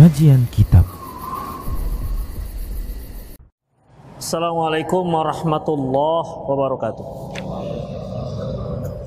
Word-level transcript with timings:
Kajian 0.00 0.48
Kitab 0.48 0.88
Assalamualaikum 4.16 5.04
warahmatullahi 5.04 6.30
wabarakatuh. 6.48 7.06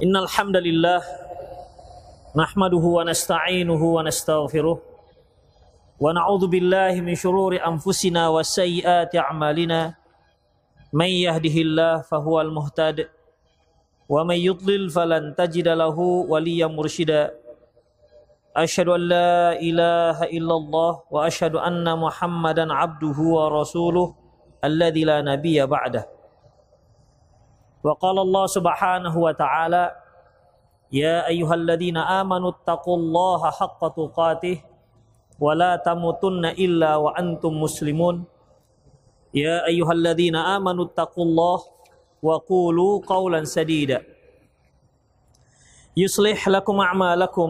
Innal 0.05 0.29
hamdalillah 0.29 1.01
nahmaduhu 2.37 3.01
wa 3.01 3.09
nasta'inuhu 3.09 3.97
wa 3.97 4.05
nastaghfiruh 4.05 4.77
wa 5.97 6.13
na'udzu 6.13 6.45
billahi 6.45 7.01
min 7.01 7.17
shururi 7.17 7.57
anfusina 7.57 8.29
wa 8.29 8.45
sayyiati 8.45 9.17
a'malina. 9.17 9.97
May 10.93 11.25
yahdihillahu 11.25 12.05
fahuwal 12.05 12.53
muhtad 12.53 13.09
wa 14.05 14.21
may 14.21 14.45
yudlil 14.45 14.93
falan 14.93 15.33
tajida 15.33 15.73
lahu 15.73 16.29
waliyyan 16.29 16.69
mursyida. 16.69 17.33
An 18.55 18.67
la 19.09 19.57
ilaha 19.57 20.29
illallah 20.29 20.91
wa 21.09 21.25
asyhadu 21.25 21.57
anna 21.57 21.97
Muhammadan 21.97 22.69
abduhu 22.69 23.33
wa 23.37 23.49
rasuluh. 23.49 24.13
الذي 24.63 25.03
لا 25.03 25.19
نبي 25.21 25.59
بعده 25.65 26.03
وقال 27.83 28.17
الله 28.19 28.45
سبحانه 28.47 29.13
وتعالى 29.17 29.83
يا 30.95 31.27
أيها 31.27 31.53
الذين 31.55 31.97
آمنوا 31.97 32.49
اتقوا 32.55 32.97
الله 32.97 33.41
حق 33.51 33.81
تقاته 33.95 34.57
ولا 35.39 35.75
تموتن 35.75 36.45
إلا 36.45 36.95
وأنتم 36.95 37.51
مسلمون 37.61 38.23
يا 39.35 39.65
أيها 39.67 39.91
الذين 39.91 40.35
آمنوا 40.35 40.85
اتقوا 40.85 41.25
الله 41.25 41.59
وقولوا 42.23 42.93
قولا 43.07 43.43
سديدا 43.43 43.99
يصلح 45.97 46.47
لكم 46.47 46.75
أعمالكم 46.79 47.49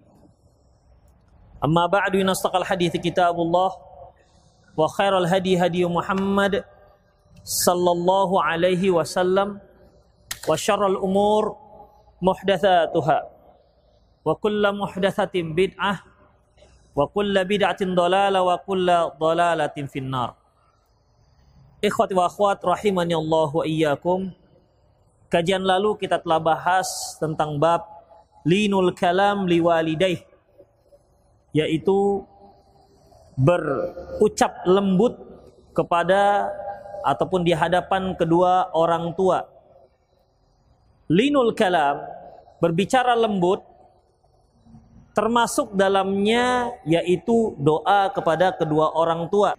أما 1.64 1.86
بعد 1.86 2.16
إن 2.16 2.28
أصدق 2.28 2.56
الحديث 2.56 2.96
كتاب 2.96 3.36
الله 3.40 3.70
وخير 4.76 5.18
الهدي 5.18 5.56
هدي 5.66 5.84
محمد 5.86 6.64
صلى 7.44 7.90
الله 7.90 8.30
عليه 8.42 8.90
وسلم 8.90 9.48
وشر 10.48 10.86
الأمور 10.86 11.44
محدثاتها 12.22 13.18
وكل 14.24 14.62
محدثة 14.72 15.34
بدعة 15.34 15.94
وكل 16.96 17.34
بدعة 17.44 17.80
ضلالة 17.82 18.42
وكل 18.42 18.88
ضلالة 19.20 19.76
في 19.86 19.98
النار 19.98 20.30
Ikhwati 21.76 22.16
wa 22.16 22.24
akhwat 22.24 22.64
rahimani 22.64 23.12
Allah 23.12 23.52
wa 23.52 23.60
iyyakum. 23.68 24.32
Kajian 25.28 25.60
lalu 25.60 25.92
kita 26.00 26.16
telah 26.18 26.40
bahas 26.40 26.88
tentang 27.20 27.60
bab 27.60 27.84
linul 28.48 28.96
kalam 28.96 29.44
liwalidaih 29.44 30.24
yaitu 31.51 32.23
berucap 33.35 34.63
lembut 34.67 35.15
kepada 35.71 36.51
ataupun 37.03 37.41
di 37.43 37.55
hadapan 37.55 38.15
kedua 38.15 38.71
orang 38.75 39.15
tua. 39.15 39.47
Linul 41.11 41.51
kalam 41.55 41.99
berbicara 42.63 43.17
lembut 43.19 43.63
termasuk 45.11 45.75
dalamnya 45.75 46.71
yaitu 46.87 47.55
doa 47.59 48.11
kepada 48.15 48.55
kedua 48.55 48.95
orang 48.95 49.27
tua. 49.27 49.55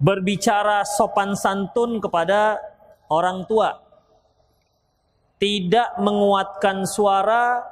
Berbicara 0.00 0.84
sopan 0.84 1.36
santun 1.36 2.00
kepada 2.00 2.56
orang 3.12 3.44
tua. 3.44 3.80
Tidak 5.40 6.00
menguatkan 6.04 6.84
suara 6.84 7.64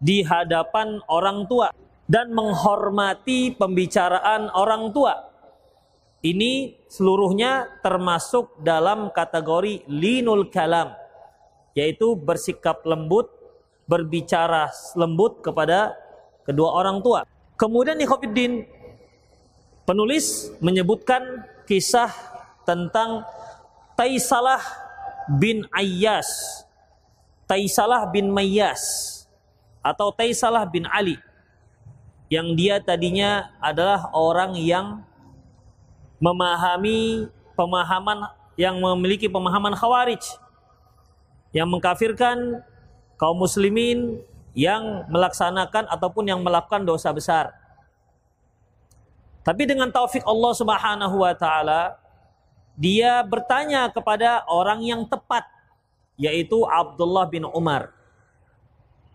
di 0.00 0.24
hadapan 0.24 1.04
orang 1.04 1.44
tua 1.44 1.68
dan 2.10 2.34
menghormati 2.34 3.54
pembicaraan 3.54 4.50
orang 4.50 4.90
tua. 4.90 5.30
Ini 6.26 6.74
seluruhnya 6.90 7.80
termasuk 7.86 8.58
dalam 8.66 9.14
kategori 9.14 9.86
linul 9.86 10.50
kalam, 10.50 10.90
yaitu 11.72 12.18
bersikap 12.18 12.82
lembut, 12.82 13.30
berbicara 13.86 14.68
lembut 14.98 15.38
kepada 15.38 15.94
kedua 16.42 16.82
orang 16.82 16.98
tua. 16.98 17.22
Kemudian 17.54 17.96
Ikhofiddin, 18.02 18.66
penulis 19.86 20.50
menyebutkan 20.58 21.46
kisah 21.64 22.10
tentang 22.66 23.22
Taisalah 23.94 24.60
bin 25.38 25.62
Ayyas, 25.70 26.28
Taisalah 27.46 28.10
bin 28.10 28.28
Mayyas, 28.34 28.82
atau 29.80 30.12
Taisalah 30.12 30.68
bin 30.68 30.84
Ali 30.90 31.29
yang 32.30 32.54
dia 32.54 32.78
tadinya 32.78 33.50
adalah 33.58 34.06
orang 34.14 34.54
yang 34.54 35.02
memahami 36.22 37.26
pemahaman 37.58 38.30
yang 38.54 38.78
memiliki 38.78 39.26
pemahaman 39.26 39.74
khawarij 39.74 40.22
yang 41.50 41.66
mengkafirkan 41.66 42.62
kaum 43.18 43.34
muslimin 43.34 44.22
yang 44.54 45.10
melaksanakan 45.10 45.90
ataupun 45.90 46.30
yang 46.30 46.38
melakukan 46.38 46.86
dosa 46.86 47.10
besar. 47.10 47.50
Tapi 49.42 49.66
dengan 49.66 49.90
taufik 49.90 50.22
Allah 50.22 50.52
Subhanahu 50.54 51.16
wa 51.26 51.34
taala 51.34 51.98
dia 52.78 53.26
bertanya 53.26 53.90
kepada 53.90 54.46
orang 54.46 54.86
yang 54.86 55.02
tepat 55.02 55.42
yaitu 56.14 56.62
Abdullah 56.68 57.26
bin 57.26 57.42
Umar. 57.42 57.90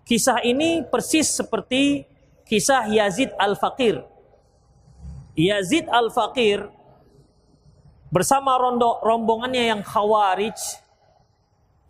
Kisah 0.04 0.44
ini 0.44 0.84
persis 0.84 1.32
seperti 1.32 2.06
kisah 2.46 2.88
Yazid 2.88 3.34
Al-Faqir. 3.36 4.06
Yazid 5.36 5.90
Al-Faqir 5.92 6.70
bersama 8.14 8.56
rondo, 8.56 9.04
rombongannya 9.04 9.76
yang 9.76 9.82
khawarij 9.84 10.56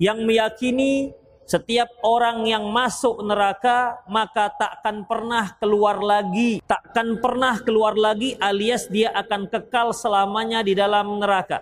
yang 0.01 0.25
meyakini 0.25 1.13
setiap 1.45 1.87
orang 2.01 2.49
yang 2.49 2.65
masuk 2.73 3.21
neraka 3.21 4.01
maka 4.09 4.49
takkan 4.57 5.05
pernah 5.05 5.53
keluar 5.61 6.01
lagi, 6.01 6.57
takkan 6.65 7.21
pernah 7.21 7.61
keluar 7.61 7.93
lagi 7.93 8.33
alias 8.41 8.89
dia 8.89 9.13
akan 9.13 9.45
kekal 9.45 9.93
selamanya 9.93 10.65
di 10.65 10.73
dalam 10.73 11.21
neraka. 11.21 11.61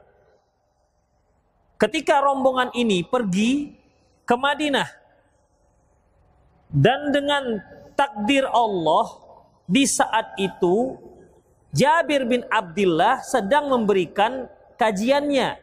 Ketika 1.76 2.24
rombongan 2.24 2.72
ini 2.80 3.04
pergi 3.04 3.76
ke 4.24 4.36
Madinah 4.40 4.88
dan 6.72 7.12
dengan 7.12 7.60
takdir 7.96 8.46
Allah 8.50 9.24
di 9.70 9.88
saat 9.88 10.36
itu 10.38 11.00
Jabir 11.74 12.30
bin 12.30 12.46
Abdullah 12.54 13.26
sedang 13.26 13.66
memberikan 13.74 14.46
kajiannya 14.78 15.58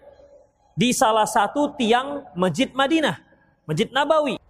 di 0.75 0.91
salah 0.91 1.29
satu 1.29 1.71
tiang 1.79 2.27
Masjid 2.35 2.67
Madinah, 2.75 3.23
Masjid 3.63 3.87
Nabawi. 3.95 4.43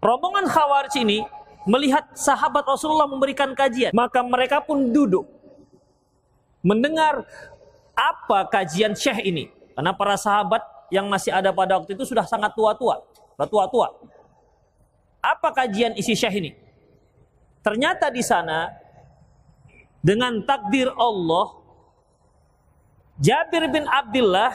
Rombongan 0.00 0.48
Khawarij 0.48 0.96
ini 1.04 1.20
melihat 1.68 2.08
sahabat 2.16 2.64
Rasulullah 2.64 3.08
memberikan 3.08 3.52
kajian, 3.52 3.92
maka 3.92 4.24
mereka 4.24 4.64
pun 4.64 4.88
duduk 4.88 5.28
mendengar 6.64 7.28
apa 7.92 8.48
kajian 8.48 8.96
Syekh 8.96 9.20
ini. 9.20 9.52
Karena 9.76 9.92
para 9.92 10.16
sahabat 10.16 10.64
yang 10.88 11.04
masih 11.12 11.34
ada 11.34 11.52
pada 11.52 11.76
waktu 11.76 11.92
itu 11.92 12.08
sudah 12.08 12.24
sangat 12.24 12.56
tua-tua, 12.56 13.04
tua-tua. 13.36 13.92
Apa 15.20 15.52
kajian 15.52 15.92
isi 15.98 16.16
Syekh 16.16 16.40
ini? 16.40 16.63
Ternyata 17.64 18.12
di 18.12 18.20
sana 18.20 18.68
dengan 20.04 20.44
takdir 20.44 20.92
Allah 21.00 21.64
Jabir 23.16 23.64
bin 23.72 23.88
Abdullah 23.88 24.52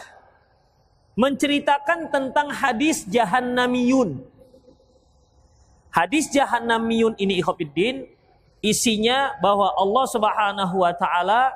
menceritakan 1.18 2.14
tentang 2.14 2.54
hadis 2.54 3.08
Jahannamiyun. 3.10 4.22
Hadis 5.90 6.30
Jahannamiyun 6.30 7.18
ini 7.18 7.42
ikhwatiddin 7.42 8.06
isinya 8.62 9.34
bahwa 9.42 9.74
Allah 9.74 10.06
Subhanahu 10.06 10.76
wa 10.86 10.94
taala 10.94 11.56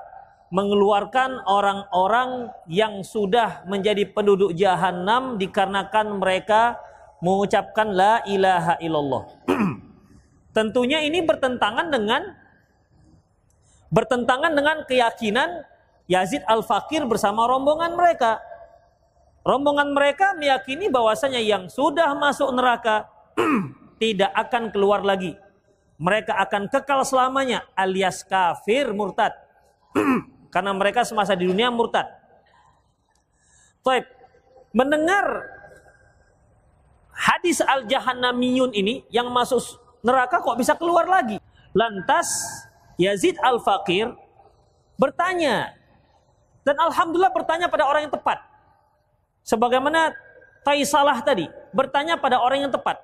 mengeluarkan 0.54 1.44
orang-orang 1.50 2.50
yang 2.70 3.06
sudah 3.06 3.66
menjadi 3.70 4.06
penduduk 4.10 4.54
jahanam 4.54 5.36
dikarenakan 5.38 6.18
mereka 6.18 6.78
mengucapkan 7.22 7.90
la 7.90 8.22
ilaha 8.26 8.78
illallah. 8.78 9.24
Tentunya 10.54 11.02
ini 11.02 11.26
bertentangan 11.26 11.90
dengan 11.90 12.22
bertentangan 13.90 14.54
dengan 14.54 14.86
keyakinan 14.86 15.66
Yazid 16.06 16.46
Al-Fakir 16.46 17.10
bersama 17.10 17.50
rombongan 17.50 17.98
mereka. 17.98 18.38
Rombongan 19.44 19.92
mereka 19.92 20.38
meyakini 20.38 20.88
bahwasanya 20.88 21.42
yang 21.42 21.68
sudah 21.68 22.16
masuk 22.16 22.54
neraka 22.56 23.10
tidak 24.02 24.32
akan 24.34 24.70
keluar 24.70 25.04
lagi. 25.04 25.36
Mereka 25.98 26.38
akan 26.38 26.70
kekal 26.70 27.02
selamanya 27.04 27.66
alias 27.74 28.24
kafir 28.24 28.94
murtad. 28.94 29.34
Karena 30.54 30.72
mereka 30.72 31.02
semasa 31.02 31.34
di 31.34 31.50
dunia 31.50 31.74
murtad. 31.74 32.08
Baik, 33.84 34.06
mendengar 34.72 35.50
hadis 37.12 37.60
al-jahannamiyun 37.60 38.72
ini 38.72 39.04
yang 39.12 39.28
masuk 39.28 39.83
neraka 40.04 40.44
kok 40.44 40.60
bisa 40.60 40.76
keluar 40.76 41.08
lagi? 41.08 41.40
Lantas 41.74 42.28
Yazid 43.00 43.40
al-Fakir 43.42 44.14
bertanya 45.00 45.74
dan 46.62 46.78
alhamdulillah 46.78 47.34
bertanya 47.34 47.68
pada 47.72 47.88
orang 47.88 48.06
yang 48.06 48.14
tepat. 48.14 48.38
Sebagaimana 49.44 50.14
Taisalah 50.64 51.20
tadi 51.20 51.48
bertanya 51.76 52.16
pada 52.16 52.40
orang 52.40 52.68
yang 52.68 52.72
tepat. 52.72 52.96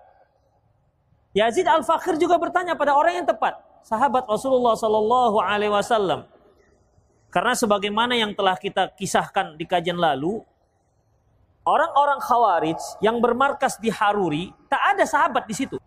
Yazid 1.36 1.68
al-Fakir 1.68 2.16
juga 2.16 2.40
bertanya 2.40 2.74
pada 2.74 2.96
orang 2.96 3.22
yang 3.22 3.28
tepat, 3.28 3.60
sahabat 3.84 4.24
Rasulullah 4.26 4.80
sallallahu 4.80 5.38
alaihi 5.44 5.70
wasallam. 5.70 6.24
Karena 7.30 7.54
sebagaimana 7.54 8.18
yang 8.18 8.34
telah 8.34 8.58
kita 8.58 8.90
kisahkan 8.98 9.54
di 9.54 9.68
kajian 9.68 10.00
lalu, 10.00 10.42
orang-orang 11.68 12.18
Khawarij 12.18 12.82
yang 13.06 13.22
bermarkas 13.22 13.78
di 13.78 13.94
Haruri, 13.94 14.50
tak 14.66 14.82
ada 14.96 15.04
sahabat 15.06 15.46
di 15.46 15.54
situ. 15.54 15.78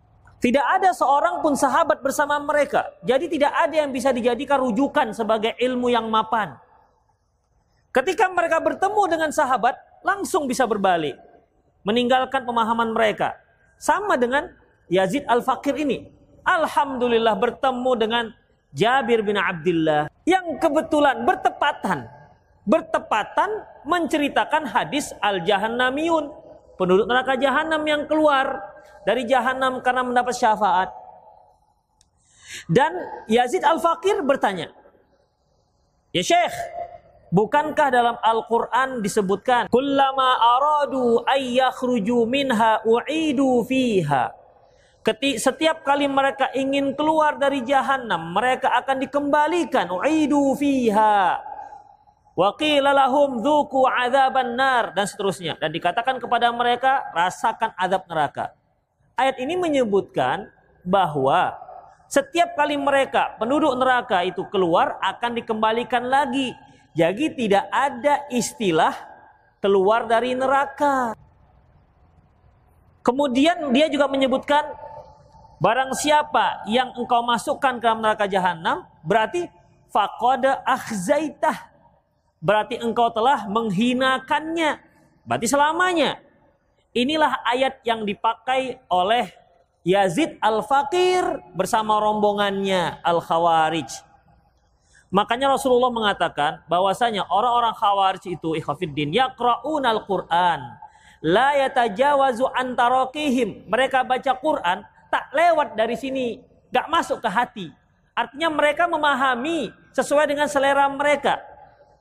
Tidak 0.43 0.59
ada 0.59 0.91
seorang 0.91 1.39
pun 1.39 1.55
sahabat 1.55 2.03
bersama 2.03 2.35
mereka. 2.35 2.91
Jadi 2.99 3.31
tidak 3.31 3.55
ada 3.55 3.79
yang 3.79 3.95
bisa 3.95 4.11
dijadikan 4.11 4.59
rujukan 4.59 5.15
sebagai 5.15 5.55
ilmu 5.55 5.87
yang 5.87 6.11
mapan. 6.11 6.59
Ketika 7.95 8.27
mereka 8.27 8.59
bertemu 8.59 9.07
dengan 9.07 9.31
sahabat, 9.31 9.71
langsung 10.03 10.43
bisa 10.43 10.67
berbalik. 10.67 11.15
Meninggalkan 11.87 12.43
pemahaman 12.43 12.91
mereka. 12.91 13.39
Sama 13.79 14.19
dengan 14.19 14.51
Yazid 14.91 15.23
Al-Fakir 15.31 15.79
ini. 15.79 16.11
Alhamdulillah 16.43 17.39
bertemu 17.39 17.91
dengan 17.95 18.25
Jabir 18.75 19.23
bin 19.23 19.39
Abdullah. 19.39 20.11
Yang 20.27 20.59
kebetulan 20.59 21.23
bertepatan. 21.23 22.03
Bertepatan 22.67 23.63
menceritakan 23.87 24.67
hadis 24.67 25.15
Al-Jahannamiyun. 25.23 26.35
Penduduk 26.75 27.07
neraka 27.07 27.39
Jahannam 27.39 27.87
yang 27.87 28.03
keluar 28.11 28.72
dari 29.03 29.27
Jahannam 29.27 29.83
karena 29.83 30.03
mendapat 30.03 30.35
syafaat. 30.35 30.89
Dan 32.69 32.93
Yazid 33.25 33.65
Al-Fakir 33.65 34.21
bertanya, 34.21 34.69
Ya 36.13 36.21
Syekh, 36.21 36.53
Bukankah 37.33 37.89
dalam 37.89 38.13
Al-Quran 38.21 39.01
disebutkan 39.01 39.65
Kullama 39.73 40.37
aradu 40.37 41.25
ayyakhruju 41.25 42.29
minha 42.29 42.77
u'idu 42.85 43.65
fiha 43.65 44.29
Ketik, 45.03 45.35
setiap 45.35 45.83
kali 45.83 46.07
mereka 46.07 46.47
ingin 46.55 46.95
keluar 46.95 47.35
dari 47.35 47.59
jahanam, 47.67 48.31
mereka 48.31 48.71
akan 48.71 49.03
dikembalikan. 49.03 49.91
U'idu 49.91 50.55
fiha. 50.55 51.43
Wa 52.39 52.55
qila 52.55 52.95
nar 54.47 54.95
dan 54.95 55.05
seterusnya 55.05 55.59
dan 55.59 55.75
dikatakan 55.75 56.23
kepada 56.23 56.47
mereka 56.55 57.03
rasakan 57.11 57.75
azab 57.75 58.07
neraka. 58.07 58.55
Ayat 59.13 59.37
ini 59.37 59.53
menyebutkan 59.53 60.49
bahwa 60.81 61.53
setiap 62.09 62.57
kali 62.57 62.77
mereka 62.77 63.37
penduduk 63.37 63.73
neraka 63.77 64.25
itu 64.25 64.45
keluar 64.49 64.97
akan 65.01 65.37
dikembalikan 65.37 66.05
lagi 66.05 66.53
jadi 66.93 67.33
tidak 67.33 67.65
ada 67.73 68.21
istilah 68.29 68.93
keluar 69.57 70.05
dari 70.05 70.37
neraka. 70.37 71.17
Kemudian 73.03 73.73
dia 73.73 73.89
juga 73.89 74.05
menyebutkan 74.07 74.63
barang 75.59 75.91
siapa 75.97 76.63
yang 76.69 76.93
engkau 76.95 77.25
masukkan 77.25 77.81
ke 77.81 77.89
neraka 77.97 78.29
jahanam 78.29 78.85
berarti 79.01 79.49
faqada 79.89 80.61
akhzaitah. 80.63 81.73
Berarti 82.43 82.77
engkau 82.79 83.09
telah 83.09 83.49
menghinakannya. 83.49 84.79
Berarti 85.23 85.47
selamanya. 85.47 86.19
Inilah 86.93 87.41
ayat 87.41 87.81
yang 87.81 88.05
dipakai 88.05 88.77
oleh 88.85 89.33
Yazid 89.81 90.37
Al-Fakir 90.37 91.41
bersama 91.57 91.97
rombongannya 91.97 93.01
Al-Khawarij. 93.01 93.89
Makanya 95.13 95.53
Rasulullah 95.57 95.93
mengatakan 95.93 96.61
bahwasanya 96.69 97.25
orang-orang 97.29 97.73
Khawarij 97.73 98.25
itu 98.37 98.57
ikhwafiddin 98.57 99.13
yaqra'un 99.13 99.83
al-Qur'an 99.85 100.83
la 101.23 101.55
yatajawazu 101.65 102.45
antarokihim. 102.51 103.65
Mereka 103.71 104.03
baca 104.03 104.31
Quran 104.37 104.83
tak 105.07 105.31
lewat 105.31 105.79
dari 105.79 105.95
sini, 105.95 106.43
gak 106.69 106.91
masuk 106.91 107.23
ke 107.23 107.29
hati. 107.31 107.67
Artinya 108.13 108.53
mereka 108.53 108.85
memahami 108.85 109.73
sesuai 109.95 110.29
dengan 110.29 110.45
selera 110.45 110.85
mereka. 110.91 111.41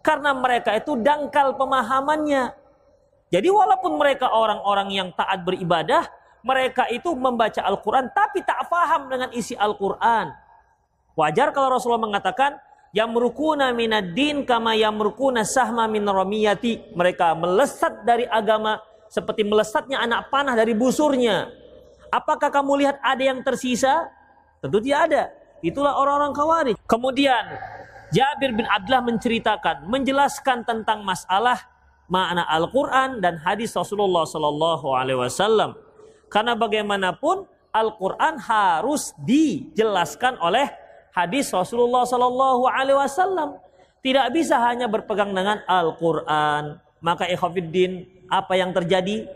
Karena 0.02 0.34
mereka 0.34 0.74
itu 0.76 0.98
dangkal 0.98 1.54
pemahamannya. 1.56 2.61
Jadi 3.32 3.48
walaupun 3.48 3.96
mereka 3.96 4.28
orang-orang 4.28 4.92
yang 4.92 5.08
taat 5.16 5.40
beribadah, 5.40 6.04
mereka 6.44 6.84
itu 6.92 7.16
membaca 7.16 7.64
Al-Quran 7.64 8.12
tapi 8.12 8.44
tak 8.44 8.68
faham 8.68 9.08
dengan 9.08 9.32
isi 9.32 9.56
Al-Quran. 9.56 10.36
Wajar 11.16 11.48
kalau 11.56 11.72
Rasulullah 11.72 12.12
mengatakan, 12.12 12.60
yamrukuna 12.92 13.72
minad 13.72 14.12
din 14.12 14.44
kama 14.44 14.76
yamrukuna 14.76 15.48
sahma 15.48 15.88
min 15.88 16.04
ramiyati. 16.04 16.92
Mereka 16.92 17.32
melesat 17.40 18.04
dari 18.04 18.28
agama 18.28 18.76
seperti 19.08 19.48
melesatnya 19.48 20.04
anak 20.04 20.28
panah 20.28 20.52
dari 20.52 20.76
busurnya. 20.76 21.48
Apakah 22.12 22.52
kamu 22.52 22.84
lihat 22.84 23.00
ada 23.00 23.22
yang 23.24 23.40
tersisa? 23.40 24.12
Tentu 24.60 24.76
tidak 24.84 25.08
ada. 25.08 25.22
Itulah 25.64 25.96
orang-orang 25.96 26.32
khawarij. 26.36 26.76
Kemudian 26.84 27.44
Jabir 28.12 28.52
bin 28.52 28.68
Abdullah 28.68 29.00
menceritakan, 29.08 29.88
menjelaskan 29.88 30.68
tentang 30.68 31.00
masalah 31.00 31.71
makna 32.10 32.46
Al-Quran 32.48 33.22
dan 33.22 33.38
hadis 33.42 33.74
Rasulullah 33.74 34.26
Sallallahu 34.26 34.86
Alaihi 34.94 35.18
Wasallam. 35.18 35.78
Karena 36.32 36.56
bagaimanapun 36.56 37.44
Al-Quran 37.72 38.36
harus 38.40 39.16
dijelaskan 39.20 40.36
oleh 40.40 40.68
hadis 41.12 41.52
Rasulullah 41.52 42.04
Sallallahu 42.08 42.64
Alaihi 42.68 42.96
Wasallam. 42.96 43.60
Tidak 44.02 44.34
bisa 44.34 44.58
hanya 44.58 44.90
berpegang 44.90 45.30
dengan 45.30 45.62
Al-Quran. 45.64 46.80
Maka 46.98 47.30
ikhwafiddin, 47.30 48.26
apa 48.26 48.58
yang 48.58 48.74
terjadi? 48.74 49.30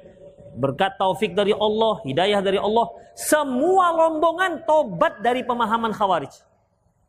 Berkat 0.57 0.97
taufik 0.97 1.37
dari 1.37 1.53
Allah, 1.53 2.01
hidayah 2.03 2.41
dari 2.41 2.57
Allah. 2.57 2.89
Semua 3.15 3.93
rombongan 3.95 4.65
tobat 4.65 5.21
dari 5.21 5.45
pemahaman 5.45 5.93
khawarij. 5.93 6.33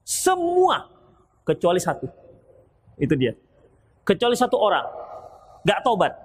Semua. 0.04 0.88
Kecuali 1.48 1.80
satu. 1.80 2.12
Itu 3.00 3.16
dia. 3.16 3.34
Kecuali 4.04 4.36
satu 4.36 4.60
orang. 4.60 5.07
Gak 5.68 5.84
tobat. 5.84 6.16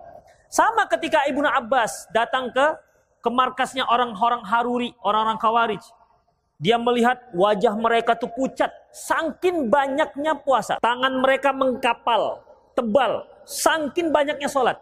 Sama 0.46 0.86
ketika 0.86 1.26
Ibnu 1.26 1.48
Abbas 1.48 2.06
datang 2.14 2.54
ke 2.54 2.66
ke 3.22 3.30
markasnya 3.30 3.86
orang-orang 3.86 4.42
Haruri, 4.42 4.90
orang-orang 5.02 5.38
Khawarij. 5.38 5.84
Dia 6.62 6.78
melihat 6.78 7.18
wajah 7.34 7.74
mereka 7.74 8.14
tuh 8.14 8.30
pucat, 8.30 8.70
sangkin 8.94 9.66
banyaknya 9.66 10.38
puasa. 10.42 10.78
Tangan 10.78 11.18
mereka 11.18 11.50
mengkapal, 11.50 12.42
tebal, 12.74 13.26
sangkin 13.46 14.14
banyaknya 14.14 14.46
sholat. 14.46 14.78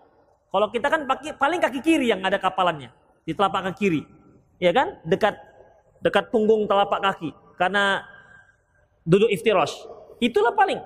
Kalau 0.51 0.69
kita 0.69 0.93
kan 0.93 1.09
pakai 1.09 1.37
paling 1.37 1.61
kaki 1.61 1.81
kiri 1.81 2.13
yang 2.13 2.21
ada 2.21 2.37
kapalannya 2.37 2.93
di 3.25 3.33
telapak 3.33 3.71
kaki 3.71 3.79
kiri, 3.81 4.03
ya 4.61 4.77
kan? 4.77 5.01
Dekat 5.09 5.41
dekat 6.05 6.29
punggung 6.29 6.69
telapak 6.69 7.01
kaki 7.01 7.33
karena 7.57 8.05
duduk 9.05 9.33
iftirosh. 9.33 9.89
Itulah 10.21 10.53
paling. 10.53 10.81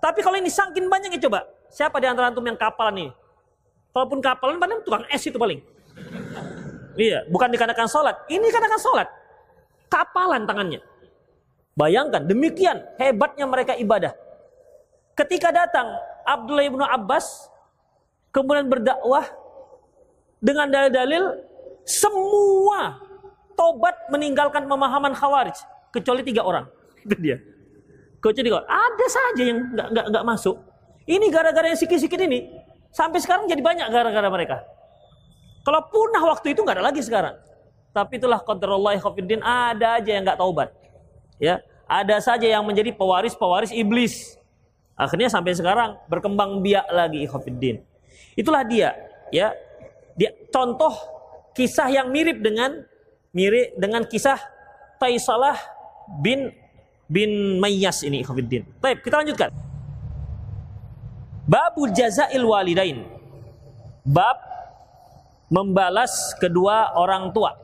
Tapi 0.00 0.24
kalau 0.24 0.40
ini 0.40 0.48
sangkin 0.48 0.88
banyaknya 0.88 1.20
coba, 1.20 1.44
siapa 1.70 1.96
di 2.02 2.06
antara 2.10 2.28
antum 2.28 2.44
yang 2.44 2.58
kapalan 2.58 3.08
ini? 3.08 3.12
Kalaupun 3.90 4.18
kapalan 4.22 4.58
paling 4.58 4.82
tukang 4.86 5.06
es 5.10 5.22
itu 5.24 5.38
paling. 5.38 5.62
Iya, 6.98 7.24
bukan 7.30 7.48
dikarenakan 7.50 7.88
sholat. 7.88 8.26
Ini 8.28 8.42
dikarenakan 8.44 8.80
sholat 8.82 9.08
kapalan 9.90 10.46
tangannya. 10.46 10.80
Bayangkan, 11.74 12.22
demikian 12.24 12.78
hebatnya 12.96 13.44
mereka 13.44 13.74
ibadah. 13.74 14.14
Ketika 15.18 15.50
datang 15.50 15.90
Abdullah 16.24 16.64
ibnu 16.64 16.84
Abbas, 16.86 17.50
kemudian 18.30 18.70
berdakwah 18.70 19.26
dengan 20.40 20.70
dalil-dalil 20.70 21.44
semua 21.84 23.02
tobat 23.58 23.92
meninggalkan 24.08 24.64
pemahaman 24.64 25.12
khawarij 25.12 25.58
kecuali 25.92 26.22
tiga 26.24 26.46
orang. 26.46 26.64
Itu 27.02 27.18
dia. 27.18 27.36
Kecuali 28.22 28.46
tiga 28.46 28.56
orang. 28.62 28.70
Ada 28.70 29.06
saja 29.10 29.42
yang 29.42 29.58
nggak 29.74 30.06
nggak 30.14 30.24
masuk. 30.24 30.56
Ini 31.08 31.26
gara-gara 31.32 31.66
yang 31.68 31.78
sikit-sikit 31.78 32.20
ini 32.20 32.50
sampai 32.90 33.18
sekarang 33.22 33.48
jadi 33.48 33.62
banyak 33.62 33.86
gara-gara 33.88 34.28
mereka. 34.28 34.56
Kalau 35.64 35.80
punah 35.92 36.24
waktu 36.24 36.56
itu 36.56 36.64
nggak 36.64 36.80
ada 36.80 36.84
lagi 36.88 37.00
sekarang. 37.04 37.36
Tapi 37.90 38.22
itulah 38.22 38.38
qadarullah 38.40 38.96
khafiddin 38.96 39.42
ada 39.42 39.98
aja 39.98 40.10
yang 40.10 40.22
nggak 40.22 40.38
taubat. 40.38 40.70
Ya, 41.40 41.64
ada 41.90 42.22
saja 42.22 42.46
yang 42.46 42.62
menjadi 42.62 42.94
pewaris-pewaris 42.94 43.74
iblis. 43.74 44.38
Akhirnya 44.94 45.26
sampai 45.32 45.56
sekarang 45.56 45.96
berkembang 46.06 46.60
biak 46.60 46.86
lagi 46.92 47.24
ikhwatiddin. 47.24 47.80
Itulah 48.36 48.62
dia, 48.62 48.94
ya. 49.32 49.56
Dia 50.14 50.30
contoh 50.52 50.92
kisah 51.56 51.88
yang 51.88 52.12
mirip 52.12 52.44
dengan 52.44 52.84
mirip 53.32 53.72
dengan 53.80 54.04
kisah 54.04 54.36
Taisalah 55.00 55.56
bin 56.20 56.52
bin 57.08 57.56
Mayyas 57.58 58.04
ini 58.04 58.20
ikhwatiddin. 58.20 58.68
Baik, 58.78 59.00
kita 59.00 59.24
lanjutkan. 59.24 59.48
Babul 61.50 61.90
jazail 61.90 62.46
walidain. 62.46 63.02
Bab 64.06 64.38
membalas 65.50 66.30
kedua 66.38 66.94
orang 66.94 67.34
tua. 67.34 67.58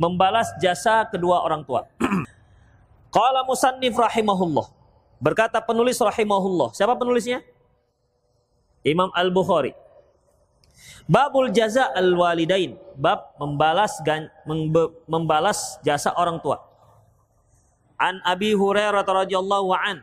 Membalas 0.00 0.48
jasa 0.64 1.04
kedua 1.04 1.44
orang 1.44 1.60
tua. 1.68 1.84
Qala 3.16 3.44
musannif 3.44 3.92
rahimahullah. 3.92 4.72
Berkata 5.20 5.60
penulis 5.60 6.00
rahimahullah. 6.00 6.72
Siapa 6.72 6.96
penulisnya? 6.96 7.44
Imam 8.80 9.12
Al-Bukhari. 9.12 9.76
Babul 11.04 11.52
jaza 11.52 11.92
al-walidain. 11.92 12.80
Bab 12.96 13.36
membalas 13.36 14.00
membalas 15.04 15.76
jasa 15.84 16.16
orang 16.16 16.40
tua. 16.40 16.64
An 18.00 18.24
Abi 18.24 18.56
Hurairah 18.56 19.04
radhiyallahu 19.04 19.72
an. 19.76 20.00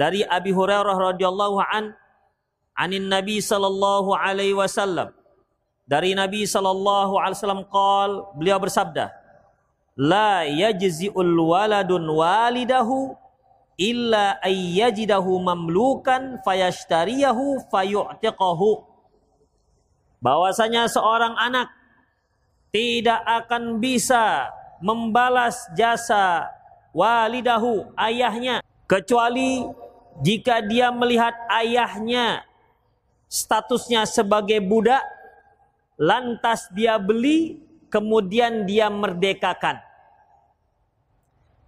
Dari 0.00 0.24
Abi 0.24 0.48
Hurairah 0.56 0.96
radhiyallahu 1.12 1.60
an 1.60 1.92
anin 2.72 3.04
Nabi 3.04 3.44
sallallahu 3.44 4.16
alaihi 4.16 4.56
wasallam. 4.56 5.12
Dari 5.84 6.16
Nabi 6.16 6.48
sallallahu 6.48 7.20
alaihi 7.20 7.36
wasallam 7.36 7.64
qol, 7.68 8.32
beliau 8.40 8.56
bersabda, 8.56 9.12
"La 10.00 10.48
yajzi'ul 10.48 11.36
waladun 11.36 12.08
walidahu 12.08 13.12
illa 13.76 14.40
ayyajidahu 14.40 15.36
mamlukan 15.40 16.40
fayashtariyahu 16.44 17.64
fayu'tiqahu 17.68 18.84
bahwasanya 20.20 20.84
seorang 20.88 21.32
anak 21.40 21.68
tidak 22.72 23.20
akan 23.24 23.80
bisa 23.80 24.52
membalas 24.84 25.64
jasa 25.76 26.48
walidahu 26.92 27.88
ayahnya 27.96 28.60
kecuali 28.84 29.64
jika 30.18 30.58
dia 30.66 30.90
melihat 30.90 31.32
ayahnya 31.62 32.42
statusnya 33.30 34.02
sebagai 34.10 34.58
budak 34.58 35.02
lantas 35.94 36.66
dia 36.74 36.98
beli 36.98 37.62
kemudian 37.86 38.66
dia 38.66 38.90
merdekakan 38.90 39.78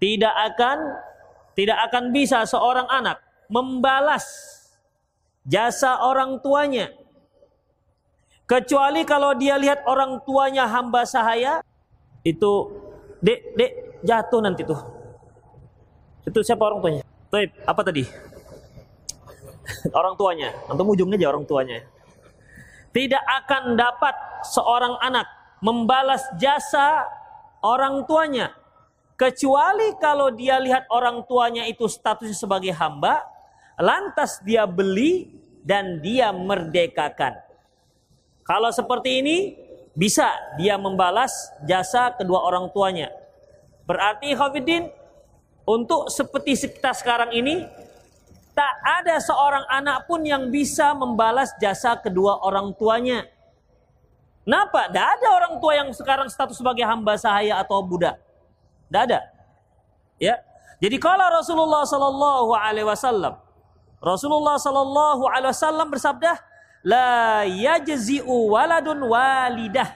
tidak 0.03 0.35
akan 0.51 0.79
tidak 1.55 1.79
akan 1.87 2.11
bisa 2.11 2.43
seorang 2.43 2.91
anak 2.91 3.23
membalas 3.47 4.27
jasa 5.47 6.01
orang 6.03 6.41
tuanya. 6.41 6.91
Kecuali 8.47 9.07
kalau 9.07 9.33
dia 9.39 9.57
lihat 9.57 9.87
orang 9.87 10.21
tuanya 10.27 10.69
hamba 10.69 11.07
sahaya, 11.09 11.63
itu 12.27 12.69
dek 13.23 13.41
dek 13.57 13.73
jatuh 14.05 14.41
nanti 14.43 14.63
tuh. 14.67 14.81
Itu 16.27 16.43
siapa 16.45 16.67
orang 16.67 16.81
tuanya? 16.83 17.03
Taib, 17.33 17.51
apa 17.65 17.81
tadi? 17.81 18.05
Orang 19.99 20.15
tuanya. 20.19 20.51
Antum 20.67 20.93
ujungnya 20.93 21.17
aja 21.19 21.29
orang 21.33 21.45
tuanya. 21.47 21.85
Tidak 22.93 23.25
akan 23.45 23.79
dapat 23.79 24.15
seorang 24.53 25.01
anak 25.01 25.25
membalas 25.65 26.21
jasa 26.37 27.07
orang 27.65 28.05
tuanya 28.05 28.53
Kecuali 29.23 29.95
kalau 30.03 30.35
dia 30.35 30.59
lihat 30.59 30.91
orang 30.91 31.23
tuanya 31.31 31.63
itu 31.71 31.87
statusnya 31.87 32.35
sebagai 32.35 32.75
hamba, 32.75 33.23
lantas 33.79 34.43
dia 34.43 34.67
beli 34.67 35.31
dan 35.63 36.03
dia 36.03 36.35
merdekakan. 36.35 37.39
Kalau 38.43 38.75
seperti 38.75 39.23
ini, 39.23 39.55
bisa 39.95 40.27
dia 40.59 40.75
membalas 40.75 41.31
jasa 41.63 42.11
kedua 42.19 42.43
orang 42.43 42.67
tuanya. 42.75 43.15
Berarti 43.87 44.35
Khafidin, 44.35 44.91
untuk 45.71 46.11
seperti 46.11 46.59
kita 46.59 46.91
sekarang 46.91 47.31
ini, 47.31 47.63
tak 48.53 48.75
ada 48.85 49.17
seorang 49.17 49.65
anak 49.73 50.05
pun 50.05 50.21
yang 50.21 50.53
bisa 50.53 50.93
membalas 50.93 51.57
jasa 51.57 51.97
kedua 51.97 52.41
orang 52.45 52.77
tuanya. 52.77 53.25
Kenapa? 54.45 54.91
Tidak 54.91 55.07
ada 55.19 55.27
orang 55.33 55.55
tua 55.63 55.73
yang 55.79 55.89
sekarang 55.95 56.29
status 56.29 56.59
sebagai 56.61 56.85
hamba 56.85 57.17
sahaya 57.17 57.63
atau 57.63 57.81
budak. 57.81 58.21
Tidak 58.91 59.03
ada. 59.09 59.21
Ya. 60.21 60.37
Jadi 60.83 60.99
kalau 60.99 61.31
Rasulullah 61.31 61.87
Sallallahu 61.87 62.53
Alaihi 62.53 62.85
Wasallam, 62.85 63.39
Rasulullah 64.03 64.59
Sallallahu 64.59 65.25
Alaihi 65.31 65.55
Wasallam 65.55 65.89
bersabda, 65.95 66.43
la 66.83 67.47
yajzi'u 67.47 68.51
waladun 68.51 68.99
walidah. 69.07 69.95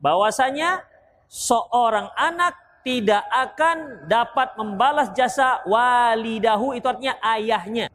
Bahwasanya 0.00 0.82
seorang 1.28 2.08
anak 2.16 2.56
tidak 2.86 3.26
akan 3.34 4.06
dapat 4.06 4.54
membalas 4.54 5.10
jasa 5.10 5.58
walidahu 5.66 6.70
itu 6.78 6.86
artinya 6.86 7.18
ayahnya. 7.34 7.90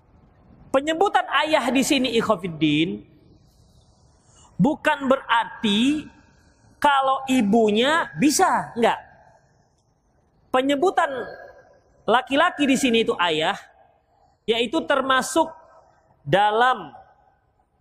Penyebutan 0.68 1.24
ayah 1.48 1.64
di 1.72 1.80
sini 1.80 2.12
ikhafiddin 2.20 3.08
bukan 4.60 5.08
berarti 5.08 6.12
kalau 6.76 7.24
ibunya 7.32 8.12
bisa, 8.20 8.76
enggak. 8.76 9.00
Penyebutan 10.52 11.08
laki-laki 12.04 12.68
di 12.68 12.76
sini 12.76 13.08
itu 13.08 13.16
ayah, 13.16 13.56
yaitu 14.44 14.84
termasuk 14.84 15.48
dalam 16.28 16.92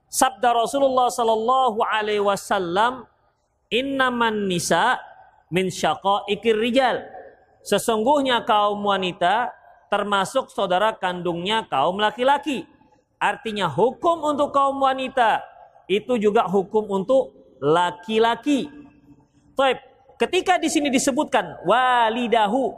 sabda 0.07 0.55
Rasulullah 0.55 1.11
Sallallahu 1.11 1.83
Alaihi 1.83 2.23
Wasallam, 2.23 3.11
Innaman 3.67 4.47
nisa 4.47 5.10
min 5.50 5.69
ikir 6.30 6.57
rijal. 6.57 7.04
Sesungguhnya 7.61 8.47
kaum 8.49 8.80
wanita 8.80 9.52
termasuk 9.92 10.49
saudara 10.49 10.97
kandungnya 10.97 11.66
kaum 11.69 12.00
laki-laki. 12.00 12.64
Artinya 13.21 13.69
hukum 13.69 14.33
untuk 14.33 14.54
kaum 14.54 14.80
wanita 14.80 15.45
itu 15.90 16.16
juga 16.16 16.49
hukum 16.49 16.88
untuk 16.88 17.35
laki-laki. 17.61 18.71
Taib. 19.59 19.78
Ketika 20.16 20.61
di 20.61 20.69
sini 20.69 20.92
disebutkan 20.92 21.64
walidahu, 21.64 22.76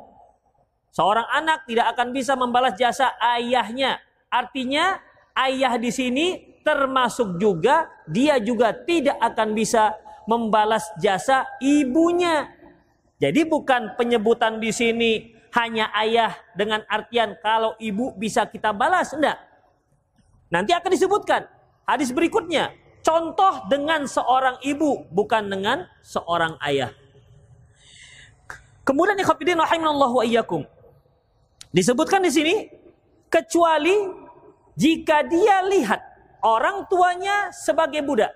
seorang 0.94 1.26
anak 1.30 1.66
tidak 1.66 1.90
akan 1.94 2.14
bisa 2.14 2.38
membalas 2.38 2.74
jasa 2.78 3.14
ayahnya. 3.18 3.98
Artinya 4.30 5.02
ayah 5.34 5.74
di 5.74 5.90
sini 5.90 6.26
termasuk 6.62 7.42
juga 7.42 7.90
dia 8.06 8.38
juga 8.38 8.70
tidak 8.70 9.18
akan 9.18 9.58
bisa 9.58 9.94
membalas 10.30 10.86
jasa 11.02 11.46
ibunya. 11.58 12.61
Jadi 13.22 13.46
bukan 13.46 13.94
penyebutan 13.94 14.58
di 14.58 14.74
sini 14.74 15.30
hanya 15.54 15.94
ayah 15.94 16.34
dengan 16.58 16.82
artian 16.90 17.38
kalau 17.38 17.78
ibu 17.78 18.10
bisa 18.18 18.42
kita 18.50 18.74
balas, 18.74 19.14
enggak. 19.14 19.38
Nanti 20.50 20.74
akan 20.74 20.90
disebutkan 20.90 21.46
hadis 21.86 22.10
berikutnya. 22.10 22.74
Contoh 23.06 23.70
dengan 23.70 24.10
seorang 24.10 24.58
ibu 24.66 25.06
bukan 25.14 25.46
dengan 25.46 25.86
seorang 26.02 26.58
ayah. 26.66 26.90
Kemudian 28.82 29.14
ikhwatiddin 29.14 29.58
rahimanallahu 29.58 30.18
wa 30.18 30.24
iyyakum. 30.26 30.66
Disebutkan 31.70 32.26
di 32.26 32.30
sini 32.34 32.54
kecuali 33.30 33.94
jika 34.74 35.22
dia 35.22 35.62
lihat 35.70 36.02
orang 36.42 36.90
tuanya 36.90 37.54
sebagai 37.54 38.02
budak. 38.02 38.34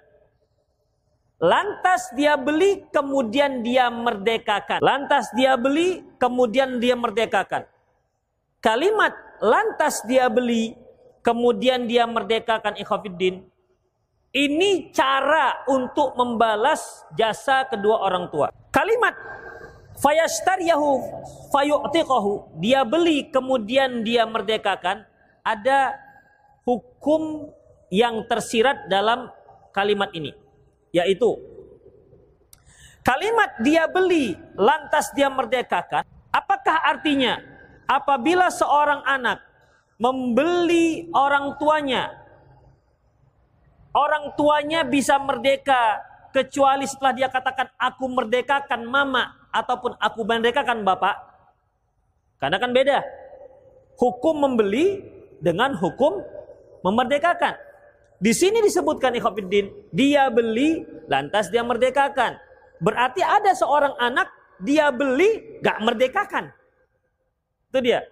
Lantas 1.37 2.17
dia 2.17 2.33
beli 2.41 2.89
kemudian 2.89 3.61
dia 3.61 3.93
merdekakan. 3.93 4.81
Lantas 4.81 5.29
dia 5.37 5.53
beli 5.61 6.01
kemudian 6.17 6.81
dia 6.81 6.97
merdekakan. 6.97 7.69
Kalimat 8.65 9.13
lantas 9.45 10.01
dia 10.09 10.33
beli 10.33 10.73
kemudian 11.21 11.85
dia 11.85 12.09
merdekakan 12.09 12.81
ikhwafiddin. 12.81 13.45
Ini 14.33 14.93
cara 14.97 15.61
untuk 15.69 16.17
membalas 16.17 17.05
jasa 17.13 17.69
kedua 17.69 18.01
orang 18.01 18.33
tua. 18.33 18.49
Kalimat 18.73 19.13
fayashtariyahu 20.01 21.05
fayu'tiqahu 21.53 22.61
dia 22.65 22.81
beli 22.81 23.29
kemudian 23.29 24.01
dia 24.01 24.25
merdekakan 24.25 25.05
ada 25.45 26.01
hukum 26.65 27.53
yang 27.93 28.25
tersirat 28.25 28.89
dalam 28.89 29.29
kalimat 29.73 30.09
ini 30.17 30.46
yaitu 30.97 31.37
kalimat 33.05 33.53
dia 33.61 33.85
beli 33.85 34.33
lantas 34.57 35.13
dia 35.13 35.29
merdekakan 35.29 36.09
apakah 36.33 36.81
artinya 36.89 37.37
apabila 37.85 38.49
seorang 38.49 39.05
anak 39.05 39.45
membeli 40.01 41.13
orang 41.13 41.61
tuanya 41.61 42.17
orang 43.93 44.33
tuanya 44.37 44.85
bisa 44.85 45.21
merdeka 45.21 46.01
kecuali 46.37 46.85
setelah 46.85 47.17
dia 47.17 47.29
katakan 47.33 47.73
aku 47.81 48.05
merdekakan 48.13 48.85
mama 48.85 49.33
ataupun 49.49 49.97
aku 49.97 50.21
merdekakan 50.29 50.85
bapak. 50.85 51.17
Karena 52.37 52.61
kan 52.61 52.77
beda. 52.77 53.01
Hukum 53.97 54.45
membeli 54.45 55.01
dengan 55.41 55.73
hukum 55.73 56.21
memerdekakan. 56.85 57.57
Di 58.17 58.33
sini 58.33 58.65
disebutkan 58.65 59.13
ikhwatiddin, 59.17 59.93
dia 59.93 60.33
beli 60.33 60.89
lantas 61.07 61.53
dia 61.53 61.61
merdekakan. 61.61 62.41
Berarti 62.81 63.21
ada 63.21 63.53
seorang 63.53 63.93
anak 64.01 64.29
dia 64.61 64.89
beli 64.89 65.61
gak 65.61 65.81
merdekakan. 65.85 66.49
Itu 67.69 67.79
dia. 67.85 68.05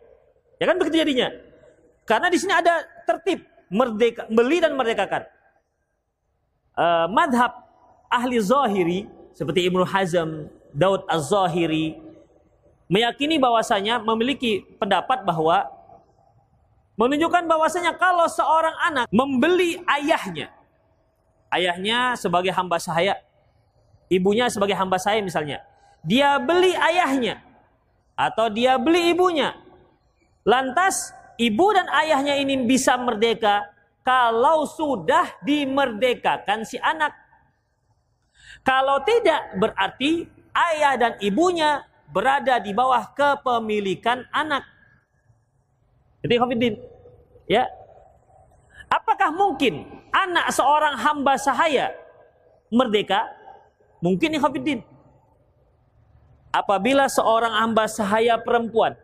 Ya 0.61 0.65
kan 0.69 0.77
begitu 0.77 1.01
jadinya. 1.01 1.33
Karena 2.05 2.29
di 2.29 2.37
sini 2.37 2.53
ada 2.53 2.85
tertib 3.09 3.45
merdeka 3.73 4.29
beli 4.29 4.61
dan 4.61 4.77
merdekakan. 4.77 5.25
Uh, 6.75 7.07
madhab 7.09 7.65
ahli 8.13 8.37
zahiri 8.45 9.09
seperti 9.33 9.67
Ibnu 9.67 9.83
Hazm, 9.89 10.53
Daud 10.75 11.07
Az-Zahiri 11.09 11.99
meyakini 12.87 13.41
bahwasanya 13.41 14.03
memiliki 14.03 14.63
pendapat 14.79 15.27
bahwa 15.27 15.67
menunjukkan 16.95 17.45
bahwasanya 17.51 17.99
kalau 17.99 18.27
seorang 18.31 18.75
anak 18.87 19.07
membeli 19.11 19.83
ayahnya, 19.87 20.51
ayahnya 21.51 22.15
sebagai 22.15 22.55
hamba 22.55 22.79
sahaya, 22.79 23.19
ibunya 24.11 24.47
sebagai 24.51 24.79
hamba 24.79 24.99
saya 24.99 25.19
misalnya, 25.23 25.63
dia 26.07 26.39
beli 26.39 26.75
ayahnya 26.75 27.43
atau 28.15 28.47
dia 28.51 28.79
beli 28.79 29.11
ibunya, 29.11 29.59
lantas 30.47 31.11
ibu 31.39 31.67
dan 31.75 31.91
ayahnya 31.91 32.39
ini 32.39 32.63
bisa 32.63 32.95
merdeka 32.95 33.75
kalau 34.05 34.69
sudah 34.69 35.41
dimerdekakan 35.43 36.63
si 36.63 36.77
anak. 36.79 37.17
Kalau 38.63 39.03
tidak 39.03 39.57
berarti 39.61 40.29
ayah 40.53 40.95
dan 40.97 41.13
ibunya 41.21 41.85
berada 42.13 42.61
di 42.63 42.71
bawah 42.71 43.11
kepemilikan 43.17 44.29
anak. 44.31 44.63
Jadi 46.25 46.35
Khafidin, 46.41 46.75
ya. 47.45 47.69
Apakah 48.89 49.29
mungkin 49.29 49.85
anak 50.09 50.49
seorang 50.57 50.97
hamba 50.97 51.37
sahaya 51.37 51.93
merdeka? 52.73 53.29
Mungkin 54.01 54.33
ya 54.33 54.41
Khafidin. 54.41 54.81
Apabila 56.49 57.11
seorang 57.13 57.53
hamba 57.53 57.85
sahaya 57.91 58.41
perempuan 58.41 58.97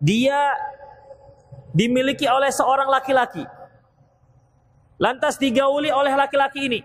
dia 0.00 0.56
dimiliki 1.76 2.24
oleh 2.24 2.48
seorang 2.48 2.88
laki-laki 2.88 3.44
lantas 4.96 5.36
digauli 5.36 5.92
oleh 5.92 6.12
laki-laki 6.16 6.64
ini 6.64 6.80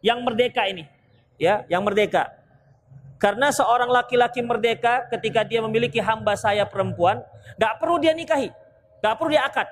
yang 0.00 0.24
merdeka 0.24 0.64
ini 0.64 0.88
ya, 1.36 1.64
yang 1.68 1.84
merdeka. 1.84 2.39
Karena 3.20 3.52
seorang 3.52 3.92
laki-laki 3.92 4.40
merdeka 4.40 5.04
ketika 5.12 5.44
dia 5.44 5.60
memiliki 5.60 6.00
hamba 6.00 6.32
saya 6.40 6.64
perempuan, 6.64 7.20
gak 7.60 7.76
perlu 7.76 8.00
dia 8.00 8.16
nikahi, 8.16 8.48
gak 9.04 9.14
perlu 9.20 9.36
dia 9.36 9.44
akad. 9.44 9.68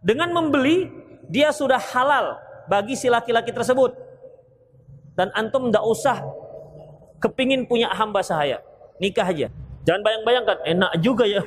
Dengan 0.00 0.32
membeli, 0.32 0.88
dia 1.28 1.52
sudah 1.52 1.76
halal 1.76 2.40
bagi 2.72 2.96
si 2.96 3.12
laki-laki 3.12 3.52
tersebut. 3.52 3.92
Dan 5.12 5.28
antum 5.36 5.68
gak 5.68 5.84
usah 5.84 6.24
kepingin 7.20 7.68
punya 7.68 7.92
hamba 7.92 8.24
saya, 8.24 8.64
nikah 8.96 9.28
aja. 9.28 9.52
Jangan 9.84 10.00
bayang-bayangkan, 10.00 10.58
enak 10.64 10.92
juga 11.04 11.28
ya. 11.28 11.44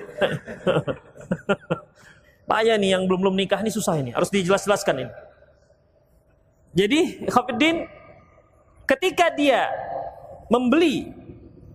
Payah 2.54 2.78
nih 2.78 2.94
yang 2.94 3.10
belum-belum 3.10 3.34
nikah 3.34 3.66
ini 3.66 3.74
susah 3.74 3.98
ini, 3.98 4.14
harus 4.14 4.30
dijelas-jelaskan 4.30 5.10
ini. 5.10 5.14
Jadi, 6.78 7.26
Khafiddin 7.34 7.90
ketika 8.86 9.34
dia 9.34 9.74
membeli 10.52 11.12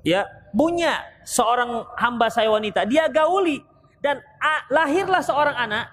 ya 0.06 0.26
punya 0.54 1.00
seorang 1.26 1.86
hamba 1.96 2.26
saya 2.30 2.50
wanita. 2.50 2.86
Dia 2.86 3.06
gauli. 3.10 3.62
Dan 4.00 4.16
a, 4.40 4.64
lahirlah 4.72 5.20
seorang 5.20 5.52
anak 5.52 5.92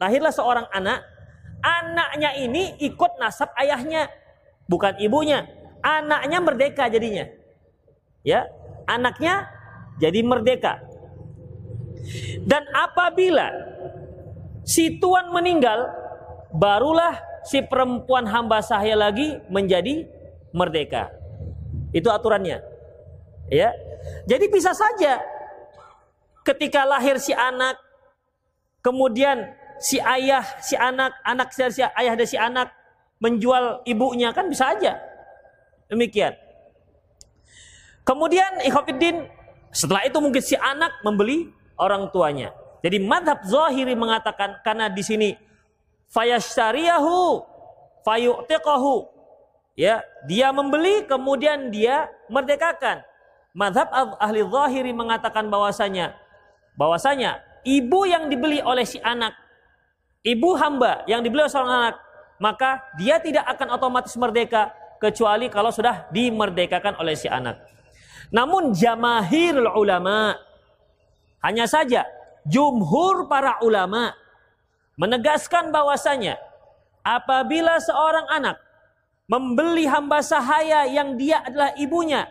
lahirlah 0.00 0.32
seorang 0.32 0.64
anak 0.72 1.04
anaknya 1.60 2.32
ini 2.40 2.80
ikut 2.80 3.20
nasab 3.20 3.52
ayahnya 3.60 4.08
bukan 4.68 4.96
ibunya. 5.00 5.44
Anaknya 5.84 6.38
merdeka 6.42 6.88
jadinya. 6.88 7.28
Ya 8.26 8.48
anaknya 8.88 9.46
jadi 10.00 10.20
merdeka. 10.24 10.82
Dan 12.46 12.62
apabila 12.70 13.50
si 14.62 14.98
tuan 14.98 15.30
meninggal 15.34 15.90
barulah 16.54 17.18
si 17.46 17.62
perempuan 17.62 18.26
hamba 18.26 18.62
sahaya 18.62 18.98
lagi 18.98 19.38
menjadi 19.50 20.06
merdeka. 20.50 21.15
Itu 21.94 22.08
aturannya. 22.10 22.62
Ya. 23.50 23.70
Jadi 24.26 24.50
bisa 24.50 24.74
saja 24.74 25.22
ketika 26.42 26.86
lahir 26.86 27.18
si 27.18 27.34
anak 27.34 27.78
kemudian 28.82 29.50
si 29.82 29.98
ayah, 29.98 30.46
si 30.62 30.78
anak, 30.78 31.14
anak 31.26 31.50
si 31.50 31.82
ayah 31.82 32.14
dan 32.14 32.26
si 32.26 32.38
anak 32.38 32.70
menjual 33.18 33.82
ibunya 33.86 34.30
kan 34.30 34.46
bisa 34.46 34.70
aja. 34.74 34.98
Demikian. 35.90 36.34
Kemudian 38.06 38.62
ikhwatiddin 38.62 39.26
setelah 39.74 40.06
itu 40.06 40.18
mungkin 40.22 40.42
si 40.42 40.54
anak 40.54 41.02
membeli 41.02 41.50
orang 41.74 42.08
tuanya. 42.14 42.54
Jadi 42.86 43.02
madhab 43.02 43.42
zahiri 43.42 43.98
mengatakan 43.98 44.62
karena 44.62 44.86
di 44.86 45.02
sini 45.02 45.30
fayashtariyahu 46.14 47.42
fayu'tiqahu 48.06 49.15
ya 49.76 50.02
dia 50.24 50.50
membeli 50.50 51.04
kemudian 51.04 51.70
dia 51.70 52.08
merdekakan. 52.32 53.04
Madhab 53.56 53.88
ahli 54.20 54.44
zahiri 54.44 54.92
mengatakan 54.92 55.48
bahwasanya 55.48 56.12
bahwasanya 56.76 57.40
ibu 57.64 58.04
yang 58.04 58.28
dibeli 58.28 58.60
oleh 58.60 58.84
si 58.84 59.00
anak 59.00 59.32
ibu 60.20 60.52
hamba 60.58 61.06
yang 61.08 61.24
dibeli 61.24 61.46
oleh 61.46 61.52
seorang 61.52 61.72
anak 61.72 61.96
maka 62.36 62.84
dia 63.00 63.16
tidak 63.16 63.48
akan 63.48 63.78
otomatis 63.80 64.12
merdeka 64.18 64.74
kecuali 65.00 65.48
kalau 65.48 65.72
sudah 65.72 66.08
dimerdekakan 66.12 67.00
oleh 67.00 67.16
si 67.16 67.30
anak. 67.30 67.56
Namun 68.28 68.76
jamahirul 68.76 69.72
ulama 69.72 70.36
hanya 71.40 71.64
saja 71.64 72.04
jumhur 72.44 73.30
para 73.30 73.62
ulama 73.62 74.12
menegaskan 75.00 75.70
bahwasanya 75.70 76.36
apabila 77.00 77.78
seorang 77.80 78.26
anak 78.28 78.56
membeli 79.26 79.86
hamba 79.86 80.22
sahaya 80.22 80.86
yang 80.86 81.18
dia 81.18 81.42
adalah 81.42 81.74
ibunya. 81.78 82.30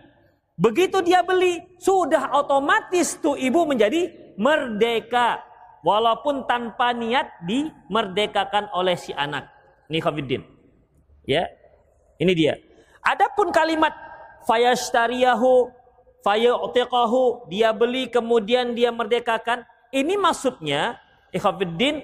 Begitu 0.55 1.03
dia 1.03 1.19
beli, 1.19 1.59
sudah 1.79 2.31
otomatis 2.31 3.19
tuh 3.19 3.35
ibu 3.35 3.67
menjadi 3.67 4.11
merdeka. 4.39 5.43
Walaupun 5.85 6.49
tanpa 6.49 6.97
niat 6.97 7.29
dimerdekakan 7.45 8.73
oleh 8.73 8.97
si 8.97 9.13
anak. 9.13 9.45
Ini 9.85 10.01
Khafiddin. 10.01 10.41
Ya, 11.29 11.45
ini 12.17 12.33
dia. 12.33 12.57
Adapun 13.05 13.53
kalimat 13.53 13.93
fayashtariyahu 14.49 15.69
fayu'tiqahu 16.25 17.53
dia 17.53 17.69
beli 17.69 18.09
kemudian 18.09 18.73
dia 18.73 18.89
merdekakan 18.89 19.61
ini 19.93 20.17
maksudnya 20.17 20.97
ikhwafiddin 21.29 22.01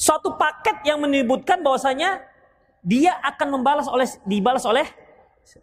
suatu 0.00 0.32
paket 0.40 0.80
yang 0.88 1.04
menyebutkan 1.04 1.60
bahwasanya 1.60 2.24
dia 2.86 3.18
akan 3.18 3.58
membalas 3.58 3.90
oleh 3.90 4.06
dibalas 4.22 4.62
oleh 4.62 4.86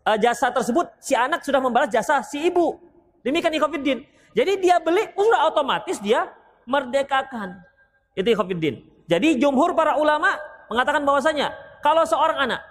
uh, 0.03 0.19
jasa 0.19 0.51
tersebut 0.51 0.91
si 0.99 1.15
anak 1.15 1.39
sudah 1.47 1.63
membalas 1.63 1.87
jasa 1.87 2.19
si 2.19 2.43
ibu. 2.43 2.75
Demikian 3.23 3.55
ikhwatiddin. 3.55 4.03
Jadi 4.35 4.51
dia 4.59 4.83
beli 4.83 5.07
sudah 5.15 5.47
otomatis 5.47 6.03
dia 6.03 6.27
merdekakan. 6.67 7.63
Itu 8.11 8.27
ikhwatiddin. 8.27 9.07
Jadi 9.07 9.39
jumhur 9.39 9.71
para 9.71 9.95
ulama 9.95 10.35
mengatakan 10.67 11.07
bahwasanya 11.07 11.55
kalau 11.79 12.03
seorang 12.03 12.43
anak 12.43 12.61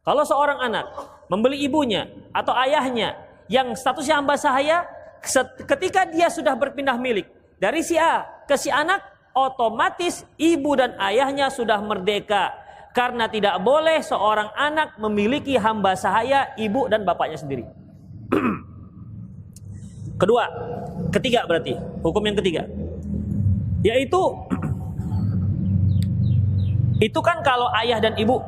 kalau 0.00 0.24
seorang 0.24 0.64
anak 0.64 0.88
membeli 1.28 1.60
ibunya 1.60 2.08
atau 2.32 2.56
ayahnya 2.64 3.20
yang 3.52 3.76
statusnya 3.76 4.16
hamba 4.16 4.40
sahaya 4.40 4.88
ketika 5.68 6.08
dia 6.08 6.32
sudah 6.32 6.56
berpindah 6.56 6.96
milik 6.96 7.28
dari 7.60 7.84
si 7.84 8.00
A 8.00 8.24
ke 8.48 8.56
si 8.56 8.72
anak 8.72 9.04
otomatis 9.36 10.24
ibu 10.40 10.72
dan 10.72 10.96
ayahnya 10.96 11.52
sudah 11.52 11.76
merdeka 11.84 12.56
karena 12.98 13.30
tidak 13.30 13.62
boleh 13.62 14.02
seorang 14.02 14.50
anak 14.58 14.98
memiliki 14.98 15.54
hamba 15.54 15.94
sahaya 15.94 16.50
ibu 16.58 16.90
dan 16.90 17.06
bapaknya 17.06 17.38
sendiri. 17.38 17.62
Kedua, 20.20 20.50
ketiga 21.14 21.46
berarti 21.46 21.78
hukum 22.02 22.26
yang 22.26 22.34
ketiga, 22.42 22.66
yaitu 23.86 24.18
itu 27.06 27.20
kan 27.22 27.38
kalau 27.46 27.70
ayah 27.78 28.02
dan 28.02 28.18
ibu. 28.18 28.42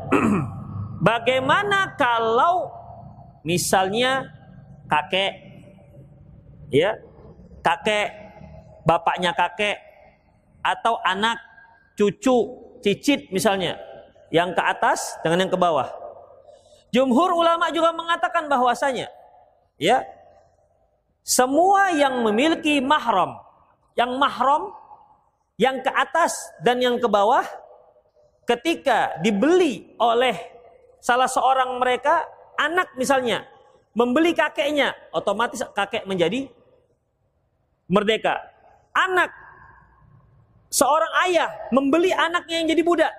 Bagaimana 1.06 1.94
kalau 1.94 2.74
misalnya 3.46 4.34
kakek, 4.90 5.30
ya 6.74 6.98
kakek, 7.62 8.10
bapaknya 8.82 9.30
kakek, 9.30 9.78
atau 10.58 10.98
anak, 11.06 11.38
cucu, 11.94 12.50
cicit 12.82 13.30
misalnya, 13.30 13.78
yang 14.30 14.54
ke 14.54 14.62
atas 14.62 15.18
dengan 15.22 15.46
yang 15.46 15.52
ke 15.52 15.58
bawah. 15.58 15.90
Jumhur 16.90 17.34
ulama 17.34 17.70
juga 17.70 17.94
mengatakan 17.94 18.50
bahwasanya 18.50 19.06
ya 19.78 20.02
semua 21.22 21.94
yang 21.94 22.18
memiliki 22.26 22.82
mahram, 22.82 23.38
yang 23.94 24.10
mahram 24.18 24.74
yang 25.60 25.78
ke 25.84 25.92
atas 25.92 26.50
dan 26.64 26.80
yang 26.80 26.96
ke 26.96 27.04
bawah 27.04 27.44
ketika 28.48 29.20
dibeli 29.20 29.92
oleh 30.00 30.34
salah 31.04 31.28
seorang 31.28 31.76
mereka 31.76 32.24
anak 32.56 32.96
misalnya 32.96 33.44
membeli 33.92 34.32
kakeknya 34.32 34.96
otomatis 35.12 35.60
kakek 35.76 36.08
menjadi 36.08 36.48
merdeka 37.92 38.40
anak 38.96 39.28
seorang 40.72 41.12
ayah 41.28 41.52
membeli 41.68 42.08
anaknya 42.14 42.56
yang 42.64 42.68
jadi 42.72 42.82
budak 42.82 43.12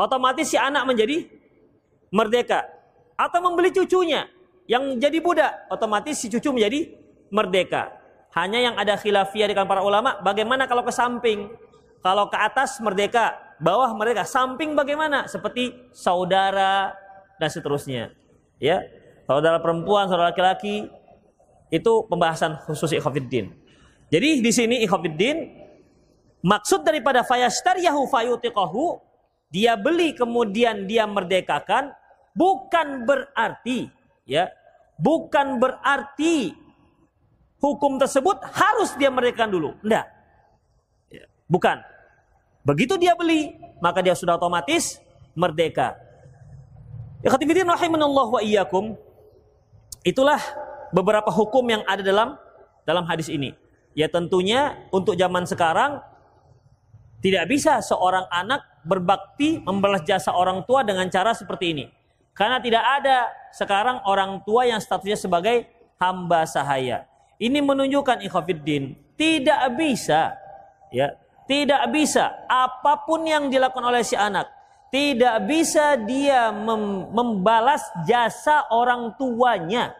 otomatis 0.00 0.48
si 0.48 0.56
anak 0.56 0.88
menjadi 0.88 1.28
merdeka 2.08 2.64
atau 3.20 3.44
membeli 3.44 3.68
cucunya 3.68 4.24
yang 4.64 4.96
jadi 4.96 5.20
budak 5.20 5.68
otomatis 5.68 6.16
si 6.16 6.32
cucu 6.32 6.56
menjadi 6.56 6.96
merdeka 7.28 7.92
hanya 8.32 8.72
yang 8.72 8.74
ada 8.80 8.96
khilafiyah 8.96 9.52
dengan 9.52 9.68
para 9.68 9.84
ulama 9.84 10.16
bagaimana 10.24 10.64
kalau 10.64 10.80
ke 10.80 10.92
samping 10.94 11.52
kalau 12.00 12.32
ke 12.32 12.38
atas 12.40 12.80
merdeka 12.80 13.36
bawah 13.60 13.92
mereka, 13.92 14.24
samping 14.24 14.72
bagaimana? 14.72 15.28
Seperti 15.28 15.92
saudara 15.92 16.96
dan 17.36 17.48
seterusnya. 17.52 18.16
Ya, 18.56 18.88
saudara 19.28 19.60
perempuan, 19.60 20.08
saudara 20.08 20.32
laki-laki 20.32 20.88
itu 21.68 21.92
pembahasan 22.08 22.56
khusus 22.64 22.96
ikhwafiddin. 22.96 23.52
Jadi 24.10 24.42
di 24.42 24.50
sini 24.50 24.82
ikhwafiddin 24.82 25.60
maksud 26.40 26.82
daripada 26.82 27.22
fayastariyahu 27.22 28.08
fayutiqahu 28.10 28.98
dia 29.50 29.74
beli 29.74 30.14
kemudian 30.14 30.86
dia 30.86 31.04
merdekakan 31.10 31.92
bukan 32.32 33.04
berarti 33.04 33.90
ya 34.24 34.48
bukan 34.96 35.58
berarti 35.58 36.54
hukum 37.60 38.00
tersebut 38.00 38.40
harus 38.56 38.96
dia 38.96 39.12
merdekakan 39.12 39.52
dulu. 39.52 39.70
Enggak. 39.84 40.08
Ya, 41.12 41.24
bukan. 41.46 41.76
Begitu 42.64 42.96
dia 43.00 43.16
beli, 43.16 43.56
maka 43.80 44.00
dia 44.00 44.16
sudah 44.16 44.36
otomatis 44.36 45.00
merdeka. 45.36 45.96
Rahimanallah 47.20 48.26
wa 48.28 48.40
iyyakum. 48.40 48.96
Itulah 50.00 50.40
beberapa 50.92 51.28
hukum 51.28 51.64
yang 51.68 51.84
ada 51.84 52.00
dalam 52.00 52.36
dalam 52.88 53.04
hadis 53.04 53.28
ini. 53.28 53.52
Ya 53.92 54.08
tentunya 54.08 54.80
untuk 54.88 55.16
zaman 55.16 55.44
sekarang 55.44 56.00
tidak 57.20 57.44
bisa 57.52 57.84
seorang 57.84 58.24
anak 58.32 58.64
berbakti 58.82 59.60
membalas 59.62 60.02
jasa 60.04 60.32
orang 60.32 60.64
tua 60.64 60.84
dengan 60.84 61.06
cara 61.08 61.36
seperti 61.36 61.72
ini. 61.72 61.84
Karena 62.32 62.62
tidak 62.62 62.80
ada 62.80 63.28
sekarang 63.52 64.00
orang 64.06 64.40
tua 64.46 64.64
yang 64.64 64.80
statusnya 64.80 65.18
sebagai 65.18 65.68
hamba 66.00 66.48
sahaya. 66.48 67.04
Ini 67.40 67.60
menunjukkan 67.60 68.24
ikhwafiddin 68.24 69.10
tidak 69.20 69.76
bisa 69.76 70.32
ya 70.88 71.12
tidak 71.44 71.82
bisa 71.92 72.30
apa 72.48 73.04
pun 73.04 73.26
yang 73.26 73.50
dilakukan 73.50 73.82
oleh 73.82 74.06
si 74.06 74.14
anak. 74.14 74.46
Tidak 74.90 75.46
bisa 75.46 75.98
dia 75.98 76.54
mem 76.54 77.10
membalas 77.10 77.82
jasa 78.06 78.70
orang 78.70 79.14
tuanya. 79.18 79.90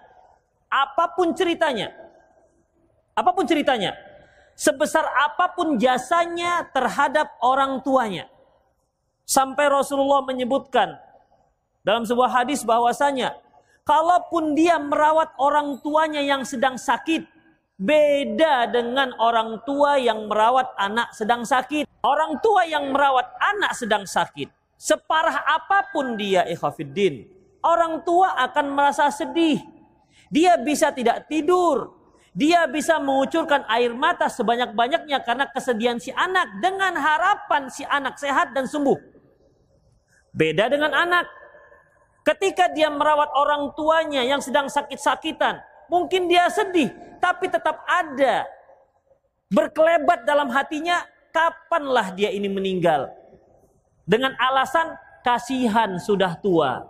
Apa 0.70 1.10
pun 1.14 1.34
ceritanya. 1.34 1.90
Apa 3.18 3.34
pun 3.34 3.50
ceritanya. 3.50 3.98
Sebesar 4.54 5.02
apa 5.02 5.50
pun 5.50 5.74
jasanya 5.74 6.70
terhadap 6.70 7.34
orang 7.42 7.82
tuanya. 7.82 8.30
Sampai 9.30 9.70
Rasulullah 9.70 10.26
menyebutkan 10.26 10.98
dalam 11.86 12.02
sebuah 12.02 12.42
hadis 12.42 12.66
bahwasanya 12.66 13.38
kalaupun 13.86 14.58
dia 14.58 14.74
merawat 14.82 15.30
orang 15.38 15.78
tuanya 15.86 16.18
yang 16.18 16.42
sedang 16.42 16.74
sakit 16.74 17.22
Beda 17.80 18.68
dengan 18.68 19.16
orang 19.16 19.64
tua 19.64 19.96
yang 19.96 20.28
merawat 20.28 20.76
anak 20.76 21.16
sedang 21.16 21.48
sakit. 21.48 21.88
Orang 22.04 22.36
tua 22.44 22.68
yang 22.68 22.92
merawat 22.92 23.32
anak 23.40 23.72
sedang 23.72 24.04
sakit. 24.04 24.52
Separah 24.76 25.48
apa 25.48 25.88
pun 25.88 26.12
dia 26.12 26.44
ikhafiddin. 26.44 27.24
Orang 27.64 28.04
tua 28.04 28.36
akan 28.36 28.76
merasa 28.76 29.08
sedih. 29.08 29.64
Dia 30.28 30.60
bisa 30.60 30.92
tidak 30.92 31.24
tidur. 31.32 31.96
Dia 32.36 32.68
bisa 32.68 33.00
mengucurkan 33.00 33.64
air 33.72 33.96
mata 33.96 34.28
sebanyak-banyaknya 34.28 35.24
karena 35.24 35.48
kesedihan 35.48 35.96
si 35.96 36.12
anak. 36.12 36.60
Dengan 36.60 37.00
harapan 37.00 37.72
si 37.72 37.80
anak 37.88 38.20
sehat 38.20 38.52
dan 38.52 38.68
sembuh. 38.68 39.19
Beda 40.30 40.70
dengan 40.70 40.94
anak. 40.94 41.26
Ketika 42.22 42.70
dia 42.70 42.92
merawat 42.92 43.32
orang 43.34 43.72
tuanya 43.74 44.22
yang 44.22 44.38
sedang 44.38 44.68
sakit-sakitan. 44.70 45.58
Mungkin 45.90 46.30
dia 46.30 46.46
sedih 46.46 46.92
tapi 47.20 47.46
tetap 47.52 47.84
ada 47.84 48.48
berkelebat 49.52 50.24
dalam 50.24 50.48
hatinya 50.48 51.04
kapanlah 51.30 52.10
dia 52.16 52.32
ini 52.32 52.48
meninggal 52.48 53.12
dengan 54.08 54.34
alasan 54.40 54.96
kasihan 55.22 56.00
sudah 56.00 56.34
tua 56.40 56.88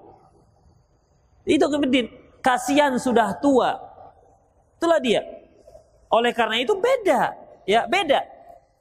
itu 1.45 1.67
kemudian 1.67 2.07
kasihan 2.41 2.95
sudah 2.97 3.37
tua 3.43 3.77
itulah 4.79 5.03
dia 5.03 5.21
oleh 6.09 6.33
karena 6.33 6.63
itu 6.63 6.79
beda 6.79 7.35
ya 7.67 7.85
beda 7.85 8.25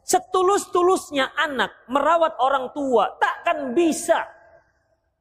setulus-tulusnya 0.06 1.34
anak 1.36 1.74
merawat 1.90 2.38
orang 2.40 2.72
tua 2.72 3.16
takkan 3.20 3.74
bisa 3.74 4.24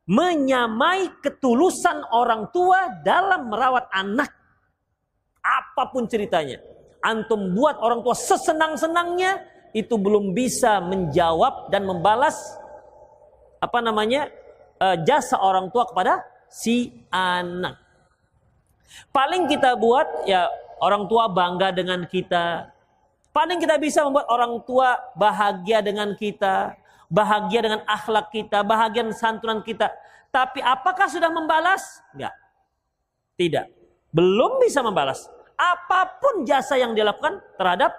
menyamai 0.09 1.21
ketulusan 1.21 2.01
orang 2.17 2.49
tua 2.49 2.89
dalam 3.05 3.53
merawat 3.53 3.93
anak 3.93 4.33
apa 5.45 5.93
pun 5.93 6.09
ceritanya. 6.09 6.57
Antum 7.05 7.53
buat 7.53 7.77
orang 7.79 8.01
tua 8.01 8.17
sesenang-senangnya 8.17 9.45
itu 9.77 10.01
belum 10.01 10.33
bisa 10.33 10.81
menjawab 10.81 11.69
dan 11.69 11.85
membalas 11.85 12.35
apa 13.61 13.79
namanya 13.85 14.33
uh, 14.81 14.97
jasa 15.05 15.37
orang 15.37 15.69
tua 15.69 15.85
kepada 15.85 16.25
si 16.49 17.05
anak. 17.13 17.77
Paling 19.13 19.45
kita 19.45 19.77
buat 19.77 20.25
ya 20.25 20.49
orang 20.81 21.05
tua 21.05 21.29
bangga 21.29 21.69
dengan 21.69 22.09
kita. 22.09 22.73
Paling 23.29 23.61
kita 23.61 23.77
bisa 23.77 24.03
membuat 24.09 24.27
orang 24.33 24.65
tua 24.65 24.97
bahagia 25.15 25.85
dengan 25.85 26.17
kita, 26.17 26.78
bahagia 27.09 27.65
dengan 27.65 27.81
akhlak 27.89 28.31
kita, 28.31 28.61
bahagia 28.63 29.05
dengan 29.05 29.17
santunan 29.17 29.61
kita. 29.65 29.91
Tapi 30.29 30.61
apakah 30.61 31.09
sudah 31.09 31.33
membalas? 31.33 32.05
Enggak. 32.13 32.37
Tidak. 33.41 33.67
Belum 34.13 34.61
bisa 34.61 34.85
membalas 34.85 35.29
apa 35.59 36.21
pun 36.23 36.47
jasa 36.47 36.79
yang 36.79 36.95
dilakukan 36.95 37.43
terhadap 37.59 37.93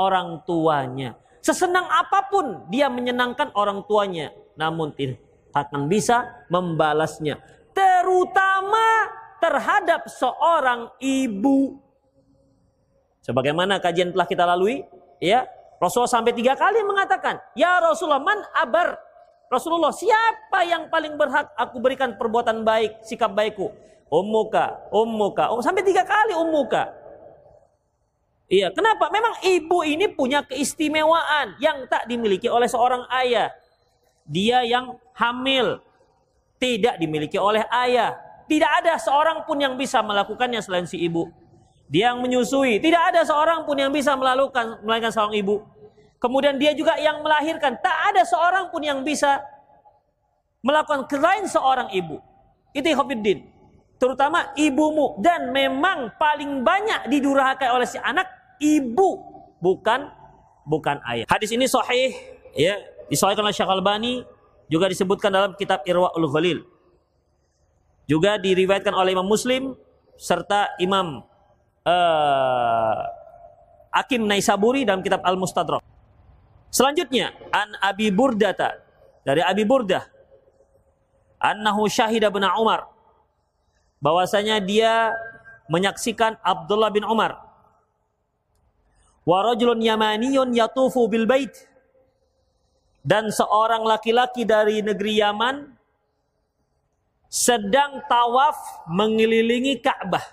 orang 0.00 0.42
tuanya. 0.42 1.14
Sesenang 1.44 1.86
apa 1.86 2.26
pun 2.26 2.66
dia 2.72 2.90
menyenangkan 2.90 3.52
orang 3.54 3.84
tuanya, 3.84 4.32
namun 4.56 4.90
tidak 4.96 5.20
akan 5.54 5.86
bisa 5.86 6.42
membalasnya. 6.50 7.38
Terutama 7.70 9.12
terhadap 9.38 10.08
seorang 10.08 10.90
ibu. 10.98 11.78
Sebagaimana 13.22 13.78
kajian 13.78 14.10
telah 14.10 14.26
kita 14.28 14.44
lalui, 14.48 14.84
ya 15.20 15.44
Rasulullah 15.82 16.10
sampai 16.10 16.32
tiga 16.32 16.54
kali 16.54 16.80
mengatakan, 16.86 17.38
Ya 17.58 17.78
Rasulullah, 17.82 18.22
man 18.22 18.40
abar. 18.54 18.96
Rasulullah, 19.52 19.92
siapa 19.94 20.66
yang 20.66 20.88
paling 20.88 21.14
berhak 21.14 21.52
aku 21.54 21.78
berikan 21.78 22.16
perbuatan 22.16 22.64
baik, 22.64 23.04
sikap 23.06 23.30
baikku? 23.30 23.70
Ummuka, 24.08 24.90
ummuka, 24.94 25.50
um, 25.50 25.60
sampai 25.62 25.82
tiga 25.82 26.06
kali 26.06 26.34
ummuka. 26.34 26.90
Iya, 28.46 28.70
kenapa? 28.70 29.08
Memang 29.08 29.40
ibu 29.40 29.80
ini 29.82 30.06
punya 30.12 30.44
keistimewaan 30.44 31.56
yang 31.58 31.88
tak 31.88 32.04
dimiliki 32.06 32.46
oleh 32.46 32.68
seorang 32.68 33.08
ayah. 33.10 33.50
Dia 34.24 34.62
yang 34.64 34.96
hamil 35.16 35.80
tidak 36.60 37.00
dimiliki 37.00 37.40
oleh 37.40 37.64
ayah. 37.72 38.16
Tidak 38.44 38.70
ada 38.84 39.00
seorang 39.00 39.48
pun 39.48 39.56
yang 39.56 39.74
bisa 39.80 40.04
melakukannya 40.04 40.60
selain 40.60 40.84
si 40.84 41.00
ibu. 41.00 41.28
Dia 41.94 42.10
yang 42.10 42.18
menyusui, 42.18 42.82
tidak 42.82 43.14
ada 43.14 43.22
seorang 43.22 43.62
pun 43.62 43.78
yang 43.78 43.94
bisa 43.94 44.18
melakukan 44.18 44.82
melainkan 44.82 45.14
seorang 45.14 45.38
ibu. 45.38 45.62
Kemudian 46.18 46.58
dia 46.58 46.74
juga 46.74 46.98
yang 46.98 47.22
melahirkan, 47.22 47.78
tak 47.78 48.10
ada 48.10 48.26
seorang 48.26 48.66
pun 48.74 48.82
yang 48.82 49.06
bisa 49.06 49.38
melakukan 50.58 51.06
selain 51.06 51.46
seorang 51.46 51.94
ibu. 51.94 52.18
Itu 52.74 52.90
Ikhwanuddin 52.90 53.54
terutama 53.94 54.50
ibumu 54.58 55.22
dan 55.22 55.54
memang 55.54 56.10
paling 56.18 56.66
banyak 56.66 57.06
didurhakai 57.08 57.70
oleh 57.70 57.86
si 57.86 57.96
anak 58.02 58.26
ibu 58.58 59.22
bukan 59.62 60.10
bukan 60.66 60.98
ayah. 61.08 61.24
Hadis 61.30 61.54
ini 61.54 61.70
sahih 61.70 62.10
ya 62.58 62.74
disahihkan 63.06 63.46
oleh 63.46 63.54
Syekh 63.54 63.70
Albani 63.70 64.26
juga 64.66 64.90
disebutkan 64.90 65.30
dalam 65.30 65.54
kitab 65.54 65.86
Irwaul 65.86 66.26
Ghalil. 66.26 66.58
Juga 68.04 68.36
diriwayatkan 68.36 68.92
oleh 68.92 69.14
Imam 69.16 69.24
Muslim 69.24 69.78
serta 70.18 70.74
Imam 70.76 71.24
uh, 71.84 72.98
Hakim 73.94 74.26
Naisaburi 74.26 74.82
dalam 74.82 75.04
kitab 75.04 75.22
Al-Mustadrak. 75.22 75.84
Selanjutnya 76.74 77.30
an 77.54 77.78
Abi 77.78 78.10
Burdata. 78.10 78.82
Dari 79.24 79.40
Abi 79.40 79.64
Burdah. 79.64 80.04
Annahu 81.40 81.88
syahida 81.88 82.28
bin 82.28 82.44
Umar. 82.44 82.90
Bahwasanya 84.02 84.60
dia 84.60 85.14
menyaksikan 85.70 86.36
Abdullah 86.44 86.90
bin 86.92 87.06
Umar. 87.06 87.40
Wa 89.24 89.40
rajulun 89.40 89.80
yamaniyun 89.80 90.52
yatufu 90.52 91.08
bil 91.08 91.24
bait. 91.24 91.54
Dan 93.00 93.32
seorang 93.32 93.84
laki-laki 93.84 94.44
dari 94.44 94.80
negeri 94.80 95.20
Yaman 95.20 95.72
sedang 97.28 98.02
tawaf 98.10 98.56
mengelilingi 98.88 99.80
Ka'bah. 99.80 100.24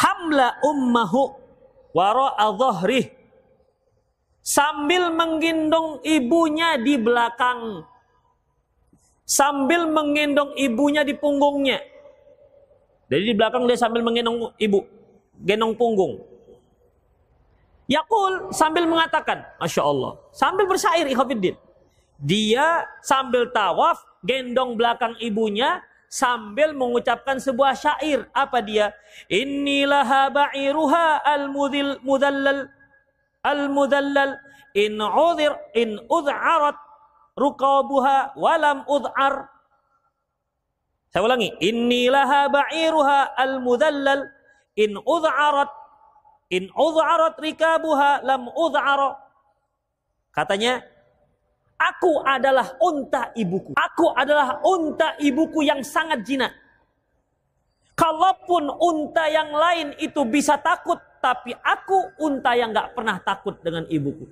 Hamla 0.00 0.56
ummahu 0.64 1.36
wara'a 1.92 2.48
sambil 4.40 5.12
menggendong 5.12 6.00
ibunya 6.00 6.80
di 6.80 6.96
belakang 6.96 7.84
sambil 9.30 9.86
menggendong 9.86 10.56
ibunya 10.58 11.06
di 11.06 11.14
punggungnya. 11.14 11.78
Jadi 13.06 13.22
di 13.30 13.34
belakang 13.34 13.66
dia 13.70 13.78
sambil 13.78 14.02
menggendong 14.02 14.50
ibu, 14.58 14.82
gendong 15.42 15.74
punggung. 15.78 16.18
Yakul 17.90 18.54
sambil 18.54 18.86
mengatakan, 18.86 19.42
Masya 19.58 19.82
Allah, 19.82 20.14
sambil 20.30 20.66
bersyair 20.66 21.06
ikhwafiddin. 21.10 21.58
Dia 22.22 22.86
sambil 23.02 23.50
tawaf, 23.50 23.98
gendong 24.22 24.78
belakang 24.78 25.18
ibunya, 25.18 25.82
sambil 26.10 26.74
mengucapkan 26.74 27.38
sebuah 27.38 27.78
syair. 27.78 28.26
Apa 28.34 28.58
dia? 28.58 28.90
Inilah 29.30 30.28
ba'iruha 30.34 31.22
al-mudallal 31.22 32.66
al-mudallal 33.40 34.36
in 34.74 34.98
udhir 34.98 35.54
in 35.78 35.96
ud'arat 36.10 36.76
ruqabuha 37.38 38.34
walam 38.34 38.82
ud'ar. 38.90 39.48
Saya 41.14 41.22
ulangi, 41.22 41.54
inilah 41.62 42.50
ba'iruha 42.50 43.38
al-mudallal 43.38 44.26
in 44.74 44.98
ud'arat 44.98 45.70
In 46.50 46.66
udharat 46.74 47.38
rikabuha 47.38 48.26
lam 48.26 48.50
udhara. 48.50 49.14
Katanya, 50.34 50.82
aku 51.80 52.20
adalah 52.20 52.76
unta 52.76 53.32
ibuku. 53.32 53.72
Aku 53.72 54.12
adalah 54.12 54.60
unta 54.60 55.16
ibuku 55.16 55.64
yang 55.64 55.80
sangat 55.80 56.20
jinak. 56.28 56.52
Kalaupun 57.96 58.68
unta 58.80 59.28
yang 59.28 59.52
lain 59.52 59.96
itu 60.00 60.24
bisa 60.28 60.60
takut, 60.60 61.00
tapi 61.20 61.56
aku 61.60 62.16
unta 62.20 62.52
yang 62.56 62.72
gak 62.72 62.92
pernah 62.96 63.16
takut 63.20 63.56
dengan 63.60 63.84
ibuku. 63.88 64.28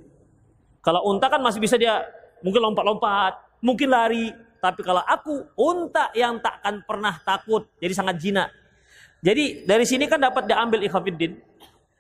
Kalau 0.84 1.04
unta 1.08 1.28
kan 1.28 1.40
masih 1.40 1.61
bisa 1.61 1.76
dia 1.76 2.04
mungkin 2.40 2.64
lompat-lompat, 2.64 3.61
mungkin 3.61 3.88
lari. 3.92 4.32
Tapi 4.58 4.80
kalau 4.82 5.04
aku 5.04 5.52
unta 5.54 6.11
yang 6.16 6.40
takkan 6.40 6.80
pernah 6.82 7.20
takut, 7.22 7.68
jadi 7.76 7.92
sangat 7.92 8.16
jinak. 8.18 8.48
Jadi 9.20 9.68
dari 9.68 9.84
sini 9.84 10.08
kan 10.08 10.18
dapat 10.22 10.48
diambil 10.48 10.80
ikhafidin. 10.82 11.37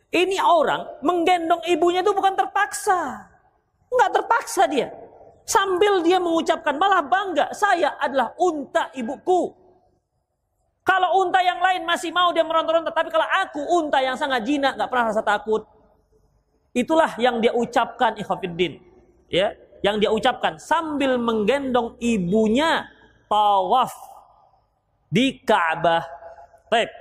Ini 0.08 0.40
orang 0.40 1.04
menggendong 1.04 1.68
ibunya 1.68 2.00
itu 2.00 2.16
bukan 2.16 2.32
terpaksa. 2.32 3.28
Enggak 3.92 4.10
terpaksa 4.16 4.64
dia. 4.64 4.88
Sambil 5.48 6.04
dia 6.04 6.20
mengucapkan 6.20 6.76
malah 6.76 7.00
bangga, 7.00 7.48
saya 7.56 7.96
adalah 7.96 8.36
unta 8.36 8.92
ibuku. 8.92 9.56
Kalau 10.84 11.24
unta 11.24 11.40
yang 11.40 11.56
lain 11.56 11.88
masih 11.88 12.12
mau 12.12 12.28
dia 12.36 12.44
meronta-ronta, 12.44 12.92
tapi 12.92 13.08
kalau 13.08 13.24
aku 13.24 13.60
unta 13.80 13.96
yang 14.04 14.12
sangat 14.12 14.44
jinak, 14.44 14.76
nggak 14.76 14.88
pernah 14.92 15.08
rasa 15.08 15.24
takut. 15.24 15.64
Itulah 16.76 17.16
yang 17.16 17.40
dia 17.40 17.56
ucapkan 17.56 18.20
ikhwafiddin. 18.20 18.76
Ya, 19.32 19.56
yang 19.80 19.96
dia 19.96 20.12
ucapkan 20.12 20.60
sambil 20.60 21.16
menggendong 21.16 21.96
ibunya 21.96 22.84
tawaf 23.28 23.92
di 25.08 25.40
Ka'bah. 25.44 26.04
Baik. 26.68 26.92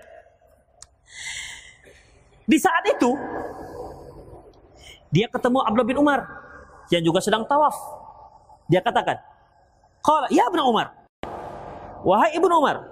Di 2.47 2.55
saat 2.59 2.83
itu 2.87 3.11
dia 5.11 5.27
ketemu 5.27 5.59
Abdullah 5.63 5.87
bin 5.87 5.99
Umar 5.99 6.19
yang 6.91 7.03
juga 7.03 7.19
sedang 7.19 7.43
tawaf. 7.43 7.96
Dia 8.67 8.83
katakan, 8.83 9.19
"Qala 10.03 10.27
ya 10.31 10.47
Ibnu 10.51 10.61
Umar, 10.63 10.91
wahai 12.03 12.35
Ibnu 12.35 12.51
Umar, 12.51 12.83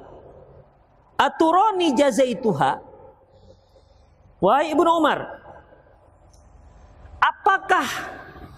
aturani 1.20 1.92
jazaituha?" 1.96 2.96
Wahai 4.44 4.76
Ibnu 4.76 4.90
Umar, 5.00 5.42
apakah 7.24 7.88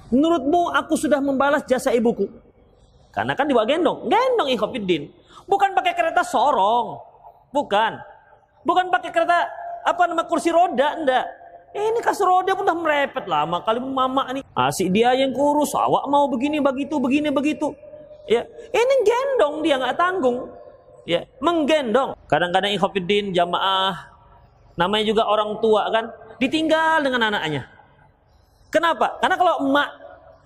menurutmu 0.09 0.73
aku 0.73 0.97
sudah 0.97 1.21
membalas 1.21 1.63
jasa 1.69 1.93
ibuku? 1.93 2.27
Karena 3.13 3.37
kan 3.37 3.45
dibawa 3.45 3.63
gendong, 3.69 4.09
gendong 4.09 4.49
ikhwafiddin. 4.51 5.13
Bukan 5.47 5.77
pakai 5.77 5.93
kereta 5.93 6.25
sorong, 6.25 6.97
bukan. 7.53 8.01
Bukan 8.67 8.89
pakai 8.91 9.15
kereta 9.15 9.47
apa 9.85 10.01
nama 10.11 10.27
kursi 10.27 10.51
roda 10.51 10.99
enggak 10.99 11.23
eh, 11.75 11.83
ini 11.91 11.99
kasur 11.99 12.27
roda 12.27 12.53
pun 12.53 12.63
udah 12.63 12.77
merepet. 12.77 13.25
Lama 13.25 13.63
kali 13.63 13.79
mama 13.81 14.27
nih. 14.31 14.43
Asik 14.53 14.91
dia 14.91 15.15
yang 15.17 15.33
kurus. 15.33 15.73
Awak 15.73 16.05
mau 16.07 16.27
begini 16.31 16.61
begitu 16.61 16.99
begini 17.01 17.31
begitu. 17.33 17.73
Ya. 18.27 18.43
Ini 18.71 18.95
gendong 19.07 19.63
dia 19.63 19.75
nggak 19.79 19.95
tanggung. 19.97 20.51
Ya 21.07 21.23
menggendong. 21.39 22.19
Kadang-kadang 22.27 22.75
ikhafidin 22.75 23.31
jamaah 23.31 24.11
namanya 24.77 25.05
juga 25.09 25.23
orang 25.25 25.57
tua 25.63 25.89
kan 25.89 26.11
ditinggal 26.37 27.01
dengan 27.01 27.33
anaknya. 27.33 27.65
Kenapa? 28.69 29.17
Karena 29.23 29.35
kalau 29.39 29.53
emak 29.63 29.89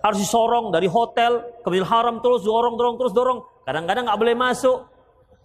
harus 0.01 0.17
disorong 0.21 0.73
dari 0.73 0.89
hotel 0.89 1.41
ke 1.61 1.69
Haram 1.85 2.21
terus 2.21 2.41
dorong 2.45 2.77
dorong 2.77 2.95
terus 2.97 3.13
dorong. 3.13 3.41
Kadang-kadang 3.65 4.09
nggak 4.09 4.19
boleh 4.19 4.35
masuk. 4.37 4.85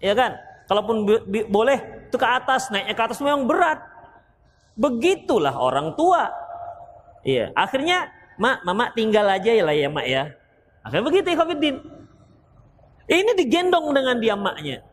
Ya 0.00 0.12
kan? 0.12 0.36
Kalaupun 0.66 1.06
boleh 1.48 1.78
itu 2.10 2.16
ke 2.18 2.26
atas, 2.26 2.68
naiknya 2.74 2.94
ke 2.94 3.02
atas 3.06 3.18
memang 3.22 3.46
berat. 3.46 3.78
Begitulah 4.76 5.56
orang 5.56 5.96
tua. 5.96 6.28
Iya, 7.26 7.50
akhirnya 7.56 8.12
mak, 8.36 8.62
mama 8.62 8.92
tinggal 8.92 9.26
aja 9.26 9.50
ya 9.50 9.64
lah 9.64 9.74
ya 9.74 9.88
mak 9.88 10.06
ya. 10.06 10.30
Akhirnya 10.84 11.04
begitu 11.08 11.26
ya 11.32 11.36
Khofiddin. 11.40 11.76
Ini 13.06 13.32
digendong 13.34 13.90
dengan 13.96 14.16
dia 14.20 14.36
maknya. 14.36 14.84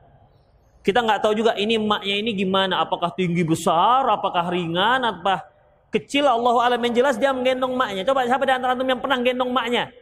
Kita 0.83 0.99
nggak 0.99 1.23
tahu 1.23 1.33
juga 1.37 1.55
ini 1.55 1.79
maknya 1.79 2.15
ini 2.19 2.31
gimana, 2.35 2.83
apakah 2.83 3.13
tinggi 3.15 3.43
besar, 3.43 4.03
apakah 4.07 4.51
ringan, 4.51 5.03
apa 5.03 5.47
kecil 5.93 6.25
Allah 6.25 6.55
alam 6.65 6.81
yang 6.81 6.93
jelas 6.97 7.15
dia 7.21 7.29
menggendong 7.29 7.77
maknya. 7.77 8.01
Coba 8.03 8.25
siapa 8.25 8.43
di 8.43 8.51
antara 8.51 8.73
antum 8.73 8.89
yang 8.89 8.99
pernah 8.99 9.17
gendong 9.21 9.51
maknya? 9.53 9.93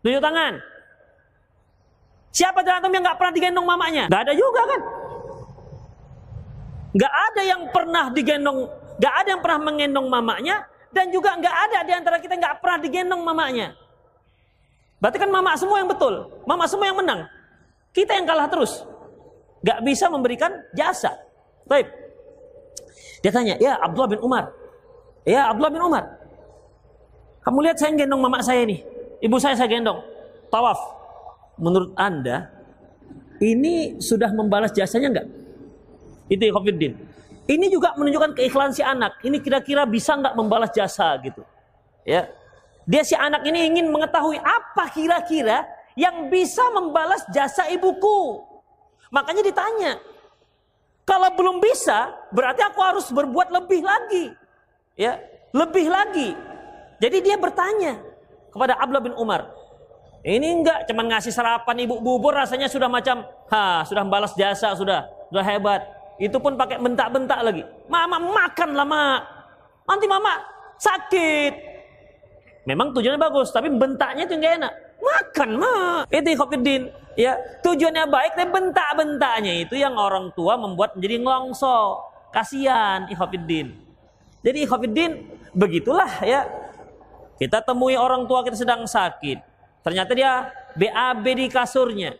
Tunjuk 0.00 0.22
tangan. 0.24 0.54
Siapa 2.30 2.62
di 2.64 2.70
antum 2.72 2.92
yang 2.94 3.04
nggak 3.04 3.18
pernah 3.18 3.32
digendong 3.34 3.66
mamanya? 3.66 4.04
Gak 4.08 4.22
ada 4.24 4.34
juga 4.34 4.62
kan? 4.64 4.80
Gak 6.90 7.14
ada 7.30 7.42
yang 7.46 7.62
pernah 7.70 8.04
digendong, 8.10 8.58
gak 9.00 9.14
ada 9.24 9.28
yang 9.32 9.42
pernah 9.42 9.72
mengendong 9.72 10.06
mamanya, 10.06 10.68
dan 10.92 11.08
juga 11.08 11.32
gak 11.40 11.56
ada 11.70 11.78
di 11.82 11.92
antara 11.96 12.20
kita 12.20 12.36
gak 12.36 12.60
pernah 12.60 12.78
digendong 12.84 13.22
mamanya. 13.24 13.72
Berarti 15.00 15.16
kan 15.16 15.30
mama 15.32 15.56
semua 15.56 15.80
yang 15.80 15.88
betul, 15.88 16.28
mama 16.44 16.68
semua 16.68 16.86
yang 16.92 17.00
menang. 17.00 17.24
Kita 17.96 18.14
yang 18.14 18.28
kalah 18.28 18.46
terus. 18.52 18.84
Gak 19.64 19.80
bisa 19.80 20.12
memberikan 20.12 20.52
jasa. 20.76 21.16
Baik. 21.64 21.88
Dia 23.24 23.32
tanya, 23.32 23.56
ya 23.56 23.80
Abdullah 23.80 24.10
bin 24.12 24.20
Umar. 24.20 24.52
Ya 25.24 25.48
Abdullah 25.48 25.72
bin 25.72 25.82
Umar. 25.84 26.04
Kamu 27.40 27.58
lihat 27.64 27.80
saya 27.80 27.96
gendong 27.96 28.20
mama 28.20 28.44
saya 28.44 28.68
ini. 28.68 28.84
Ibu 29.24 29.36
saya 29.40 29.56
saya 29.56 29.68
gendong. 29.68 30.04
Tawaf. 30.52 30.80
Menurut 31.60 31.92
anda, 31.96 32.48
ini 33.40 34.00
sudah 34.00 34.32
membalas 34.32 34.72
jasanya 34.72 35.08
enggak? 35.12 35.28
Itu 36.28 36.44
Ikhwanuddin. 36.48 36.96
Ini 37.50 37.66
juga 37.66 37.98
menunjukkan 37.98 38.38
keikhlasan 38.38 38.74
si 38.78 38.82
anak. 38.86 39.18
Ini 39.26 39.42
kira-kira 39.42 39.82
bisa 39.82 40.14
nggak 40.14 40.38
membalas 40.38 40.70
jasa 40.70 41.18
gitu. 41.18 41.42
Ya. 42.06 42.30
Dia 42.86 43.02
si 43.02 43.18
anak 43.18 43.42
ini 43.42 43.66
ingin 43.66 43.90
mengetahui 43.90 44.38
apa 44.38 44.86
kira-kira 44.94 45.66
yang 45.98 46.30
bisa 46.30 46.62
membalas 46.70 47.26
jasa 47.34 47.66
ibuku. 47.66 48.46
Makanya 49.10 49.42
ditanya. 49.42 49.92
Kalau 51.02 51.34
belum 51.34 51.58
bisa, 51.58 52.14
berarti 52.30 52.62
aku 52.62 52.78
harus 52.78 53.10
berbuat 53.10 53.50
lebih 53.50 53.82
lagi. 53.82 54.30
Ya, 54.94 55.18
lebih 55.50 55.90
lagi. 55.90 56.38
Jadi 57.02 57.18
dia 57.18 57.34
bertanya 57.34 57.98
kepada 58.54 58.78
Abdullah 58.78 59.10
bin 59.10 59.16
Umar. 59.18 59.50
Ini 60.22 60.62
enggak 60.62 60.78
cuman 60.86 61.16
ngasih 61.16 61.34
sarapan 61.34 61.82
ibu 61.82 61.98
bubur 61.98 62.36
rasanya 62.36 62.68
sudah 62.70 62.86
macam 62.86 63.24
ha, 63.48 63.82
sudah 63.88 64.04
membalas 64.06 64.36
jasa 64.38 64.70
sudah, 64.78 65.08
sudah 65.32 65.42
hebat. 65.42 65.99
Itu 66.20 66.36
pun 66.36 66.52
pakai 66.60 66.76
bentak-bentak 66.76 67.40
lagi. 67.40 67.64
Mama 67.88 68.20
makan 68.20 68.76
lama. 68.76 69.24
Nanti 69.88 70.04
mama 70.04 70.36
sakit. 70.76 71.52
Memang 72.68 72.92
tujuannya 72.92 73.16
bagus, 73.16 73.48
tapi 73.48 73.72
bentaknya 73.72 74.28
itu 74.28 74.36
enggak 74.36 74.54
enak. 74.60 74.72
Makan, 75.00 75.50
mak. 75.56 76.02
Itu 76.12 76.28
Khofiddin. 76.36 76.92
Ya, 77.16 77.40
tujuannya 77.64 78.04
baik, 78.06 78.36
tapi 78.36 78.48
bentak-bentaknya 78.52 79.64
itu 79.64 79.74
yang 79.80 79.96
orang 79.96 80.28
tua 80.36 80.60
membuat 80.60 80.94
menjadi 80.94 81.24
ngelongso. 81.24 82.04
Kasihan 82.30 83.10
Ikhofiddin. 83.10 83.74
Jadi 84.44 84.58
Ikhofiddin, 84.62 85.12
begitulah 85.56 86.20
ya. 86.22 86.46
Kita 87.40 87.64
temui 87.64 87.96
orang 87.96 88.28
tua 88.28 88.44
kita 88.44 88.54
sedang 88.54 88.84
sakit. 88.84 89.40
Ternyata 89.80 90.12
dia 90.12 90.52
BAB 90.76 91.24
di 91.24 91.46
kasurnya. 91.48 92.14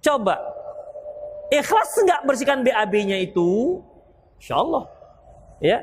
Coba 0.00 0.40
Ikhlas 1.50 1.90
nggak 1.98 2.22
bersihkan 2.24 2.62
BAB-nya 2.62 3.18
itu? 3.18 3.82
Insya 4.38 4.62
Allah. 4.62 4.86
Ya. 5.58 5.82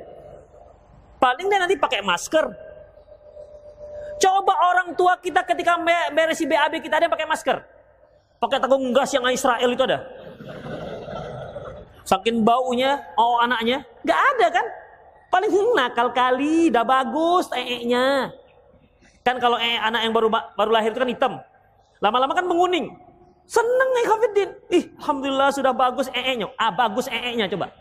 Paling 1.20 1.52
nanti 1.52 1.76
pakai 1.76 2.00
masker. 2.02 2.46
Coba 4.18 4.54
orang 4.74 4.98
tua 4.98 5.20
kita 5.22 5.46
ketika 5.46 5.78
beres 6.16 6.42
BAB 6.42 6.82
kita 6.82 7.04
ada 7.04 7.08
pakai 7.12 7.28
masker. 7.30 7.62
Pakai 8.38 8.58
tabung 8.64 8.90
gas 8.96 9.12
yang 9.14 9.28
Israel 9.30 9.70
itu 9.70 9.84
ada. 9.86 10.00
Saking 12.08 12.48
baunya, 12.48 13.04
oh 13.20 13.44
anaknya, 13.44 13.84
nggak 14.08 14.20
ada 14.36 14.48
kan? 14.48 14.66
Paling 15.28 15.52
nakal 15.76 16.08
kali, 16.16 16.72
dah 16.72 16.88
bagus 16.88 17.52
ee-nya. 17.52 18.32
Kan 19.28 19.44
kalau 19.44 19.60
ee 19.60 19.76
anak 19.76 20.08
yang 20.08 20.16
baru 20.16 20.32
baru 20.32 20.72
lahir 20.72 20.96
itu 20.96 21.04
kan 21.04 21.12
hitam. 21.12 21.34
Lama-lama 22.00 22.32
kan 22.32 22.48
menguning. 22.48 22.96
Seneng 23.48 23.90
nih 23.96 24.06
Khafidin. 24.06 24.50
Ih, 24.68 24.86
alhamdulillah 25.00 25.50
sudah 25.56 25.72
bagus 25.72 26.12
ee-nya. 26.12 26.52
Ah, 26.60 26.68
bagus 26.68 27.08
ee-nya 27.08 27.48
coba. 27.48 27.72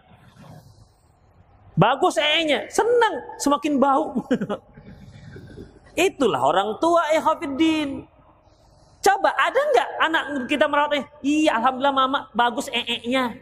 Bagus 1.76 2.16
ee-nya, 2.16 2.70
seneng, 2.70 3.14
semakin 3.42 3.76
bau. 3.76 4.22
Itulah 6.06 6.40
orang 6.40 6.78
tua 6.78 7.10
eh 7.10 7.18
Khafidin. 7.18 8.06
Coba 9.02 9.34
ada 9.34 9.58
nggak 9.58 9.88
anak 10.02 10.24
kita 10.46 10.64
merawatnya? 10.70 11.04
Iya, 11.20 11.58
alhamdulillah 11.58 11.94
mama 11.94 12.18
bagus 12.30 12.70
ee-nya. 12.70 13.34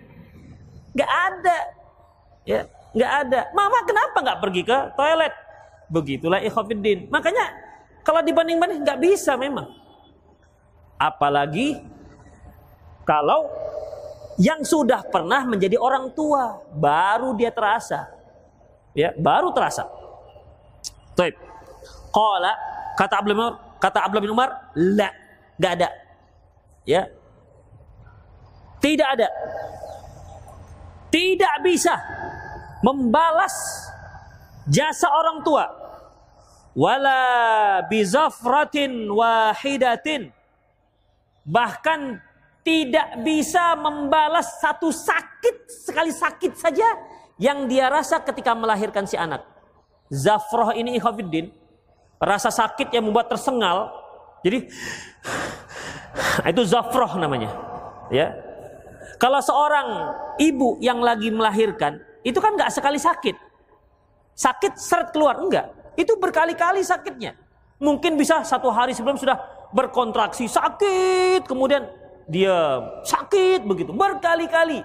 Gak 0.95 1.11
ada. 1.11 1.59
Ya, 2.47 2.69
nggak 2.95 3.13
ada. 3.27 3.41
Mama 3.53 3.79
kenapa 3.85 4.17
nggak 4.23 4.41
pergi 4.41 4.63
ke 4.63 4.79
toilet? 4.95 5.35
Begitulah 5.91 6.41
ikhwafiddin. 6.41 7.11
Makanya 7.13 7.53
kalau 8.07 8.25
dibanding-banding 8.25 8.81
nggak 8.85 9.01
bisa 9.03 9.37
memang. 9.37 9.69
Apalagi 10.97 11.83
kalau 13.05 13.49
yang 14.41 14.67
sudah 14.67 15.07
pernah 15.07 15.47
menjadi 15.47 15.79
orang 15.79 16.11
tua 16.11 16.59
baru 16.75 17.37
dia 17.39 17.55
terasa. 17.55 18.11
Ya, 18.95 19.15
baru 19.15 19.55
terasa. 19.55 19.87
Baik. 21.15 21.39
Qala 22.11 22.53
kata 22.99 23.15
Abdullah 23.23 23.39
Umar, 23.39 23.55
kata 23.79 23.99
Abdullah 24.03 24.25
bin 24.25 24.35
Umar, 24.35 24.51
la, 24.75 25.11
nggak 25.59 25.73
ada. 25.79 25.89
Ya. 26.87 27.07
Tidak 28.83 29.09
ada 29.17 29.29
tidak 31.15 31.55
bisa 31.63 31.95
membalas 32.83 33.55
jasa 34.67 35.07
orang 35.07 35.47
tua 35.47 35.71
wala 36.75 37.23
bizafratin 37.87 39.07
wahidatin 39.15 40.35
bahkan 41.47 42.19
tidak 42.65 43.21
bisa 43.21 43.77
membalas 43.77 44.59
satu 44.59 44.89
sakit 44.89 45.69
sekali 45.69 46.11
sakit 46.11 46.53
saja 46.57 46.89
yang 47.37 47.69
dia 47.69 47.93
rasa 47.93 48.25
ketika 48.25 48.57
melahirkan 48.57 49.05
si 49.05 49.21
anak 49.21 49.45
zafrah 50.09 50.73
ini 50.73 50.97
ikhafiddin 50.97 51.53
rasa 52.17 52.49
sakit 52.49 52.89
yang 52.91 53.05
membuat 53.05 53.29
tersengal 53.29 53.93
jadi 54.41 54.65
itu 56.51 56.63
zafrah 56.65 57.21
namanya 57.21 57.53
ya 58.09 58.33
kalau 59.19 59.41
seorang 59.41 59.89
ibu 60.37 60.77
yang 60.83 60.99
lagi 61.01 61.31
melahirkan, 61.31 62.03
itu 62.27 62.39
kan 62.43 62.59
nggak 62.59 62.69
sekali 62.69 62.99
sakit. 62.99 63.37
Sakit 64.35 64.77
seret 64.77 65.15
keluar, 65.15 65.39
enggak. 65.39 65.71
Itu 65.95 66.19
berkali-kali 66.19 66.83
sakitnya. 66.83 67.39
Mungkin 67.79 68.19
bisa 68.19 68.43
satu 68.43 68.71
hari 68.71 68.93
sebelum 68.93 69.15
sudah 69.15 69.39
berkontraksi 69.71 70.51
sakit, 70.51 71.47
kemudian 71.47 71.87
dia 72.29 72.81
sakit 73.05 73.65
begitu, 73.65 73.91
berkali-kali. 73.93 74.85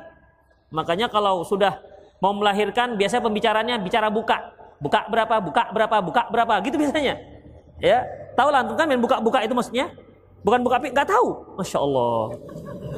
Makanya 0.69 1.09
kalau 1.09 1.41
sudah 1.41 1.79
mau 2.19 2.35
melahirkan, 2.35 2.99
biasanya 2.99 3.23
pembicaranya 3.25 3.75
bicara 3.79 4.11
buka. 4.11 4.53
Buka 4.79 5.07
berapa, 5.11 5.35
buka 5.43 5.63
berapa, 5.75 5.95
buka 5.99 6.21
berapa, 6.31 6.53
gitu 6.63 6.79
biasanya. 6.79 7.19
Ya, 7.79 8.03
tahu 8.35 8.51
lah, 8.51 8.63
kan 8.75 8.87
main 8.87 8.99
buka-buka 8.99 9.43
itu 9.43 9.55
maksudnya. 9.55 9.91
Bukan 10.39 10.63
buka 10.63 10.79
pik, 10.79 10.95
nggak 10.95 11.09
tahu. 11.11 11.59
Masya 11.59 11.79
Allah. 11.83 12.39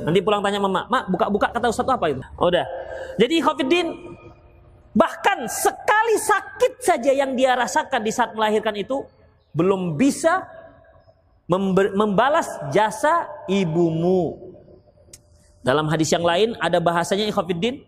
Nanti 0.05 0.19
pulang 0.21 0.45
tanya 0.45 0.61
mama, 0.61 0.85
mak 0.85 1.09
buka-buka 1.09 1.49
kata 1.49 1.73
Ustaz 1.73 1.89
apa 1.89 2.05
itu? 2.09 2.21
Oh, 2.37 2.53
udah. 2.53 2.65
Jadi 3.17 3.41
Khafidin 3.41 3.87
bahkan 4.93 5.49
sekali 5.49 6.15
sakit 6.21 6.73
saja 6.83 7.11
yang 7.15 7.33
dia 7.33 7.57
rasakan 7.57 8.01
di 8.03 8.11
saat 8.13 8.37
melahirkan 8.37 8.77
itu 8.77 9.01
belum 9.57 9.97
bisa 9.97 10.45
membalas 11.47 12.47
jasa 12.69 13.29
ibumu. 13.49 14.51
Dalam 15.61 15.85
hadis 15.89 16.09
yang 16.09 16.25
lain 16.25 16.57
ada 16.57 16.81
bahasanya 16.81 17.29
Khafidin. 17.29 17.85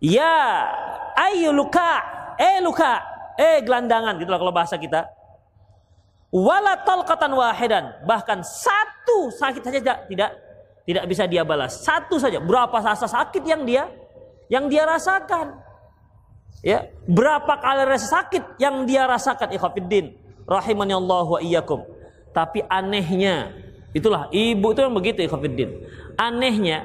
Ya, 0.00 0.68
ayo 1.16 1.52
luka, 1.56 2.04
eh 2.36 2.60
luka, 2.60 3.00
eh 3.40 3.64
gelandangan 3.64 4.20
gitulah 4.20 4.40
kalau 4.40 4.52
bahasa 4.52 4.76
kita. 4.76 5.08
Wala 6.32 6.76
talqatan 6.84 7.32
wahidan, 7.32 8.04
bahkan 8.04 8.44
satu 8.44 9.32
sakit 9.32 9.62
saja 9.64 9.80
tidak 10.04 10.30
tidak 10.86 11.04
bisa 11.08 11.24
dia 11.26 11.42
balas. 11.42 11.82
Satu 11.82 12.20
saja. 12.20 12.38
Berapa 12.38 12.78
rasa 12.78 13.08
sakit 13.08 13.42
yang 13.42 13.64
dia 13.64 13.88
yang 14.52 14.70
dia 14.70 14.86
rasakan? 14.86 15.58
Ya, 16.64 16.88
berapa 17.04 17.56
kali 17.58 17.84
rasa 17.84 18.22
sakit 18.22 18.58
yang 18.58 18.84
dia 18.84 19.04
rasakan 19.04 19.54
ikhwatiddin 19.54 20.14
rahimani 20.46 20.94
Allah 20.94 21.26
wa 21.26 21.40
iyyakum. 21.42 21.84
Tapi 22.36 22.60
anehnya, 22.68 23.48
itulah 23.96 24.28
ibu 24.28 24.76
itu 24.76 24.84
yang 24.84 24.92
begitu 24.92 25.24
ikhwatiddin. 25.24 25.72
Anehnya, 26.20 26.84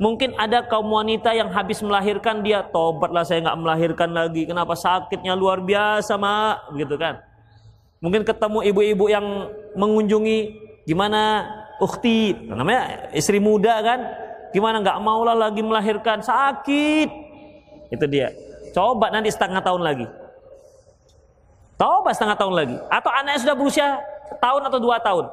mungkin 0.00 0.32
ada 0.40 0.64
kaum 0.64 0.88
wanita 0.88 1.36
yang 1.36 1.52
habis 1.52 1.84
melahirkan 1.84 2.40
dia 2.40 2.64
tobatlah 2.64 3.20
saya 3.20 3.44
nggak 3.44 3.60
melahirkan 3.60 4.08
lagi. 4.16 4.48
Kenapa 4.48 4.72
sakitnya 4.72 5.36
luar 5.36 5.60
biasa, 5.60 6.16
Mak? 6.16 6.80
Gitu 6.80 6.96
kan. 6.96 7.20
Mungkin 8.00 8.24
ketemu 8.24 8.64
ibu-ibu 8.72 9.04
yang 9.12 9.52
mengunjungi 9.76 10.38
gimana 10.88 11.44
ukhti, 11.76 12.32
namanya 12.48 13.12
istri 13.12 13.36
muda 13.36 13.84
kan, 13.84 14.00
gimana 14.56 14.80
nggak 14.80 14.96
mau 15.04 15.28
lah 15.28 15.36
lagi 15.36 15.60
melahirkan 15.60 16.24
sakit, 16.24 17.08
itu 17.92 18.04
dia. 18.08 18.32
Coba 18.72 19.12
nanti 19.12 19.28
setengah 19.28 19.60
tahun 19.60 19.84
lagi. 19.84 20.08
Coba 21.76 22.16
setengah 22.16 22.36
tahun 22.40 22.54
lagi. 22.56 22.76
Atau 22.88 23.12
anaknya 23.12 23.40
sudah 23.44 23.56
berusia 23.56 24.00
tahun 24.40 24.62
atau 24.68 24.78
dua 24.80 24.96
tahun. 25.00 25.26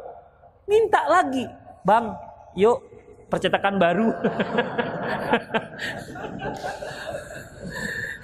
Minta 0.70 1.04
lagi. 1.10 1.46
Bang, 1.84 2.16
yuk 2.56 2.80
percetakan 3.28 3.82
baru. 3.82 4.14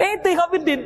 itu 0.00 0.28
Ikhwanuddin. 0.32 0.80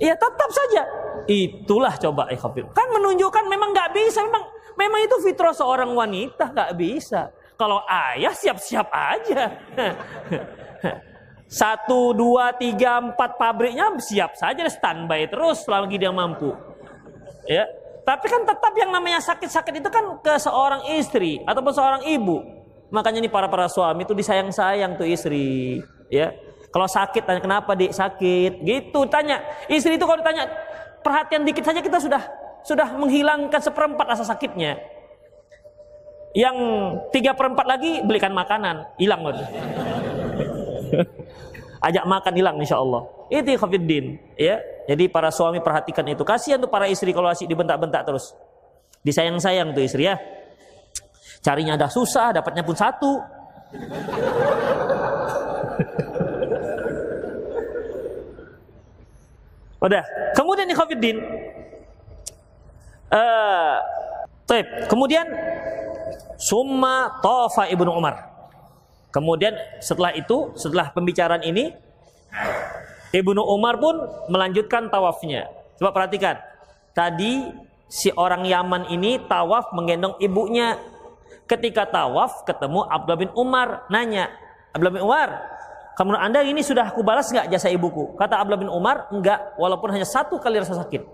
Ya 0.00 0.14
tetap 0.16 0.50
saja. 0.50 0.82
Itulah 1.28 1.94
coba 2.00 2.30
Ikhwanuddin. 2.32 2.72
Kan 2.72 2.88
menunjukkan 2.94 3.44
memang 3.50 3.74
nggak 3.76 3.92
bisa. 3.92 4.24
Memang 4.24 4.54
Memang 4.74 5.00
itu 5.06 5.16
fitrah 5.22 5.54
seorang 5.54 5.94
wanita 5.94 6.50
nggak 6.50 6.72
bisa. 6.74 7.30
Kalau 7.54 7.82
ayah 7.86 8.34
siap-siap 8.34 8.90
aja. 8.90 9.54
Satu, 11.60 12.10
dua, 12.10 12.50
tiga, 12.58 12.98
empat 12.98 13.38
pabriknya 13.38 13.94
siap 14.02 14.34
saja 14.34 14.66
standby 14.66 15.30
terus 15.30 15.62
selagi 15.62 16.02
dia 16.02 16.10
mampu. 16.10 16.50
Ya, 17.46 17.70
tapi 18.04 18.26
kan 18.28 18.44
tetap 18.44 18.72
yang 18.76 18.92
namanya 18.92 19.16
sakit-sakit 19.24 19.80
itu 19.80 19.88
kan 19.88 20.20
ke 20.20 20.36
seorang 20.36 20.84
istri 21.00 21.40
ataupun 21.48 21.72
seorang 21.72 22.02
ibu. 22.04 22.44
Makanya 22.92 23.24
nih 23.24 23.32
para 23.32 23.48
para 23.48 23.66
suami 23.66 24.04
itu 24.04 24.12
disayang-sayang 24.12 25.00
tuh 25.00 25.08
istri. 25.08 25.80
Ya, 26.12 26.36
kalau 26.68 26.84
sakit 26.84 27.24
tanya 27.24 27.40
kenapa 27.40 27.72
dik 27.72 27.96
sakit, 27.96 28.60
gitu 28.60 29.08
tanya. 29.08 29.40
Istri 29.66 29.96
itu 29.96 30.04
kalau 30.04 30.20
ditanya 30.20 30.46
perhatian 31.00 31.48
dikit 31.48 31.64
saja 31.64 31.80
kita 31.80 31.96
sudah 31.96 32.22
sudah 32.60 32.92
menghilangkan 32.94 33.58
seperempat 33.58 34.04
rasa 34.04 34.28
sakitnya. 34.28 34.78
Yang 36.36 36.56
tiga 37.14 37.32
perempat 37.32 37.64
lagi 37.64 38.04
belikan 38.04 38.36
makanan, 38.36 38.84
hilang 39.00 39.24
Ajak 41.84 42.04
makan 42.08 42.32
hilang 42.32 42.56
insya 42.56 42.80
Allah. 42.80 43.04
Itu 43.28 43.60
khafiddin. 43.60 44.16
Ya. 44.40 44.64
Jadi 44.88 45.12
para 45.12 45.28
suami 45.28 45.60
perhatikan 45.60 46.04
itu. 46.08 46.24
Kasihan 46.24 46.56
tuh 46.56 46.72
para 46.72 46.88
istri 46.88 47.12
kalau 47.12 47.28
asik 47.28 47.44
dibentak-bentak 47.44 48.08
terus. 48.08 48.32
Disayang-sayang 49.04 49.76
tuh 49.76 49.84
istri 49.84 50.08
ya. 50.08 50.16
Carinya 51.44 51.76
dah 51.76 51.92
susah, 51.92 52.32
dapatnya 52.32 52.64
pun 52.64 52.72
satu. 52.72 53.20
Udah. 59.84 60.02
Kemudian 60.32 60.64
nih 60.64 60.76
Khafiddin 60.76 61.18
Uh, 63.14 63.78
Kemudian 64.90 65.22
summa 66.34 67.22
tofa 67.22 67.70
ibnu 67.70 67.86
Umar. 67.94 68.33
Kemudian 69.14 69.54
setelah 69.78 70.10
itu, 70.10 70.50
setelah 70.58 70.90
pembicaraan 70.90 71.46
ini, 71.46 71.70
ibnu 73.14 73.38
Umar 73.46 73.78
pun 73.78 73.94
melanjutkan 74.26 74.90
tawafnya. 74.90 75.46
Coba 75.78 75.94
perhatikan. 75.94 76.42
Tadi 76.90 77.46
si 77.86 78.10
orang 78.10 78.42
Yaman 78.42 78.90
ini 78.90 79.22
tawaf 79.22 79.70
menggendong 79.70 80.18
ibunya. 80.18 80.74
Ketika 81.46 81.86
tawaf 81.86 82.42
ketemu 82.42 82.82
Abdullah 82.90 83.20
bin 83.22 83.30
Umar 83.38 83.86
nanya, 83.86 84.34
Abdullah 84.74 84.94
bin 84.98 85.04
Umar, 85.06 85.28
kamu 85.94 86.18
anda 86.18 86.42
ini 86.42 86.64
sudah 86.66 86.90
aku 86.90 87.06
balas 87.06 87.30
nggak 87.30 87.54
jasa 87.54 87.70
ibuku? 87.70 88.18
Kata 88.18 88.42
Abdullah 88.42 88.66
bin 88.66 88.72
Umar, 88.72 89.06
enggak, 89.14 89.54
walaupun 89.54 89.94
hanya 89.94 90.08
satu 90.08 90.42
kali 90.42 90.58
rasa 90.58 90.74
sakit. 90.74 91.06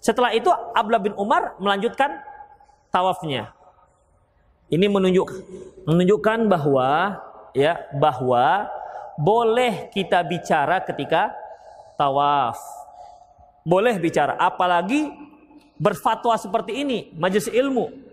Setelah 0.00 0.32
itu 0.32 0.48
Abdullah 0.72 1.02
bin 1.02 1.12
Umar 1.20 1.60
melanjutkan 1.60 2.24
tawafnya. 2.88 3.52
Ini 4.72 4.88
menunjuk 4.88 5.28
menunjukkan 5.84 6.48
bahwa 6.48 7.20
ya 7.54 7.78
bahwa 7.94 8.68
boleh 9.16 9.88
kita 9.94 10.20
bicara 10.26 10.82
ketika 10.82 11.32
tawaf. 11.94 12.58
Boleh 13.64 13.96
bicara 13.96 14.36
apalagi 14.36 15.08
berfatwa 15.80 16.36
seperti 16.36 16.84
ini 16.84 17.14
majelis 17.16 17.48
ilmu. 17.48 18.04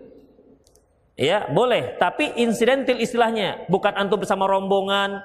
Ya, 1.12 1.44
boleh, 1.44 2.00
tapi 2.00 2.32
insidental 2.40 2.96
istilahnya, 2.96 3.68
bukan 3.68 3.92
antum 3.92 4.16
bersama 4.16 4.48
rombongan 4.48 5.20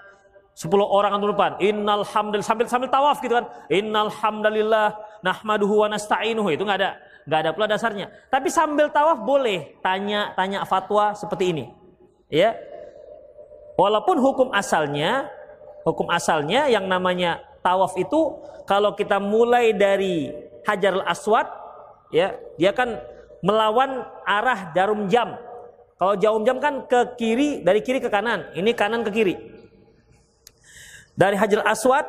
10 0.52 0.68
orang 0.84 1.16
antum 1.16 1.32
depan. 1.32 1.56
Innal 1.64 2.04
hamdal 2.04 2.44
sambil 2.44 2.68
sambil 2.68 2.92
tawaf 2.92 3.24
gitu 3.24 3.40
kan. 3.40 3.48
Innal 3.72 4.12
hamdalillah 4.12 5.00
nahmaduhu 5.24 5.86
wa 5.86 5.88
nasta'inuhu 5.88 6.50
itu 6.52 6.66
nggak 6.68 6.80
ada 6.82 6.92
nggak 7.30 7.40
ada 7.40 7.50
pula 7.56 7.66
dasarnya. 7.72 8.12
Tapi 8.28 8.52
sambil 8.52 8.92
tawaf 8.92 9.22
boleh 9.24 9.78
tanya 9.80 10.36
tanya 10.36 10.68
fatwa 10.68 11.16
seperti 11.16 11.56
ini. 11.56 11.66
Ya. 12.28 12.58
Walaupun 13.78 14.18
hukum 14.18 14.50
asalnya 14.52 15.30
hukum 15.86 16.10
asalnya 16.10 16.68
yang 16.68 16.90
namanya 16.90 17.40
tawaf 17.64 17.96
itu 17.96 18.36
kalau 18.68 18.92
kita 18.98 19.22
mulai 19.24 19.72
dari 19.72 20.28
Hajar 20.68 21.00
Aswad 21.08 21.48
ya, 22.12 22.36
dia 22.60 22.76
kan 22.76 23.00
melawan 23.40 24.04
arah 24.28 24.76
jarum 24.76 25.08
jam. 25.08 25.40
Kalau 25.96 26.20
jarum 26.20 26.44
jam 26.44 26.60
kan 26.60 26.84
ke 26.84 27.16
kiri, 27.16 27.64
dari 27.64 27.80
kiri 27.80 28.04
ke 28.04 28.12
kanan. 28.12 28.52
Ini 28.52 28.76
kanan 28.76 29.08
ke 29.08 29.12
kiri. 29.16 29.36
Dari 31.16 31.40
Hajar 31.40 31.64
Aswad 31.66 32.06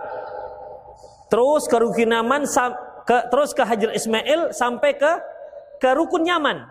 terus 1.30 1.64
ke 1.70 1.76
Rukinaman 1.78 2.44
ke 3.06 3.16
terus 3.30 3.54
ke 3.54 3.62
Hajar 3.62 3.94
Ismail 3.94 4.52
sampai 4.52 4.98
ke 4.98 5.12
ke 5.78 5.88
Rukun 5.94 6.26
Yaman. 6.26 6.66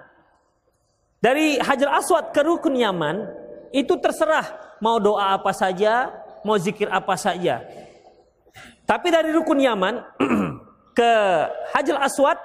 Dari 1.24 1.58
Hajar 1.58 1.98
Aswad 1.98 2.36
ke 2.36 2.44
Rukun 2.44 2.76
Yaman 2.76 3.26
itu 3.72 3.96
terserah 3.98 4.67
mau 4.84 4.98
doa 5.02 5.38
apa 5.38 5.52
saja, 5.54 6.12
mau 6.46 6.58
zikir 6.58 6.88
apa 6.90 7.14
saja. 7.18 7.64
Tapi 8.88 9.08
dari 9.12 9.36
Rukun 9.36 9.60
Yaman 9.60 10.00
ke 10.98 11.12
Hajar 11.76 12.00
Aswad 12.02 12.40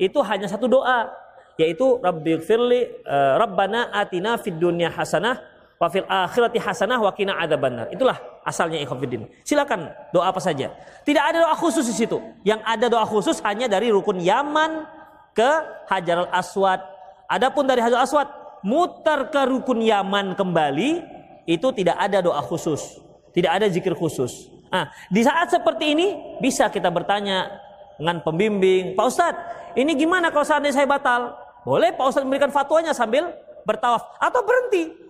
itu 0.00 0.18
hanya 0.24 0.48
satu 0.48 0.66
doa 0.66 1.12
yaitu 1.60 2.00
Rabbil 2.00 2.40
firli 2.40 2.88
uh, 3.04 3.36
Rabbana 3.36 3.92
atina 3.92 4.40
fid 4.40 4.56
dunya 4.56 4.88
hasanah 4.88 5.36
wa 5.76 5.86
fil 5.92 6.08
akhirati 6.08 6.58
hasanah 6.58 6.96
wa 6.96 7.12
qina 7.12 7.36
adzabannar. 7.36 7.92
Itulah 7.92 8.16
asalnya 8.46 8.80
ikhwatiddin. 8.80 9.28
Silakan 9.44 9.92
doa 10.16 10.32
apa 10.32 10.40
saja. 10.40 10.72
Tidak 11.04 11.20
ada 11.22 11.44
doa 11.44 11.54
khusus 11.54 11.84
di 11.86 11.94
situ. 11.94 12.18
Yang 12.46 12.60
ada 12.64 12.86
doa 12.88 13.04
khusus 13.04 13.38
hanya 13.44 13.68
dari 13.68 13.92
rukun 13.92 14.22
Yaman 14.22 14.88
ke 15.36 15.50
Hajar 15.92 16.24
Aswad. 16.32 16.80
Adapun 17.28 17.68
dari 17.68 17.84
Hajar 17.84 18.00
Aswad 18.00 18.28
mutar 18.64 19.28
ke 19.28 19.42
rukun 19.44 19.82
Yaman 19.82 20.38
kembali 20.38 21.21
itu 21.48 21.68
tidak 21.74 21.96
ada 21.98 22.22
doa 22.22 22.40
khusus. 22.44 23.00
Tidak 23.32 23.48
ada 23.48 23.66
zikir 23.68 23.96
khusus. 23.96 24.48
Nah, 24.68 24.88
di 25.08 25.20
saat 25.24 25.52
seperti 25.52 25.92
ini 25.92 26.38
bisa 26.40 26.68
kita 26.68 26.88
bertanya 26.88 27.60
dengan 27.96 28.24
pembimbing, 28.24 28.96
Pak 28.96 29.06
Ustadz, 29.08 29.42
ini 29.76 29.96
gimana 29.96 30.32
kalau 30.32 30.44
seandainya 30.44 30.80
saya 30.80 30.88
batal? 30.88 31.36
Boleh 31.64 31.92
Pak 31.92 32.04
Ustadz 32.08 32.24
memberikan 32.24 32.52
fatwanya 32.52 32.92
sambil 32.92 33.32
bertawaf 33.62 34.18
atau 34.18 34.40
berhenti 34.42 35.02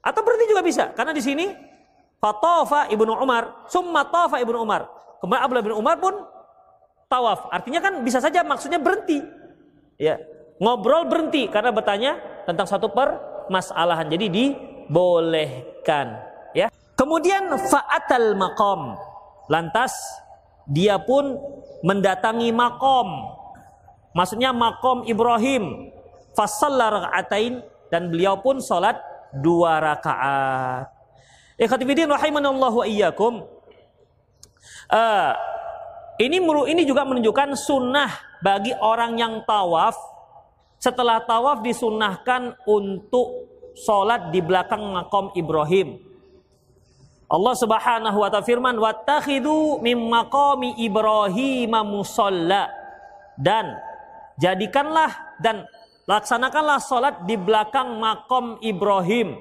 atau 0.00 0.20
berhenti 0.24 0.46
juga 0.48 0.62
bisa. 0.64 0.84
Karena 0.96 1.12
di 1.12 1.22
sini 1.22 1.46
Fatofa 2.20 2.92
ibnu 2.92 3.16
Umar, 3.16 3.64
summa 3.68 4.04
tafa 4.04 4.40
ibnu 4.40 4.60
Umar. 4.60 4.88
Kemudian 5.20 5.40
Abdullah 5.40 5.64
bin 5.64 5.76
Umar 5.76 5.96
pun 6.00 6.12
tawaf. 7.08 7.48
Artinya 7.52 7.80
kan 7.80 8.00
bisa 8.04 8.20
saja 8.20 8.44
maksudnya 8.44 8.80
berhenti. 8.80 9.24
Ya, 10.00 10.16
ngobrol 10.60 11.08
berhenti 11.08 11.48
karena 11.48 11.72
bertanya 11.72 12.16
tentang 12.44 12.68
satu 12.68 12.92
permasalahan. 12.92 14.08
Jadi 14.08 14.26
dibolehkan. 14.90 16.18
Ya. 16.50 16.66
Kemudian 16.98 17.46
fa'atal 17.54 18.34
makom. 18.34 18.98
Lantas 19.46 19.94
dia 20.66 20.98
pun 20.98 21.38
mendatangi 21.86 22.50
makom. 22.50 23.30
Maksudnya 24.18 24.50
makom 24.50 25.06
Ibrahim. 25.06 25.94
Fasalla 26.34 26.90
rakaatain 26.90 27.62
dan 27.90 28.10
beliau 28.10 28.42
pun 28.42 28.58
sholat 28.58 28.98
dua 29.38 29.78
rakaat. 29.78 30.90
Ikhwatifidin 31.54 32.10
rahimanallahu 32.10 32.82
wa 32.82 32.86
iyyakum. 32.86 33.46
Uh, 34.90 35.32
ini 36.18 36.42
ini 36.42 36.82
juga 36.82 37.06
menunjukkan 37.06 37.54
sunnah 37.54 38.10
bagi 38.42 38.74
orang 38.74 39.14
yang 39.18 39.34
tawaf 39.46 39.94
setelah 40.82 41.22
tawaf 41.22 41.62
disunnahkan 41.62 42.58
untuk 42.66 43.49
sholat 43.76 44.34
di 44.34 44.40
belakang 44.42 44.80
makom 44.80 45.34
Ibrahim. 45.34 45.98
Allah 47.30 47.54
Subhanahu 47.54 48.18
wa 48.18 48.28
taala 48.30 48.46
firman 48.46 48.74
wattakhidu 48.74 49.78
mim 49.84 49.98
maqami 50.10 50.74
Ibrahim 50.82 51.72
musalla 51.86 52.66
dan 53.38 53.78
jadikanlah 54.42 55.38
dan 55.38 55.62
Laksanakanlah 56.10 56.82
sholat 56.82 57.22
di 57.22 57.38
belakang 57.38 58.02
makom 58.02 58.58
Ibrahim. 58.58 59.38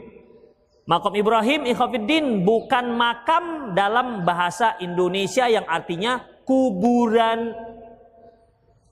Makom 0.86 1.18
Ibrahim 1.18 1.66
ikhafiddin 1.66 2.46
bukan 2.46 2.94
makam 2.94 3.74
dalam 3.74 4.22
bahasa 4.22 4.78
Indonesia 4.78 5.50
yang 5.50 5.66
artinya 5.66 6.22
kuburan. 6.46 7.58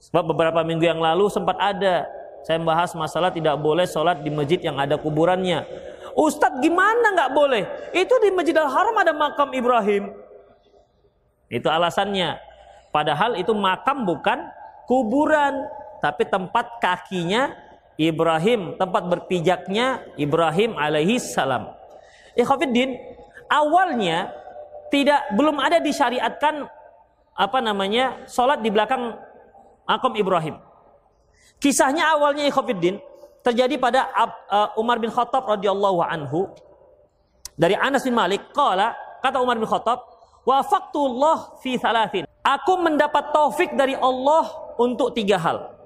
Sebab 0.01 0.33
beberapa 0.33 0.65
minggu 0.65 0.89
yang 0.89 0.97
lalu 0.97 1.29
sempat 1.29 1.53
ada 1.61 2.09
saya 2.45 2.57
membahas 2.61 2.93
masalah 2.93 3.33
tidak 3.33 3.55
boleh 3.57 3.87
sholat 3.87 4.21
di 4.21 4.29
masjid 4.29 4.59
yang 4.61 4.77
ada 4.77 4.99
kuburannya. 4.99 5.65
Ustadz 6.17 6.61
gimana 6.65 7.13
nggak 7.13 7.31
boleh? 7.33 7.63
Itu 7.93 8.17
di 8.17 8.33
Masjidil 8.33 8.65
Haram 8.65 8.97
ada 8.97 9.13
makam 9.13 9.53
Ibrahim. 9.53 10.17
Itu 11.45 11.69
alasannya. 11.69 12.41
Padahal 12.89 13.37
itu 13.37 13.53
makam 13.53 14.01
bukan 14.01 14.41
kuburan, 14.89 15.69
tapi 16.01 16.25
tempat 16.25 16.81
kakinya 16.81 17.53
Ibrahim, 18.01 18.73
tempat 18.81 19.05
berpijaknya 19.05 20.01
Ibrahim 20.17 20.73
alaihi 20.73 21.21
salam. 21.21 21.73
Ikhwafiddin, 22.33 22.97
awalnya 23.45 24.33
tidak 24.89 25.21
belum 25.37 25.61
ada 25.61 25.77
disyariatkan 25.77 26.65
apa 27.37 27.59
namanya 27.61 28.25
sholat 28.25 28.65
di 28.65 28.73
belakang 28.73 29.13
makom 29.85 30.17
Ibrahim. 30.17 30.66
Kisahnya 31.57 32.13
awalnya 32.13 32.45
Ikhwafiddin 32.45 33.01
terjadi 33.41 33.75
pada 33.81 34.11
uh, 34.13 34.77
Umar 34.77 35.01
bin 35.01 35.09
Khattab 35.09 35.47
radhiyallahu 35.47 36.03
anhu 36.05 36.51
dari 37.57 37.73
Anas 37.73 38.05
bin 38.05 38.13
Malik 38.13 38.53
kala 38.53 38.93
kata 39.23 39.41
Umar 39.41 39.57
bin 39.57 39.65
Khattab 39.65 40.03
wafaqtullah 40.45 41.57
fi 41.63 41.79
thalathin 41.81 42.29
aku 42.45 42.73
mendapat 42.77 43.33
taufik 43.33 43.73
dari 43.73 43.97
Allah 43.97 44.75
untuk 44.77 45.15
tiga 45.17 45.39
hal 45.41 45.77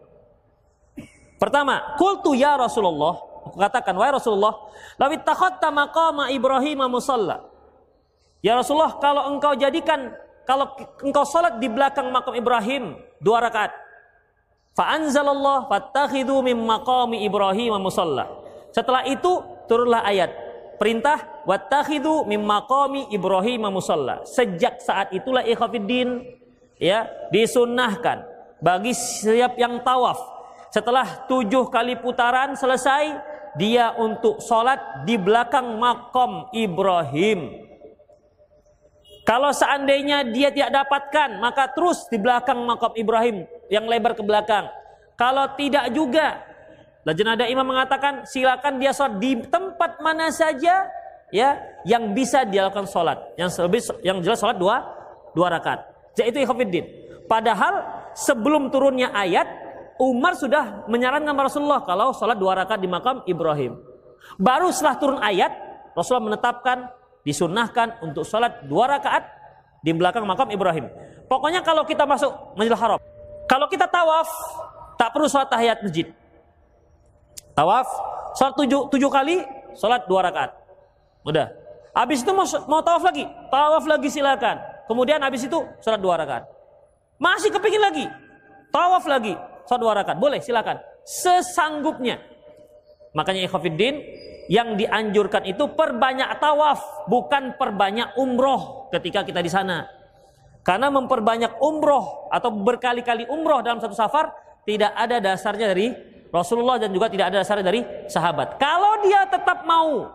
Pertama, 1.42 1.98
kultu 1.98 2.38
ya 2.38 2.54
Rasulullah. 2.54 3.18
Aku 3.50 3.58
katakan, 3.58 3.98
wahai 3.98 4.14
Rasulullah, 4.14 4.62
lawit 5.02 5.26
takhatta 5.26 5.74
maqama 5.74 6.30
Ibrahim 6.30 6.86
musalla. 6.86 7.50
Ya 8.46 8.54
Rasulullah, 8.54 9.02
kalau 9.02 9.26
engkau 9.34 9.58
jadikan 9.58 10.14
kalau 10.46 10.70
engkau 11.02 11.26
salat 11.26 11.58
di 11.58 11.66
belakang 11.66 12.14
makam 12.14 12.38
Ibrahim 12.38 12.94
dua 13.18 13.42
rakaat. 13.42 13.74
Fa 14.72 14.96
Ibrahim 17.20 17.74
musalla. 17.80 18.26
Setelah 18.72 19.04
itu 19.04 19.32
turunlah 19.68 20.02
ayat 20.08 20.32
perintah 20.80 21.44
wattakhidhu 21.44 22.24
mim 22.24 22.40
maqami 22.40 23.12
Ibrahim 23.12 23.68
musalla. 23.68 24.24
Sejak 24.24 24.80
saat 24.80 25.12
itulah 25.12 25.44
ikhwatiddin 25.44 26.24
ya 26.80 27.06
disunnahkan 27.36 28.24
bagi 28.64 28.96
setiap 28.96 29.60
yang 29.60 29.84
tawaf 29.84 30.42
setelah 30.72 31.28
tujuh 31.28 31.68
kali 31.68 32.00
putaran 32.00 32.56
selesai, 32.56 33.20
dia 33.60 33.92
untuk 34.00 34.40
sholat 34.40 35.04
di 35.04 35.20
belakang 35.20 35.76
makom 35.76 36.48
Ibrahim. 36.56 37.68
Kalau 39.28 39.52
seandainya 39.52 40.24
dia 40.32 40.48
tidak 40.48 40.72
dapatkan, 40.72 41.44
maka 41.44 41.68
terus 41.76 42.08
di 42.08 42.16
belakang 42.16 42.64
makom 42.64 42.96
Ibrahim 42.96 43.44
yang 43.72 43.88
lebar 43.88 44.12
ke 44.14 44.22
belakang. 44.22 44.68
Kalau 45.16 45.48
tidak 45.56 45.88
juga, 45.96 46.44
Lajnah 47.08 47.50
Imam 47.50 47.66
mengatakan 47.66 48.28
silakan 48.28 48.78
dia 48.78 48.94
sholat 48.94 49.18
di 49.18 49.40
tempat 49.48 49.98
mana 50.04 50.30
saja 50.30 50.86
ya 51.34 51.50
yang 51.88 52.12
bisa 52.12 52.46
dilakukan 52.46 52.86
sholat. 52.86 53.18
Yang 53.40 53.50
lebih 53.64 53.82
yang 54.06 54.18
jelas 54.22 54.38
sholat 54.38 54.60
dua 54.60 54.86
dua 55.34 55.48
rakaat. 55.50 55.88
Jadi 56.14 56.36
itu 56.36 56.38
ikhafidin. 56.46 56.86
Padahal 57.26 57.82
sebelum 58.14 58.70
turunnya 58.70 59.10
ayat 59.16 59.48
Umar 59.98 60.36
sudah 60.36 60.86
menyarankan 60.92 61.34
Rasulullah 61.34 61.82
kalau 61.88 62.12
sholat 62.12 62.36
dua 62.36 62.62
rakaat 62.62 62.82
di 62.84 62.90
makam 62.92 63.24
Ibrahim. 63.26 63.80
Baru 64.38 64.70
setelah 64.70 64.96
turun 65.02 65.20
ayat, 65.22 65.50
Rasulullah 65.98 66.36
menetapkan 66.36 66.92
disunahkan 67.26 68.02
untuk 68.06 68.26
sholat 68.26 68.66
dua 68.70 68.98
rakaat 68.98 69.26
di 69.82 69.94
belakang 69.94 70.26
makam 70.26 70.50
Ibrahim. 70.54 70.86
Pokoknya 71.26 71.66
kalau 71.66 71.88
kita 71.88 72.06
masuk 72.06 72.30
Masjidil 72.60 72.78
Haram, 72.78 73.00
kalau 73.52 73.68
kita 73.68 73.84
tawaf, 73.84 74.32
tak 74.96 75.12
perlu 75.12 75.28
sholat 75.28 75.52
tahiyat 75.52 75.84
masjid. 75.84 76.08
Tawaf, 77.52 77.84
sholat 78.40 78.56
tujuh, 78.56 78.88
tujuh 78.88 79.12
kali, 79.12 79.44
sholat 79.76 80.08
dua 80.08 80.24
rakaat. 80.24 80.56
Udah. 81.28 81.52
Habis 81.92 82.24
itu 82.24 82.32
mau, 82.32 82.48
mau 82.72 82.80
tawaf 82.80 83.04
lagi, 83.04 83.28
tawaf 83.52 83.84
lagi 83.84 84.08
silakan. 84.08 84.56
Kemudian 84.88 85.20
habis 85.20 85.44
itu 85.44 85.60
sholat 85.84 86.00
dua 86.00 86.16
rakaat. 86.16 86.48
Masih 87.20 87.52
kepingin 87.52 87.84
lagi, 87.84 88.08
tawaf 88.72 89.04
lagi, 89.04 89.36
sholat 89.68 89.82
dua 89.84 89.94
rakaat. 90.00 90.16
Boleh, 90.16 90.40
silakan. 90.40 90.80
Sesanggupnya. 91.04 92.24
Makanya 93.12 93.52
ikhwafiddin, 93.52 94.00
yang 94.48 94.80
dianjurkan 94.80 95.44
itu 95.44 95.76
perbanyak 95.76 96.40
tawaf, 96.40 97.04
bukan 97.12 97.60
perbanyak 97.60 98.16
umroh 98.16 98.88
ketika 98.96 99.28
kita 99.28 99.44
di 99.44 99.52
sana. 99.52 99.92
Karena 100.62 100.94
memperbanyak 100.94 101.58
umroh 101.58 102.30
atau 102.30 102.54
berkali-kali 102.54 103.26
umroh 103.26 103.66
dalam 103.66 103.82
satu 103.82 103.98
safar 103.98 104.30
tidak 104.62 104.94
ada 104.94 105.18
dasarnya 105.18 105.74
dari 105.74 105.90
Rasulullah 106.30 106.78
dan 106.78 106.94
juga 106.94 107.10
tidak 107.10 107.34
ada 107.34 107.42
dasarnya 107.42 107.66
dari 107.66 107.82
sahabat. 108.06 108.62
Kalau 108.62 109.02
dia 109.02 109.26
tetap 109.26 109.66
mau 109.66 110.06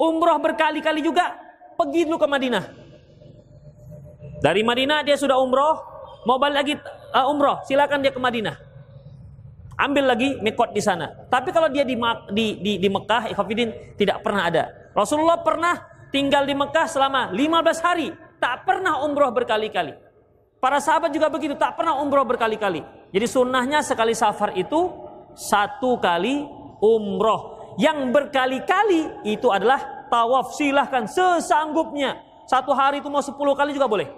umroh 0.00 0.38
berkali-kali 0.40 1.04
juga, 1.04 1.36
pergi 1.76 2.08
dulu 2.08 2.16
ke 2.16 2.26
Madinah. 2.26 2.64
Dari 4.38 4.62
Madinah 4.62 5.02
dia 5.04 5.20
sudah 5.20 5.36
umroh, 5.36 5.78
mau 6.24 6.40
balik 6.40 6.56
lagi 6.64 6.74
uh, 7.14 7.30
umroh, 7.30 7.62
silakan 7.68 8.00
dia 8.00 8.14
ke 8.14 8.18
Madinah. 8.22 8.56
Ambil 9.78 10.10
lagi 10.10 10.28
mikot 10.42 10.74
di 10.74 10.82
sana. 10.82 11.06
Tapi 11.30 11.54
kalau 11.54 11.70
dia 11.70 11.86
di 11.86 11.94
di 12.34 12.46
di, 12.58 12.72
di 12.82 12.88
Mekah, 12.90 13.30
ikhafidin 13.30 13.94
tidak 13.94 14.26
pernah 14.26 14.50
ada. 14.50 14.64
Rasulullah 14.90 15.38
pernah 15.38 15.78
tinggal 16.10 16.42
di 16.42 16.54
Mekah 16.58 16.90
selama 16.90 17.30
15 17.30 17.86
hari, 17.86 18.10
tak 18.38 18.66
pernah 18.66 19.02
umroh 19.04 19.30
berkali-kali. 19.34 19.94
Para 20.58 20.82
sahabat 20.82 21.14
juga 21.14 21.30
begitu, 21.30 21.54
tak 21.54 21.78
pernah 21.78 21.98
umroh 22.02 22.26
berkali-kali. 22.26 22.82
Jadi 23.14 23.26
sunnahnya 23.30 23.78
sekali 23.78 24.10
safar 24.10 24.58
itu 24.58 24.90
satu 25.38 26.02
kali 26.02 26.42
umroh. 26.82 27.74
Yang 27.78 28.10
berkali-kali 28.10 29.22
itu 29.22 29.46
adalah 29.54 30.10
tawaf. 30.10 30.58
Silahkan 30.58 31.06
sesanggupnya. 31.06 32.18
Satu 32.50 32.74
hari 32.74 32.98
itu 32.98 33.06
mau 33.06 33.22
sepuluh 33.22 33.54
kali 33.54 33.70
juga 33.70 33.86
boleh. 33.86 34.10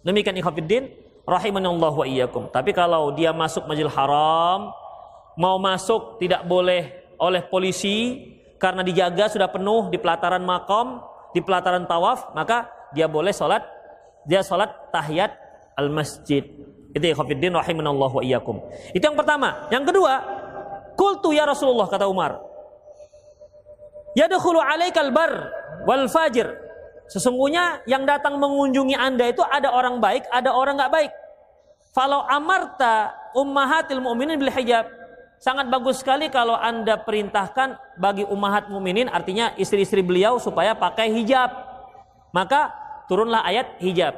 Demikian 0.00 0.40
ikhwafiddin. 0.40 0.88
Rahimanallah 1.28 1.92
wa 1.92 2.06
iyyakum. 2.08 2.48
Tapi 2.48 2.72
kalau 2.72 3.12
dia 3.12 3.30
masuk 3.36 3.68
majil 3.68 3.92
haram. 3.92 4.72
Mau 5.36 5.60
masuk 5.60 6.16
tidak 6.16 6.48
boleh 6.48 7.12
oleh 7.20 7.44
polisi. 7.44 8.24
Karena 8.56 8.80
dijaga 8.80 9.28
sudah 9.28 9.52
penuh 9.52 9.92
di 9.92 10.00
pelataran 10.00 10.40
makom. 10.40 11.04
Di 11.36 11.44
pelataran 11.44 11.84
tawaf. 11.84 12.32
Maka 12.32 12.72
dia 12.92 13.08
boleh 13.08 13.32
sholat. 13.34 13.64
Dia 14.22 14.40
sholat 14.44 14.92
tahiyat 14.94 15.34
al-masjid. 15.74 16.46
Itu 16.92 17.02
ya 17.02 17.16
khafiddin 17.16 17.56
rahimanallahu 17.56 18.20
wa 18.20 18.22
iyyakum. 18.22 18.60
Itu 18.92 19.02
yang 19.02 19.18
pertama. 19.18 19.66
Yang 19.72 19.92
kedua, 19.92 20.12
kultu 20.94 21.32
ya 21.32 21.48
Rasulullah 21.48 21.88
kata 21.88 22.06
Umar. 22.06 22.38
Yadkhulu 24.12 24.60
alaikal 24.60 25.10
bar 25.10 25.32
wal 25.88 26.06
fajir. 26.06 26.52
Sesungguhnya 27.08 27.82
yang 27.88 28.04
datang 28.04 28.36
mengunjungi 28.36 28.96
Anda 28.96 29.32
itu 29.32 29.40
ada 29.42 29.72
orang 29.72 29.98
baik, 29.98 30.28
ada 30.28 30.52
orang 30.52 30.78
nggak 30.78 30.92
baik. 30.92 31.12
Kalau 31.92 32.24
amarta 32.24 33.12
ummahatil 33.36 34.00
mu'minin 34.00 34.40
bil 34.40 34.52
hijab. 34.52 34.88
Sangat 35.42 35.66
bagus 35.74 35.98
sekali 35.98 36.30
kalau 36.30 36.54
Anda 36.54 37.02
perintahkan 37.02 37.98
bagi 37.98 38.22
ummahat 38.22 38.70
muminin 38.70 39.10
artinya 39.10 39.50
istri-istri 39.58 39.98
beliau 39.98 40.38
supaya 40.38 40.70
pakai 40.78 41.10
hijab. 41.10 41.50
Maka 42.30 42.70
turunlah 43.12 43.44
ayat 43.44 43.76
hijab. 43.84 44.16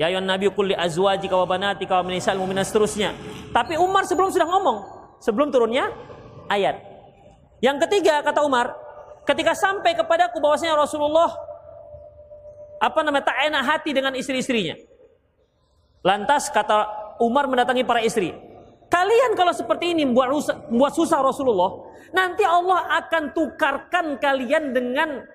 Ya 0.00 0.08
ayuhan 0.08 0.24
nabi 0.24 0.48
kulli 0.48 0.72
azwajika 0.72 1.36
wa 1.36 1.44
banatika 1.44 2.00
wa 2.00 2.08
minisal 2.08 2.40
mu'minin 2.40 2.64
seterusnya. 2.64 3.12
Tapi 3.52 3.76
Umar 3.76 4.08
sebelum 4.08 4.32
sudah 4.32 4.48
ngomong, 4.48 4.78
sebelum 5.20 5.52
turunnya 5.52 5.92
ayat. 6.48 6.80
Yang 7.60 7.84
ketiga 7.84 8.24
kata 8.24 8.40
Umar, 8.40 8.72
ketika 9.28 9.52
sampai 9.52 9.92
kepadaku 9.92 10.40
bahwasanya 10.40 10.72
Rasulullah 10.72 11.28
apa 12.80 13.04
namanya 13.04 13.28
tak 13.28 13.38
enak 13.44 13.62
hati 13.68 13.92
dengan 13.92 14.16
istri-istrinya. 14.16 14.80
Lantas 16.00 16.48
kata 16.48 16.88
Umar 17.20 17.44
mendatangi 17.44 17.84
para 17.84 18.00
istri. 18.00 18.32
Kalian 18.88 19.36
kalau 19.36 19.52
seperti 19.52 19.92
ini 19.92 20.08
membuat, 20.08 20.32
rusak, 20.32 20.56
membuat 20.72 20.96
susah 20.96 21.20
Rasulullah, 21.20 21.92
nanti 22.10 22.42
Allah 22.42 23.04
akan 23.04 23.36
tukarkan 23.36 24.16
kalian 24.16 24.72
dengan 24.72 25.28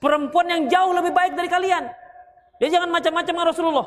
perempuan 0.00 0.48
yang 0.48 0.62
jauh 0.66 0.96
lebih 0.96 1.12
baik 1.12 1.36
dari 1.36 1.46
kalian. 1.52 1.99
Ya 2.60 2.68
jangan 2.68 2.92
macam-macam 2.92 3.32
dengan 3.32 3.48
Rasulullah. 3.48 3.86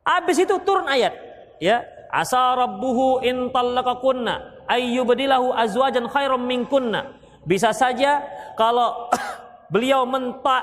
Habis 0.00 0.48
itu 0.48 0.56
turun 0.64 0.88
ayat, 0.88 1.12
ya. 1.60 1.84
Asa 2.08 2.56
rabbuhu 2.56 3.20
in 3.20 3.52
tallaqakunna 3.52 4.64
ayyubdilahu 4.70 5.52
azwajan 5.52 6.08
khairam 6.08 6.40
minkunna. 6.40 7.20
Bisa 7.44 7.76
saja 7.76 8.24
kalau 8.56 9.12
beliau 9.74 10.08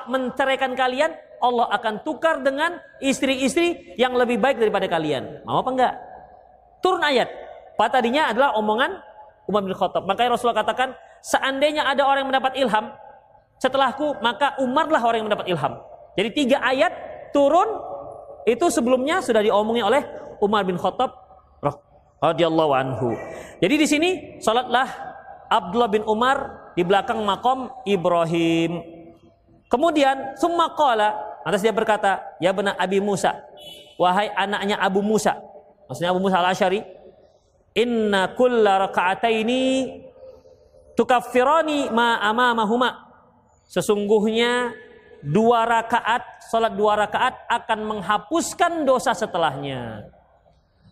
menceraikan 0.10 0.74
kalian, 0.74 1.14
Allah 1.44 1.70
akan 1.76 2.02
tukar 2.02 2.42
dengan 2.42 2.80
istri-istri 3.04 3.94
yang 4.00 4.16
lebih 4.18 4.40
baik 4.40 4.58
daripada 4.58 4.90
kalian. 4.90 5.44
Mau 5.46 5.62
apa 5.62 5.70
enggak? 5.70 5.94
Turun 6.80 7.04
ayat. 7.04 7.30
Pak 7.78 7.90
tadinya 7.94 8.32
adalah 8.32 8.56
omongan 8.58 8.96
Umar 9.46 9.62
bin 9.62 9.76
Khattab. 9.76 10.08
Makanya 10.08 10.40
Rasulullah 10.40 10.64
katakan, 10.64 10.96
seandainya 11.20 11.84
ada 11.84 12.08
orang 12.08 12.26
yang 12.26 12.32
mendapat 12.32 12.54
ilham, 12.56 12.96
setelahku, 13.60 14.18
maka 14.24 14.56
Umarlah 14.64 15.04
orang 15.04 15.24
yang 15.24 15.28
mendapat 15.28 15.52
ilham. 15.52 15.93
Jadi 16.14 16.30
tiga 16.34 16.62
ayat 16.62 16.94
turun 17.34 17.68
itu 18.46 18.66
sebelumnya 18.70 19.24
sudah 19.24 19.42
diomongin 19.42 19.88
oleh 19.88 20.04
Umar 20.44 20.68
bin 20.68 20.78
Khattab 20.78 21.10
radhiyallahu 22.24 22.72
anhu. 22.72 23.12
Jadi 23.60 23.76
di 23.76 23.88
sini 23.88 24.10
salatlah 24.40 24.88
Abdullah 25.52 25.92
bin 25.92 26.04
Umar 26.08 26.72
di 26.74 26.82
belakang 26.88 27.20
makom 27.28 27.68
Ibrahim. 27.84 28.80
Kemudian 29.68 30.38
summa 30.40 30.72
qala, 30.78 31.18
atas 31.44 31.60
dia 31.66 31.76
berkata, 31.76 32.22
"Ya 32.40 32.56
benar 32.56 32.78
Abi 32.80 33.02
Musa, 33.04 33.36
wahai 34.00 34.30
anaknya 34.32 34.78
Abu 34.80 35.04
Musa." 35.04 35.36
Maksudnya 35.90 36.14
Abu 36.16 36.22
Musa 36.24 36.40
Al-Asy'ari, 36.40 36.80
"Inna 37.76 38.32
kulla 38.38 38.88
raka'ataini 38.88 39.98
tukaffirani 40.96 41.90
ma 41.90 42.22
amamahuma." 42.22 43.12
Sesungguhnya 43.68 44.72
dua 45.24 45.64
rakaat, 45.64 46.44
salat 46.52 46.76
dua 46.76 47.08
rakaat 47.08 47.48
akan 47.48 47.80
menghapuskan 47.88 48.84
dosa 48.84 49.16
setelahnya. 49.16 50.12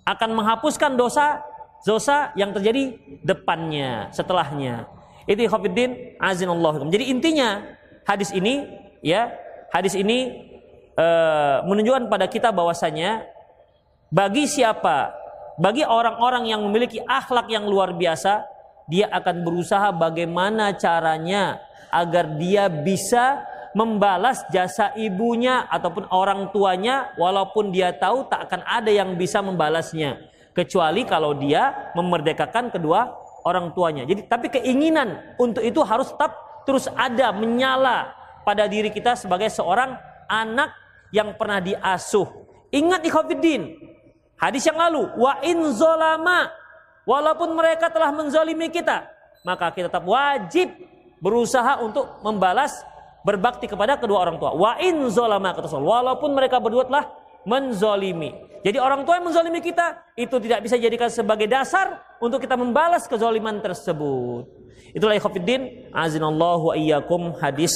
Akan 0.07 0.33
menghapuskan 0.33 0.95
dosa 0.95 1.43
dosa 1.83 2.31
yang 2.39 2.55
terjadi 2.55 2.95
depannya, 3.21 4.09
setelahnya. 4.15 4.87
Itu 5.27 5.45
Khafiddin 5.45 6.17
azinallahu. 6.17 6.87
Jadi 6.89 7.11
intinya 7.11 7.61
hadis 8.07 8.33
ini 8.33 8.65
ya, 9.03 9.29
hadis 9.69 9.93
ini 9.93 10.33
e, 10.95 11.07
menunjukkan 11.67 12.09
pada 12.09 12.25
kita 12.25 12.49
bahwasanya 12.49 13.27
bagi 14.09 14.49
siapa, 14.49 15.13
bagi 15.61 15.85
orang-orang 15.85 16.49
yang 16.49 16.61
memiliki 16.65 16.97
akhlak 17.05 17.51
yang 17.53 17.69
luar 17.69 17.93
biasa, 17.93 18.43
dia 18.89 19.07
akan 19.13 19.45
berusaha 19.45 19.93
bagaimana 19.93 20.73
caranya 20.75 21.61
agar 21.91 22.39
dia 22.39 22.71
bisa 22.71 23.45
membalas 23.71 24.43
jasa 24.51 24.91
ibunya 24.99 25.63
ataupun 25.71 26.11
orang 26.11 26.51
tuanya 26.51 27.15
walaupun 27.15 27.71
dia 27.71 27.95
tahu 27.95 28.27
tak 28.27 28.51
akan 28.51 28.61
ada 28.67 28.91
yang 28.91 29.15
bisa 29.15 29.39
membalasnya 29.39 30.19
kecuali 30.51 31.07
kalau 31.07 31.31
dia 31.35 31.91
memerdekakan 31.95 32.71
kedua 32.71 33.15
orang 33.47 33.71
tuanya. 33.71 34.03
Jadi 34.03 34.27
tapi 34.27 34.51
keinginan 34.51 35.35
untuk 35.39 35.63
itu 35.63 35.79
harus 35.87 36.11
tetap 36.11 36.35
terus 36.67 36.91
ada 36.93 37.31
menyala 37.31 38.11
pada 38.43 38.67
diri 38.67 38.91
kita 38.91 39.15
sebagai 39.15 39.47
seorang 39.47 39.95
anak 40.27 40.75
yang 41.15 41.35
pernah 41.39 41.63
diasuh. 41.63 42.27
Ingat 42.71 43.03
ikhwatiddin 43.07 43.91
hadis 44.41 44.65
yang 44.65 44.79
lalu 44.79 45.05
wa 45.15 45.37
in 45.45 45.69
zolama 45.71 46.49
walaupun 47.05 47.53
mereka 47.53 47.93
telah 47.93 48.09
menzalimi 48.09 48.73
kita 48.73 49.05
maka 49.45 49.69
kita 49.69 49.89
tetap 49.89 50.05
wajib 50.05 50.73
berusaha 51.21 51.77
untuk 51.77 52.21
membalas 52.25 52.81
berbakti 53.21 53.69
kepada 53.69 53.97
kedua 53.97 54.25
orang 54.25 54.37
tua. 54.41 54.53
Wa 54.53 54.77
in 54.81 55.07
zolama 55.09 55.53
kata 55.53 55.69
Walaupun 55.77 56.33
mereka 56.33 56.57
berdua 56.57 56.85
telah 56.85 57.05
menzolimi. 57.45 58.33
Jadi 58.61 58.77
orang 58.77 59.01
tua 59.01 59.17
yang 59.17 59.25
menzolimi 59.25 59.57
kita 59.57 60.13
itu 60.13 60.37
tidak 60.37 60.61
bisa 60.61 60.77
dijadikan 60.77 61.09
sebagai 61.09 61.49
dasar 61.49 61.97
untuk 62.21 62.37
kita 62.37 62.53
membalas 62.53 63.09
kezoliman 63.09 63.57
tersebut. 63.57 64.45
Itulah 64.93 65.17
ikhwatiddin 65.17 65.89
azinallahu 65.89 66.77
iyyakum 66.77 67.33
hadis 67.41 67.73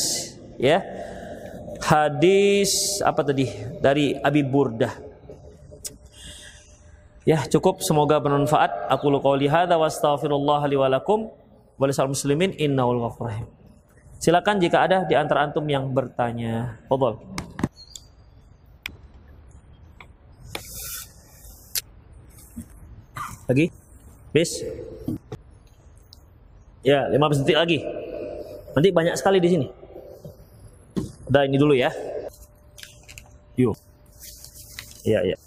ya. 0.61 0.85
Hadis 1.81 3.01
apa 3.01 3.25
tadi? 3.25 3.49
Dari 3.81 4.13
Abi 4.21 4.45
Burdah. 4.45 4.93
Ya, 7.25 7.41
cukup 7.49 7.81
semoga 7.81 8.21
bermanfaat. 8.21 8.85
Aku 8.93 9.09
lu 9.09 9.17
hadza 9.49 9.73
wa 9.73 9.89
astaghfirullah 9.89 10.61
li 10.69 10.77
wa 10.77 10.85
lakum 10.85 11.33
muslimin. 11.81 12.53
Silakan 14.25 14.57
jika 14.57 14.81
ada 14.81 15.05
di 15.05 15.13
antara 15.13 15.45
antum 15.45 15.61
yang 15.69 15.85
bertanya. 15.93 16.81
Fadol. 16.89 17.21
Lagi? 23.45 23.69
Bis. 24.33 24.65
Ya, 26.81 27.05
15 27.13 27.45
detik 27.45 27.53
lagi. 27.53 27.85
Nanti 28.73 28.89
banyak 28.89 29.13
sekali 29.13 29.37
di 29.37 29.45
sini. 29.53 29.67
Udah 31.29 31.45
ini 31.45 31.61
dulu 31.61 31.77
ya. 31.77 31.93
Yuk. 33.61 33.77
Iya, 35.05 35.21
iya. 35.21 35.37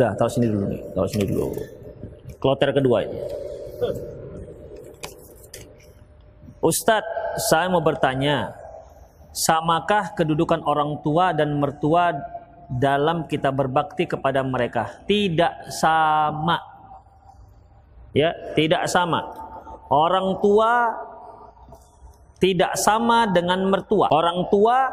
Udah, 0.00 0.16
taruh 0.16 0.32
sini 0.32 0.48
dulu 0.48 0.64
nih. 0.64 0.80
Taruh 0.96 1.10
sini 1.12 1.24
dulu. 1.28 1.52
Kloter 2.40 2.72
kedua 2.72 3.04
ini. 3.04 3.20
Ustadz, 6.66 7.06
saya 7.46 7.70
mau 7.70 7.78
bertanya, 7.78 8.50
samakah 9.30 10.18
kedudukan 10.18 10.66
orang 10.66 10.98
tua 10.98 11.30
dan 11.30 11.54
mertua 11.62 12.10
dalam 12.66 13.30
kita 13.30 13.54
berbakti 13.54 14.10
kepada 14.10 14.42
mereka? 14.42 14.98
Tidak 15.06 15.70
sama. 15.70 16.58
Ya, 18.10 18.34
tidak 18.58 18.90
sama. 18.90 19.30
Orang 19.86 20.42
tua 20.42 20.90
tidak 22.42 22.74
sama 22.74 23.30
dengan 23.30 23.62
mertua. 23.70 24.10
Orang 24.10 24.50
tua 24.50 24.90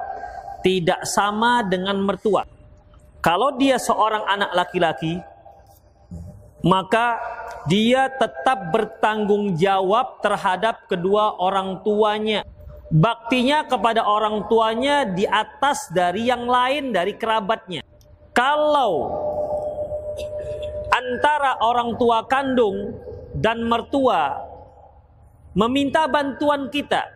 tidak 0.61 1.09
sama 1.09 1.65
dengan 1.65 1.97
mertua. 2.05 2.45
Kalau 3.17 3.57
dia 3.57 3.81
seorang 3.81 4.29
anak 4.29 4.53
laki-laki, 4.53 5.17
maka 6.61 7.17
dia 7.67 8.11
tetap 8.11 8.75
bertanggung 8.75 9.55
jawab 9.55 10.19
terhadap 10.19 10.83
kedua 10.91 11.39
orang 11.39 11.79
tuanya. 11.83 12.43
Baktinya 12.93 13.65
kepada 13.65 14.05
orang 14.05 14.45
tuanya 14.51 15.07
di 15.07 15.25
atas 15.25 15.89
dari 15.89 16.29
yang 16.29 16.45
lain 16.45 16.93
dari 16.93 17.17
kerabatnya. 17.17 17.81
Kalau 18.35 19.09
antara 20.93 21.57
orang 21.63 21.97
tua 21.97 22.21
kandung 22.29 22.93
dan 23.33 23.65
mertua 23.65 24.37
meminta 25.57 26.05
bantuan 26.05 26.69
kita 26.69 27.09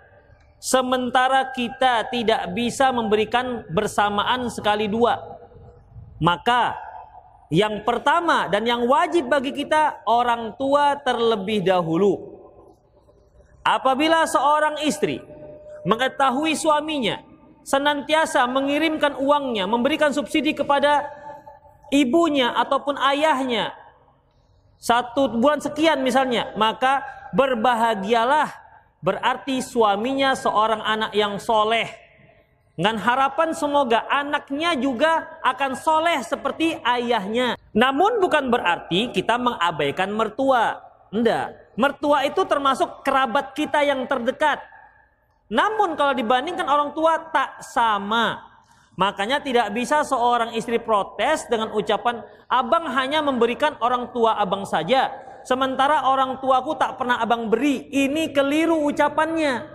sementara 0.58 1.54
kita 1.54 2.10
tidak 2.10 2.50
bisa 2.58 2.90
memberikan 2.90 3.62
bersamaan 3.70 4.50
sekali 4.50 4.90
dua 4.90 5.22
maka 6.18 6.87
yang 7.48 7.88
pertama 7.88 8.52
dan 8.52 8.68
yang 8.68 8.84
wajib 8.84 9.32
bagi 9.32 9.56
kita 9.56 10.04
orang 10.04 10.56
tua 10.60 11.00
terlebih 11.00 11.64
dahulu. 11.64 12.36
Apabila 13.64 14.24
seorang 14.28 14.84
istri 14.84 15.20
mengetahui 15.88 16.56
suaminya 16.56 17.24
senantiasa 17.68 18.48
mengirimkan 18.48 19.20
uangnya 19.20 19.68
memberikan 19.68 20.12
subsidi 20.16 20.56
kepada 20.56 21.04
ibunya 21.92 22.52
ataupun 22.56 22.96
ayahnya 23.12 23.76
satu 24.80 25.36
bulan 25.36 25.60
sekian 25.60 26.00
misalnya 26.00 26.56
maka 26.56 27.04
berbahagialah 27.36 28.52
berarti 29.04 29.60
suaminya 29.60 30.32
seorang 30.36 30.80
anak 30.80 31.12
yang 31.12 31.36
soleh 31.44 31.92
dengan 32.78 33.02
harapan 33.02 33.58
semoga 33.58 34.06
anaknya 34.06 34.78
juga 34.78 35.42
akan 35.42 35.74
soleh 35.74 36.22
seperti 36.22 36.78
ayahnya 36.86 37.58
namun 37.74 38.22
bukan 38.22 38.54
berarti 38.54 39.10
kita 39.10 39.42
mengabaikan 39.42 40.14
mertua 40.14 40.78
enggak 41.10 41.74
mertua 41.74 42.24
itu 42.30 42.46
termasuk 42.46 43.02
kerabat 43.02 43.58
kita 43.58 43.82
yang 43.82 44.06
terdekat 44.06 44.62
namun 45.50 45.98
kalau 45.98 46.14
dibandingkan 46.14 46.70
orang 46.70 46.94
tua 46.94 47.18
tak 47.34 47.66
sama 47.66 48.48
Makanya 48.98 49.46
tidak 49.46 49.70
bisa 49.78 50.02
seorang 50.02 50.58
istri 50.58 50.82
protes 50.82 51.46
dengan 51.46 51.70
ucapan 51.70 52.26
abang 52.50 52.90
hanya 52.98 53.22
memberikan 53.22 53.78
orang 53.78 54.10
tua 54.10 54.42
abang 54.42 54.66
saja. 54.66 55.14
Sementara 55.46 56.10
orang 56.10 56.42
tuaku 56.42 56.74
tak 56.82 56.98
pernah 56.98 57.22
abang 57.22 57.46
beri. 57.46 57.86
Ini 57.94 58.34
keliru 58.34 58.90
ucapannya. 58.90 59.70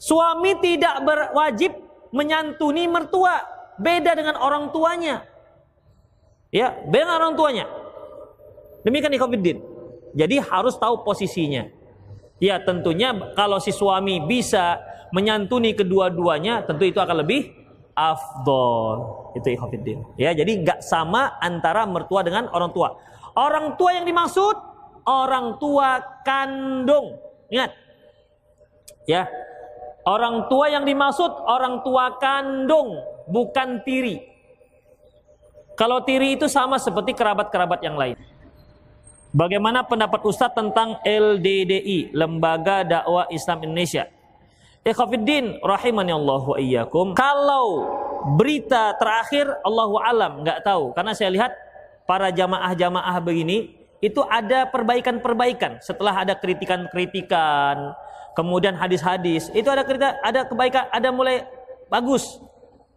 Suami 0.00 0.56
tidak 0.64 1.04
berwajib 1.04 1.76
menyantuni 2.12 2.86
mertua. 2.86 3.40
Beda 3.80 4.12
dengan 4.12 4.36
orang 4.38 4.68
tuanya. 4.70 5.24
Ya, 6.52 6.76
beda 6.86 7.08
dengan 7.08 7.18
orang 7.18 7.34
tuanya. 7.34 7.64
Demikian 8.84 9.16
ikhwafiddin. 9.16 9.58
Jadi 10.12 10.36
harus 10.38 10.76
tahu 10.76 11.02
posisinya. 11.02 11.72
Ya 12.42 12.60
tentunya 12.60 13.14
kalau 13.32 13.62
si 13.62 13.72
suami 13.72 14.20
bisa 14.28 14.82
menyantuni 15.14 15.72
kedua-duanya 15.72 16.66
tentu 16.66 16.84
itu 16.84 16.98
akan 16.98 17.24
lebih 17.24 17.54
afdol. 17.96 19.30
Itu 19.36 19.48
ikhwatiddin. 19.48 20.16
Ya, 20.20 20.32
jadi 20.36 20.64
nggak 20.64 20.80
sama 20.84 21.38
antara 21.40 21.88
mertua 21.88 22.24
dengan 22.24 22.48
orang 22.52 22.72
tua. 22.72 22.96
Orang 23.32 23.80
tua 23.80 23.96
yang 23.96 24.04
dimaksud 24.04 24.56
orang 25.08 25.56
tua 25.56 26.02
kandung. 26.24 27.16
Ingat. 27.48 27.70
Ya. 29.08 29.28
Orang 30.02 30.50
tua 30.50 30.66
yang 30.66 30.82
dimaksud 30.82 31.30
orang 31.46 31.86
tua 31.86 32.18
kandung, 32.18 32.98
bukan 33.30 33.86
tiri. 33.86 34.18
Kalau 35.78 36.02
tiri 36.02 36.34
itu 36.34 36.50
sama 36.50 36.76
seperti 36.76 37.14
kerabat-kerabat 37.14 37.80
yang 37.86 37.94
lain. 37.94 38.18
Bagaimana 39.32 39.80
pendapat 39.86 40.20
Ustadz 40.26 40.58
tentang 40.58 41.00
LDDI, 41.00 42.12
Lembaga 42.12 42.84
Dakwah 42.84 43.30
Islam 43.32 43.64
Indonesia? 43.64 44.04
Ikhwafiddin 44.82 45.62
rahimani 45.62 46.12
Allah 46.12 46.42
wa 46.42 46.58
iyyakum. 46.58 47.14
Kalau 47.14 47.86
berita 48.34 48.94
terakhir 48.98 49.46
Allahu 49.62 49.98
alam 49.98 50.42
nggak 50.46 50.62
tahu 50.62 50.94
karena 50.94 51.12
saya 51.14 51.30
lihat 51.30 51.52
para 52.06 52.30
jamaah-jamaah 52.30 53.16
begini 53.22 53.74
itu 54.02 54.22
ada 54.26 54.66
perbaikan-perbaikan 54.70 55.78
setelah 55.82 56.22
ada 56.26 56.34
kritikan-kritikan 56.34 57.94
kemudian 58.36 58.76
hadis-hadis 58.76 59.52
itu 59.52 59.68
ada 59.68 59.82
kritik 59.84 60.12
ada 60.22 60.40
kebaikan 60.48 60.84
ada 60.88 61.08
mulai 61.12 61.44
bagus 61.92 62.40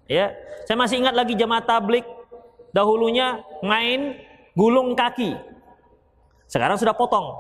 ya 0.07 0.31
saya 0.65 0.77
masih 0.79 1.03
ingat 1.03 1.15
lagi 1.15 1.36
jamaah 1.36 1.63
tablik 1.63 2.05
dahulunya 2.71 3.43
main 3.63 4.19
gulung 4.55 4.95
kaki 4.95 5.36
sekarang 6.47 6.79
sudah 6.79 6.95
potong 6.95 7.36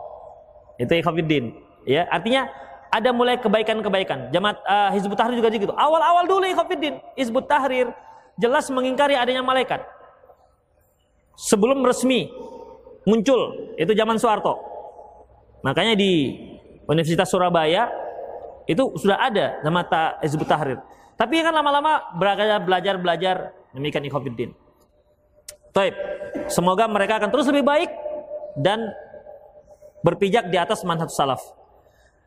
itu 0.75 0.91
ikhwafiddin 0.91 1.55
ya 1.87 2.07
artinya 2.11 2.51
ada 2.95 3.11
mulai 3.11 3.35
kebaikan-kebaikan. 3.35 4.31
Jamaat 4.31 4.63
uh, 4.63 4.89
Hizbut 4.95 5.19
Tahrir 5.19 5.35
juga 5.35 5.51
gitu. 5.51 5.75
Awal-awal 5.75 6.23
dulu 6.31 6.47
Ikhwafiddin, 6.47 7.03
Hizbut 7.19 7.43
Tahrir 7.51 7.91
jelas 8.39 8.71
mengingkari 8.71 9.19
adanya 9.19 9.43
malaikat. 9.43 9.83
Sebelum 11.35 11.83
resmi 11.83 12.31
muncul, 13.03 13.75
itu 13.75 13.91
zaman 13.91 14.15
Soeharto. 14.15 14.55
Makanya 15.67 15.99
di 15.99 16.39
Universitas 16.85 17.29
Surabaya 17.29 17.89
itu 18.65 18.93
sudah 18.97 19.21
ada 19.21 19.61
jamaat 19.61 20.21
Hizbut 20.25 20.49
Tahrir. 20.49 20.81
Tapi 21.15 21.39
kan 21.41 21.53
lama-lama 21.55 22.11
belajar 22.17 22.59
belajar 22.59 22.95
belajar 22.99 23.35
demikian 23.71 24.03
Ikhwafiddin. 24.05 24.51
Taib. 25.71 25.95
Semoga 26.51 26.87
mereka 26.87 27.19
akan 27.19 27.29
terus 27.31 27.47
lebih 27.47 27.63
baik 27.63 27.91
dan 28.59 28.91
berpijak 30.03 30.47
di 30.51 30.57
atas 30.59 30.83
manhaj 30.83 31.11
salaf. 31.11 31.41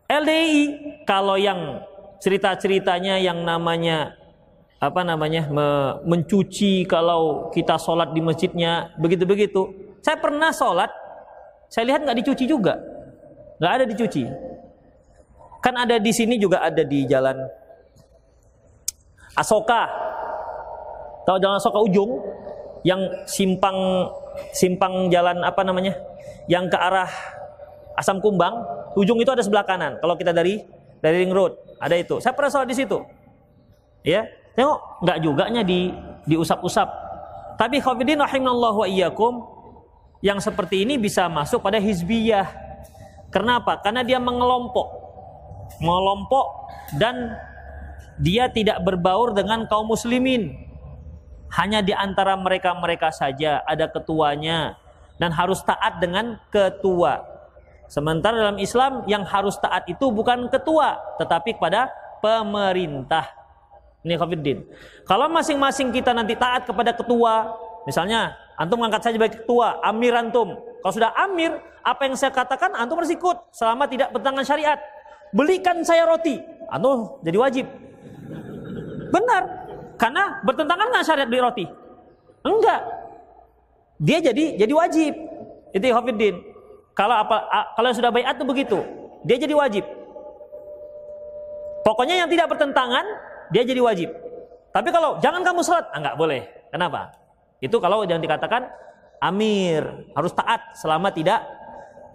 LDI 0.09 0.61
kalau 1.05 1.37
yang 1.37 1.85
cerita-ceritanya 2.19 3.21
yang 3.21 3.45
namanya 3.45 4.17
apa 4.79 5.03
namanya 5.03 5.51
me, 5.51 5.67
mencuci 6.07 6.87
kalau 6.87 7.51
kita 7.51 7.77
sholat 7.77 8.15
di 8.15 8.23
masjidnya 8.23 8.95
begitu-begitu. 8.97 9.91
Saya 10.01 10.17
pernah 10.17 10.55
sholat, 10.55 10.89
saya 11.67 11.93
lihat 11.93 12.07
nggak 12.07 12.19
dicuci 12.23 12.47
juga, 12.47 12.79
nggak 13.59 13.73
ada 13.79 13.85
dicuci. 13.85 14.25
Kan 15.59 15.75
ada 15.75 15.99
di 15.99 16.13
sini 16.15 16.39
juga 16.39 16.63
ada 16.63 16.83
di 16.87 17.03
jalan 17.07 17.35
Asoka, 19.39 19.87
tahu 21.23 21.39
jalan 21.39 21.59
Asoka 21.59 21.79
ujung 21.83 22.19
yang 22.83 22.99
simpang 23.27 24.07
simpang 24.55 25.11
jalan 25.11 25.43
apa 25.43 25.63
namanya, 25.67 25.95
yang 26.51 26.67
ke 26.71 26.79
arah 26.79 27.11
Asam 27.99 28.23
Kumbang, 28.23 28.55
ujung 28.95 29.19
itu 29.19 29.31
ada 29.31 29.43
sebelah 29.43 29.67
kanan. 29.67 29.99
Kalau 29.99 30.15
kita 30.15 30.31
dari 30.31 30.63
dari 31.03 31.27
ring 31.27 31.35
road, 31.35 31.55
ada 31.83 31.99
itu. 31.99 32.23
Saya 32.23 32.35
pernah 32.35 32.51
sholat 32.51 32.71
di 32.71 32.79
situ. 32.79 32.99
Ya, 34.07 34.27
tengok 34.55 35.03
nggak 35.03 35.19
juga 35.23 35.45
nya 35.51 35.67
di 35.67 35.91
diusap-usap. 36.31 36.87
Tapi 37.59 37.83
khafidin 37.83 38.23
rahimallahu 38.23 38.87
wa 38.87 38.89
iyyakum 38.91 39.43
yang 40.23 40.39
seperti 40.39 40.87
ini 40.87 40.95
bisa 40.95 41.27
masuk 41.27 41.59
pada 41.59 41.83
hizbiyah. 41.83 42.68
Kenapa? 43.29 43.81
Karena 43.81 44.01
dia 44.05 44.17
mengelompok. 44.17 44.89
Mengelompok 45.85 46.47
dan 46.97 47.37
dia 48.19 48.49
tidak 48.51 48.83
berbaur 48.83 49.37
dengan 49.37 49.69
kaum 49.69 49.89
muslimin. 49.89 50.57
Hanya 51.55 51.81
di 51.81 51.97
antara 51.97 52.37
mereka-mereka 52.37 53.09
saja 53.09 53.65
ada 53.65 53.89
ketuanya 53.89 54.77
dan 55.17 55.33
harus 55.33 55.65
taat 55.65 56.01
dengan 56.01 56.37
ketua. 56.53 57.25
Sementara 57.89 58.37
dalam 58.37 58.61
Islam 58.61 59.09
yang 59.09 59.25
harus 59.25 59.57
taat 59.57 59.89
itu 59.89 60.13
bukan 60.13 60.53
ketua, 60.53 61.01
tetapi 61.17 61.57
kepada 61.57 61.89
pemerintah. 62.21 63.33
Ini 64.05 64.15
Khafiddin. 64.21 64.59
Kalau 65.09 65.27
masing-masing 65.33 65.89
kita 65.91 66.13
nanti 66.13 66.37
taat 66.37 66.69
kepada 66.69 66.93
ketua, 66.93 67.57
misalnya 67.89 68.37
antum 68.61 68.85
angkat 68.85 69.09
saja 69.09 69.17
sebagai 69.17 69.41
ketua, 69.41 69.81
amir 69.81 70.13
antum. 70.13 70.53
Kalau 70.85 70.93
sudah 70.93 71.17
amir, 71.17 71.57
Apa 71.89 72.05
yang 72.05 72.21
saya 72.21 72.29
katakan 72.29 72.77
antum 72.77 73.01
harus 73.01 73.09
ikut 73.09 73.49
selama 73.49 73.89
tidak 73.89 74.13
bertentangan 74.13 74.45
syariat. 74.45 74.77
Belikan 75.33 75.81
saya 75.89 76.05
roti, 76.05 76.37
antum 76.69 77.17
jadi 77.25 77.39
wajib. 77.41 77.65
Benar. 79.09 79.43
Karena 79.97 80.37
bertentangan 80.45 80.93
dengan 80.93 81.05
syariat 81.05 81.27
beli 81.27 81.41
roti? 81.41 81.65
Enggak. 82.45 82.81
Dia 84.05 84.21
jadi 84.21 84.61
jadi 84.61 84.73
wajib. 84.77 85.13
Itu 85.73 85.85
Hafiddin. 85.89 86.37
Kalau 86.93 87.17
apa 87.25 87.37
kalau 87.73 87.89
sudah 87.97 88.13
bayat 88.13 88.37
itu 88.37 88.45
begitu. 88.45 88.79
Dia 89.25 89.41
jadi 89.41 89.57
wajib. 89.57 89.85
Pokoknya 91.89 92.21
yang 92.21 92.29
tidak 92.29 92.53
bertentangan 92.53 93.05
dia 93.49 93.65
jadi 93.65 93.81
wajib. 93.81 94.13
Tapi 94.77 94.93
kalau 94.93 95.17
jangan 95.25 95.41
kamu 95.41 95.65
sholat, 95.65 95.89
enggak 95.97 96.15
ah, 96.15 96.19
boleh. 96.21 96.43
Kenapa? 96.69 97.17
Itu 97.65 97.81
kalau 97.81 98.05
yang 98.05 98.21
dikatakan 98.21 98.69
amir 99.25 99.83
harus 100.15 100.31
taat 100.37 100.77
selama 100.79 101.11
tidak 101.11 101.43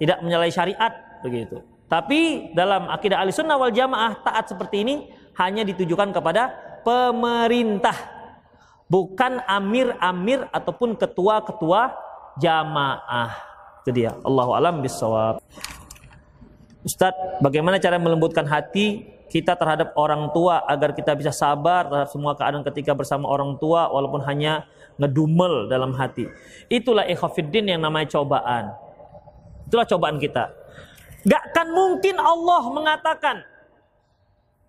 tidak 0.04 0.20
menyalahi 0.20 0.52
syariat 0.52 0.94
begitu. 1.24 1.64
Tapi 1.88 2.52
dalam 2.52 2.92
akidah 2.92 3.24
sunnah 3.32 3.56
wal 3.56 3.72
jamaah 3.72 4.20
taat 4.20 4.52
seperti 4.52 4.84
ini 4.84 4.96
hanya 5.40 5.64
ditujukan 5.64 6.12
kepada 6.12 6.52
pemerintah, 6.84 7.96
bukan 8.92 9.40
amir-amir 9.48 10.44
ataupun 10.52 11.00
ketua-ketua 11.00 11.96
jamaah. 12.36 13.32
Itu 13.84 13.96
dia. 13.96 14.12
Allahu 14.28 14.52
alam 14.52 14.84
bisawab. 14.84 15.40
Ustadz, 16.84 17.40
bagaimana 17.40 17.80
cara 17.80 17.96
melembutkan 17.96 18.44
hati 18.44 19.08
kita 19.32 19.56
terhadap 19.56 19.96
orang 19.96 20.30
tua 20.30 20.62
agar 20.68 20.94
kita 20.94 21.16
bisa 21.16 21.32
sabar 21.32 21.88
terhadap 21.88 22.10
semua 22.12 22.36
keadaan 22.36 22.62
ketika 22.68 22.92
bersama 22.94 23.26
orang 23.32 23.56
tua 23.58 23.88
walaupun 23.90 24.22
hanya 24.28 24.68
ngedumel 25.02 25.72
dalam 25.72 25.96
hati. 25.98 26.30
Itulah 26.70 27.08
ikhafiddin 27.10 27.72
yang 27.72 27.82
namanya 27.82 28.14
cobaan. 28.14 28.76
Itulah 29.74 29.90
cobaan 29.90 30.22
kita. 30.22 30.54
Gak 31.26 31.50
kan 31.50 31.74
mungkin 31.74 32.22
Allah 32.22 32.62
mengatakan 32.70 33.42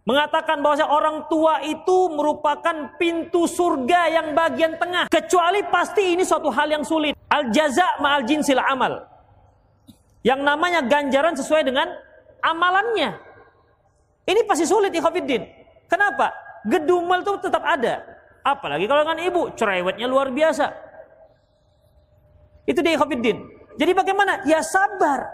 mengatakan 0.08 0.64
bahwa 0.64 0.84
orang 0.88 1.16
tua 1.28 1.60
itu 1.60 2.08
merupakan 2.08 2.96
pintu 2.96 3.44
surga 3.44 4.08
yang 4.08 4.32
bagian 4.32 4.80
tengah 4.80 5.12
kecuali 5.12 5.60
pasti 5.68 6.16
ini 6.16 6.24
suatu 6.24 6.48
hal 6.48 6.68
yang 6.72 6.84
sulit 6.84 7.16
al 7.32 7.48
jaza 7.52 7.84
ma'al 8.00 8.24
jinsil 8.24 8.60
amal 8.60 9.00
yang 10.20 10.44
namanya 10.44 10.84
ganjaran 10.84 11.32
sesuai 11.32 11.64
dengan 11.64 11.88
amalannya 12.44 13.16
ini 14.24 14.40
pasti 14.48 14.64
sulit 14.64 14.88
ikhafidin. 14.88 15.44
Kenapa? 15.84 16.32
Gedumel 16.64 17.20
itu 17.20 17.32
tetap 17.44 17.60
ada. 17.60 18.00
Apalagi 18.40 18.88
kalau 18.88 19.04
dengan 19.04 19.20
ibu, 19.20 19.52
cerewetnya 19.52 20.08
luar 20.08 20.32
biasa. 20.32 20.72
Itu 22.64 22.80
dia 22.80 22.96
ikhafidin. 22.96 23.63
Jadi 23.74 23.92
bagaimana? 23.92 24.42
Ya 24.46 24.62
sabar. 24.62 25.30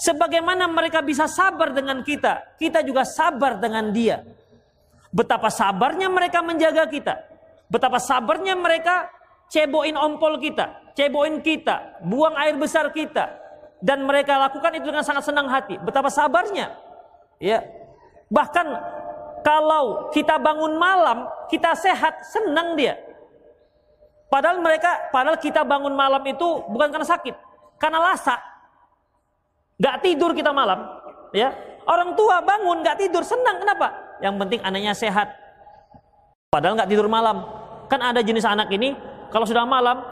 Sebagaimana 0.00 0.64
mereka 0.64 1.04
bisa 1.04 1.28
sabar 1.28 1.76
dengan 1.76 2.00
kita, 2.00 2.56
kita 2.56 2.80
juga 2.80 3.04
sabar 3.04 3.60
dengan 3.60 3.92
dia. 3.92 4.24
Betapa 5.12 5.52
sabarnya 5.52 6.08
mereka 6.08 6.40
menjaga 6.40 6.88
kita. 6.88 7.20
Betapa 7.68 8.00
sabarnya 8.00 8.56
mereka 8.56 9.12
ceboin 9.52 9.92
ompol 10.00 10.40
kita, 10.40 10.94
ceboin 10.96 11.44
kita, 11.44 12.00
buang 12.00 12.32
air 12.40 12.56
besar 12.56 12.88
kita. 12.96 13.28
Dan 13.84 14.08
mereka 14.08 14.40
lakukan 14.40 14.72
itu 14.72 14.88
dengan 14.88 15.04
sangat 15.04 15.28
senang 15.28 15.52
hati. 15.52 15.76
Betapa 15.76 16.08
sabarnya. 16.08 16.72
Ya, 17.40 17.60
Bahkan 18.30 18.66
kalau 19.42 20.08
kita 20.14 20.38
bangun 20.38 20.78
malam, 20.78 21.26
kita 21.50 21.74
sehat, 21.74 22.22
senang 22.30 22.78
dia. 22.78 22.94
Padahal 24.30 24.62
mereka, 24.62 25.10
padahal 25.10 25.34
kita 25.42 25.66
bangun 25.66 25.90
malam 25.90 26.22
itu 26.22 26.62
bukan 26.70 26.94
karena 26.94 27.02
sakit, 27.02 27.34
karena 27.80 27.98
lasa. 28.12 28.36
Gak 29.80 30.04
tidur 30.04 30.36
kita 30.36 30.52
malam, 30.52 30.84
ya. 31.32 31.56
Orang 31.88 32.12
tua 32.12 32.44
bangun 32.44 32.84
gak 32.84 33.00
tidur, 33.00 33.24
senang 33.24 33.56
kenapa? 33.64 34.20
Yang 34.20 34.34
penting 34.44 34.60
anaknya 34.60 34.92
sehat. 34.92 35.32
Padahal 36.52 36.76
gak 36.76 36.92
tidur 36.92 37.08
malam. 37.08 37.48
Kan 37.88 38.04
ada 38.04 38.20
jenis 38.20 38.44
anak 38.44 38.68
ini, 38.70 38.92
kalau 39.32 39.48
sudah 39.48 39.64
malam 39.64 40.04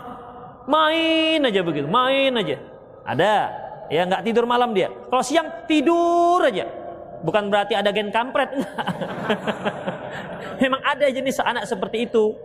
main 0.69 1.41
aja 1.45 1.61
begitu, 1.65 1.87
main 1.87 2.33
aja. 2.33 2.57
Ada, 3.09 3.35
ya 3.89 4.05
nggak 4.05 4.23
tidur 4.25 4.45
malam 4.45 4.77
dia. 4.77 4.93
Kalau 5.09 5.25
siang 5.25 5.65
tidur 5.65 6.45
aja. 6.45 6.69
Bukan 7.25 7.51
berarti 7.51 7.75
ada 7.75 7.91
gen 7.91 8.13
kampret. 8.15 8.53
Memang 10.63 10.83
ada 10.85 11.07
jenis 11.11 11.41
anak 11.43 11.67
seperti 11.67 12.07
itu. 12.07 12.37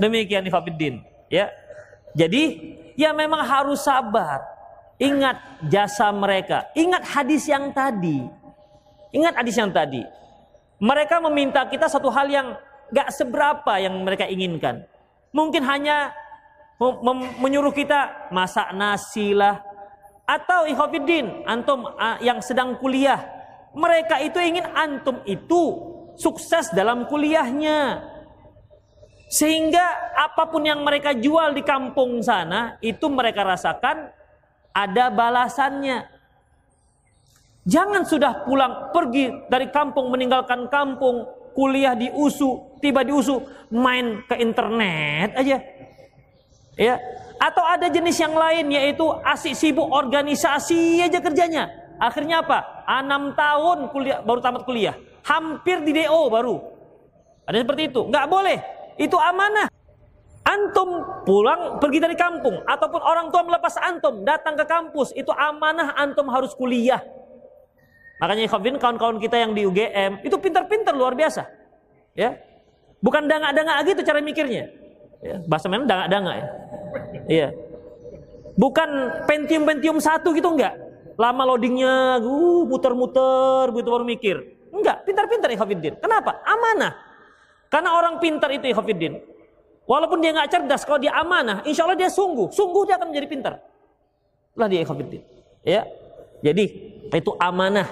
Demikian 0.00 0.46
Ifabiddin. 0.48 1.04
Ya. 1.30 1.52
Jadi 2.16 2.74
ya 2.98 3.14
memang 3.14 3.46
harus 3.46 3.86
sabar. 3.86 4.42
Ingat 4.98 5.62
jasa 5.70 6.10
mereka. 6.10 6.66
Ingat 6.74 7.06
hadis 7.06 7.46
yang 7.46 7.70
tadi. 7.70 8.26
Ingat 9.14 9.38
hadis 9.38 9.54
yang 9.54 9.70
tadi. 9.70 10.02
Mereka 10.82 11.22
meminta 11.22 11.62
kita 11.70 11.86
satu 11.86 12.10
hal 12.10 12.26
yang 12.26 12.58
gak 12.90 13.14
seberapa 13.14 13.78
yang 13.78 13.94
mereka 14.02 14.26
inginkan. 14.26 14.82
Mungkin 15.30 15.62
hanya 15.62 16.10
menyuruh 17.38 17.70
kita 17.70 18.28
masak 18.34 18.74
nasi 18.74 19.30
lah. 19.30 19.62
Atau 20.26 20.66
ikhwafiddin, 20.66 21.46
antum 21.46 21.86
yang 22.18 22.42
sedang 22.42 22.74
kuliah 22.82 23.38
mereka 23.78 24.18
itu 24.18 24.38
ingin 24.40 24.66
antum 24.72 25.20
itu 25.28 25.62
sukses 26.16 26.72
dalam 26.72 27.06
kuliahnya. 27.06 28.02
Sehingga 29.28 30.16
apa 30.16 30.48
pun 30.48 30.64
yang 30.64 30.80
mereka 30.80 31.12
jual 31.12 31.52
di 31.52 31.60
kampung 31.60 32.24
sana 32.24 32.80
itu 32.80 33.12
mereka 33.12 33.44
rasakan 33.44 34.08
ada 34.72 35.12
balasannya. 35.12 36.08
Jangan 37.68 38.08
sudah 38.08 38.48
pulang 38.48 38.88
pergi 38.96 39.28
dari 39.52 39.68
kampung 39.68 40.08
meninggalkan 40.08 40.72
kampung, 40.72 41.28
kuliah 41.52 41.92
di 41.92 42.08
USU, 42.08 42.80
tiba 42.80 43.04
di 43.04 43.12
USU 43.12 43.44
main 43.68 44.24
ke 44.24 44.40
internet 44.40 45.36
aja. 45.36 45.60
Ya, 46.78 46.96
atau 47.36 47.60
ada 47.68 47.92
jenis 47.92 48.16
yang 48.16 48.32
lain 48.32 48.72
yaitu 48.72 49.04
asik 49.28 49.52
sibuk 49.52 49.92
organisasi 49.92 51.04
aja 51.04 51.20
kerjanya. 51.20 51.68
Akhirnya 52.00 52.40
apa? 52.40 52.86
Enam 52.88 53.36
tahun 53.36 53.92
kuliah 53.92 54.24
baru 54.24 54.40
tamat 54.40 54.64
kuliah, 54.64 54.96
hampir 55.26 55.84
di 55.84 55.92
DO 55.92 56.32
baru. 56.32 56.56
Ada 57.44 57.60
seperti 57.66 57.92
itu. 57.92 58.00
Nggak 58.08 58.26
boleh. 58.32 58.77
Itu 58.98 59.16
amanah. 59.16 59.70
Antum 60.48 61.04
pulang 61.28 61.76
pergi 61.76 62.00
dari 62.00 62.16
kampung 62.16 62.64
ataupun 62.64 63.04
orang 63.04 63.28
tua 63.28 63.44
melepas 63.44 63.76
antum 63.84 64.24
datang 64.24 64.56
ke 64.56 64.64
kampus 64.64 65.12
itu 65.12 65.28
amanah 65.28 65.92
antum 65.92 66.24
harus 66.32 66.56
kuliah. 66.56 67.04
Makanya 68.18 68.48
Khavin 68.48 68.80
kawan-kawan 68.80 69.20
kita 69.20 69.36
yang 69.38 69.52
di 69.52 69.68
UGM 69.68 70.24
itu 70.24 70.36
pintar-pintar 70.40 70.96
luar 70.96 71.12
biasa. 71.12 71.46
Ya. 72.16 72.40
Bukan 73.04 73.28
dangak-dangak 73.28 73.76
gitu 73.92 74.00
cara 74.02 74.18
mikirnya. 74.24 74.72
Ya, 75.20 75.36
bahasa 75.46 75.68
mana 75.68 75.84
dangak-dangak 75.84 76.34
ya. 76.34 76.46
Iya. 77.28 77.48
Bukan 78.58 78.88
pentium-pentium 79.28 80.00
satu 80.00 80.32
gitu 80.32 80.48
enggak 80.50 80.88
lama 81.18 81.42
loadingnya, 81.42 82.22
uh, 82.22 82.62
muter-muter, 82.62 83.74
begitu 83.74 83.90
baru 83.90 84.06
mikir. 84.06 84.36
Enggak, 84.70 85.02
pintar-pintar 85.02 85.50
Ikhafiddin. 85.50 85.98
Kenapa? 85.98 86.38
Amanah. 86.46 86.94
Karena 87.68 87.96
orang 87.96 88.16
pintar 88.16 88.48
itu 88.52 88.68
Ikhafiddin. 88.72 89.20
Walaupun 89.88 90.20
dia 90.20 90.36
nggak 90.36 90.52
cerdas, 90.52 90.84
kalau 90.84 91.00
dia 91.00 91.16
amanah, 91.16 91.64
insya 91.64 91.88
Allah 91.88 91.96
dia 91.96 92.12
sungguh, 92.12 92.52
sungguh 92.52 92.84
dia 92.84 93.00
akan 93.00 93.08
menjadi 93.08 93.26
pintar. 93.28 93.54
Lah 94.52 94.68
dia 94.68 94.84
Ikhafiddin. 94.84 95.24
Ya, 95.64 95.88
jadi 96.44 96.64
itu 97.08 97.30
amanah. 97.40 97.88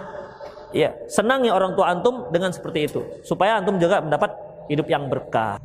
Ya, 0.77 0.93
senangnya 1.09 1.57
orang 1.57 1.73
tua 1.73 1.89
antum 1.89 2.29
dengan 2.29 2.53
seperti 2.53 2.85
itu, 2.85 3.01
supaya 3.25 3.57
antum 3.57 3.81
juga 3.81 4.05
mendapat 4.05 4.29
hidup 4.69 4.85
yang 4.93 5.09
berkah. 5.09 5.57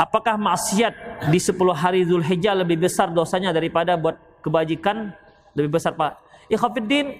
Apakah 0.00 0.40
maksiat 0.40 1.28
di 1.28 1.36
10 1.36 1.76
hari 1.76 2.08
Zulhijjah 2.08 2.56
lebih 2.56 2.80
besar 2.80 3.12
dosanya 3.12 3.52
daripada 3.52 3.92
buat 4.00 4.16
kebajikan? 4.40 5.12
Lebih 5.52 5.76
besar 5.76 5.92
Pak? 5.92 6.16
Ikhafiddin 6.48 7.12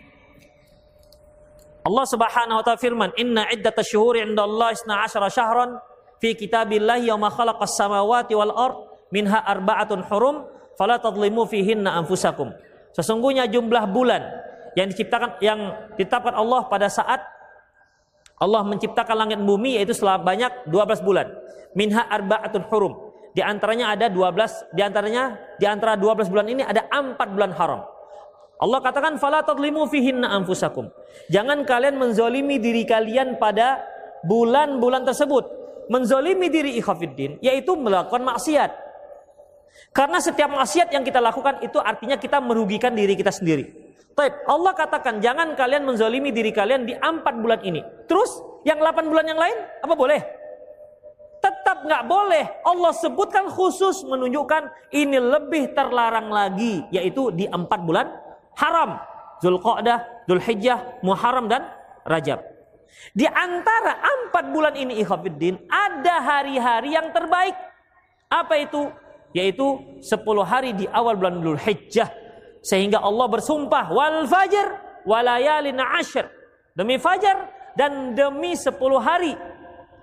Allah 1.85 2.07
Subhanahu 2.09 2.63
wa 2.63 2.65
taala 2.65 2.81
firman, 2.81 3.11
"Inna 3.21 3.45
iddatash 3.53 3.93
syuhuri 3.93 4.25
'inda 4.25 4.49
Allah 4.49 4.73
12 4.73 5.29
syahran 5.29 5.77
fi 6.23 6.39
kitabillahi 6.39 7.11
yauma 7.11 7.35
khalaqas 7.35 7.75
samawati 7.75 8.39
wal 8.39 8.55
ard 8.55 8.77
minha 9.11 9.43
arba'atun 9.43 10.07
hurum 10.07 10.47
fala 10.79 11.03
tadlimu 11.03 11.43
fihinna 11.51 11.99
anfusakum." 11.99 12.55
Sesungguhnya 12.95 13.51
jumlah 13.51 13.91
bulan 13.91 14.23
yang 14.79 14.87
diciptakan 14.87 15.43
yang 15.43 15.59
ditetapkan 15.99 16.39
Allah 16.39 16.70
pada 16.70 16.87
saat 16.87 17.20
Allah 18.39 18.62
menciptakan 18.66 19.16
langit 19.27 19.39
bumi 19.43 19.79
yaitu 19.79 19.95
selama 19.95 20.23
banyak 20.23 20.70
12 20.70 21.03
bulan. 21.07 21.31
Minha 21.79 22.07
arba'atun 22.07 22.66
hurum. 22.70 22.95
Di 23.33 23.41
antaranya 23.41 23.97
ada 23.97 24.11
12 24.12 24.77
di 24.77 24.83
antaranya 24.83 25.39
di 25.57 25.64
antara 25.64 25.97
12 25.97 26.29
bulan 26.29 26.47
ini 26.51 26.62
ada 26.66 26.85
4 26.91 27.16
bulan 27.33 27.55
haram. 27.55 27.81
Allah 28.62 28.79
katakan 28.79 29.18
fala 29.18 29.43
tadlimu 29.43 29.87
fihinna 29.91 30.31
anfusakum. 30.39 30.91
Jangan 31.31 31.66
kalian 31.66 31.99
menzolimi 31.99 32.59
diri 32.62 32.87
kalian 32.87 33.39
pada 33.39 33.83
bulan-bulan 34.27 35.03
tersebut. 35.07 35.62
Menzolimi 35.91 36.47
diri 36.53 36.78
ikhafiddin 36.78 37.43
yaitu 37.43 37.74
melakukan 37.74 38.22
maksiat. 38.22 38.70
Karena 39.93 40.18
setiap 40.20 40.53
maksiat 40.53 40.93
yang 40.93 41.05
kita 41.05 41.20
lakukan 41.20 41.61
itu 41.64 41.76
artinya 41.80 42.16
kita 42.16 42.41
merugikan 42.41 42.93
diri 42.93 43.16
kita 43.16 43.33
sendiri. 43.33 43.72
Taib, 44.12 44.45
Allah 44.45 44.72
katakan 44.76 45.24
jangan 45.24 45.57
kalian 45.57 45.89
menzalimi 45.89 46.28
diri 46.33 46.53
kalian 46.53 46.85
di 46.85 46.93
empat 46.93 47.35
bulan 47.41 47.61
ini. 47.64 47.80
Terus 48.05 48.45
yang 48.68 48.76
delapan 48.80 49.09
bulan 49.09 49.24
yang 49.24 49.41
lain 49.41 49.57
apa 49.80 49.95
boleh? 49.97 50.20
Tetap 51.41 51.89
nggak 51.89 52.05
boleh. 52.07 52.45
Allah 52.62 52.93
sebutkan 52.95 53.49
khusus 53.51 54.05
menunjukkan 54.05 54.95
ini 54.95 55.18
lebih 55.18 55.74
terlarang 55.74 56.30
lagi, 56.30 56.87
yaitu 56.93 57.33
di 57.35 57.49
empat 57.49 57.80
bulan 57.83 58.07
haram. 58.55 59.01
Zulqa'dah, 59.43 60.28
Zulhijjah, 60.30 61.03
Muharram 61.03 61.51
dan 61.51 61.66
Rajab. 62.07 62.51
Di 63.12 63.26
antara 63.26 63.99
empat 63.99 64.55
bulan 64.55 64.74
ini 64.78 65.01
ikhwafiddin 65.03 65.68
ada 65.68 66.22
hari-hari 66.22 66.95
yang 66.95 67.11
terbaik. 67.11 67.57
Apa 68.32 68.55
itu? 68.62 68.88
Yaitu 69.32 69.80
sepuluh 70.05 70.45
hari 70.45 70.76
di 70.76 70.84
awal 70.93 71.16
bulan 71.16 71.40
Zulhijjah 71.40 72.09
sehingga 72.62 73.03
Allah 73.03 73.26
bersumpah 73.26 73.90
wal 73.90 74.28
fajr 74.28 74.66
walayalin 75.09 75.80
ashr. 75.82 76.28
Demi 76.72 76.97
fajar 76.97 77.53
dan 77.76 78.16
demi 78.16 78.57
sepuluh 78.57 79.01
hari. 79.01 79.36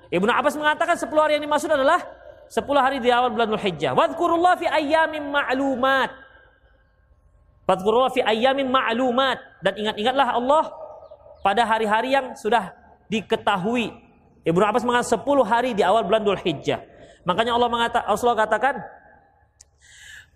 Ibnu 0.09 0.29
Abbas 0.29 0.57
mengatakan 0.57 0.97
sepuluh 0.97 1.25
hari 1.25 1.37
yang 1.37 1.45
dimaksud 1.45 1.69
adalah 1.69 2.01
sepuluh 2.49 2.81
hari 2.81 2.97
di 2.97 3.13
awal 3.13 3.29
bulan 3.29 3.53
Dzulhijjah. 3.53 3.93
Wadhkurullah 3.93 4.57
fi 4.57 4.65
ayyamin 4.65 5.29
ma'lumat. 5.29 6.09
Wadhkurullah 7.69 8.09
fi 8.13 8.25
ayyamin 8.25 8.69
ma'lumat 8.69 9.37
dan 9.61 9.73
ingat-ingatlah 9.77 10.27
Allah 10.33 10.63
pada 11.45 11.63
hari-hari 11.69 12.17
yang 12.17 12.33
sudah 12.33 12.73
diketahui. 13.10 13.91
Ibnu 14.45 14.64
Abbas 14.64 14.86
mengatakan 14.88 15.20
sepuluh 15.20 15.43
hari 15.43 15.76
di 15.76 15.84
awal 15.84 16.07
bulan 16.07 16.24
Dzulhijjah. 16.24 16.80
Makanya 17.28 17.57
Allah 17.57 17.70
mengatakan 17.70 18.07
Allah 18.07 18.36
katakan 18.38 18.76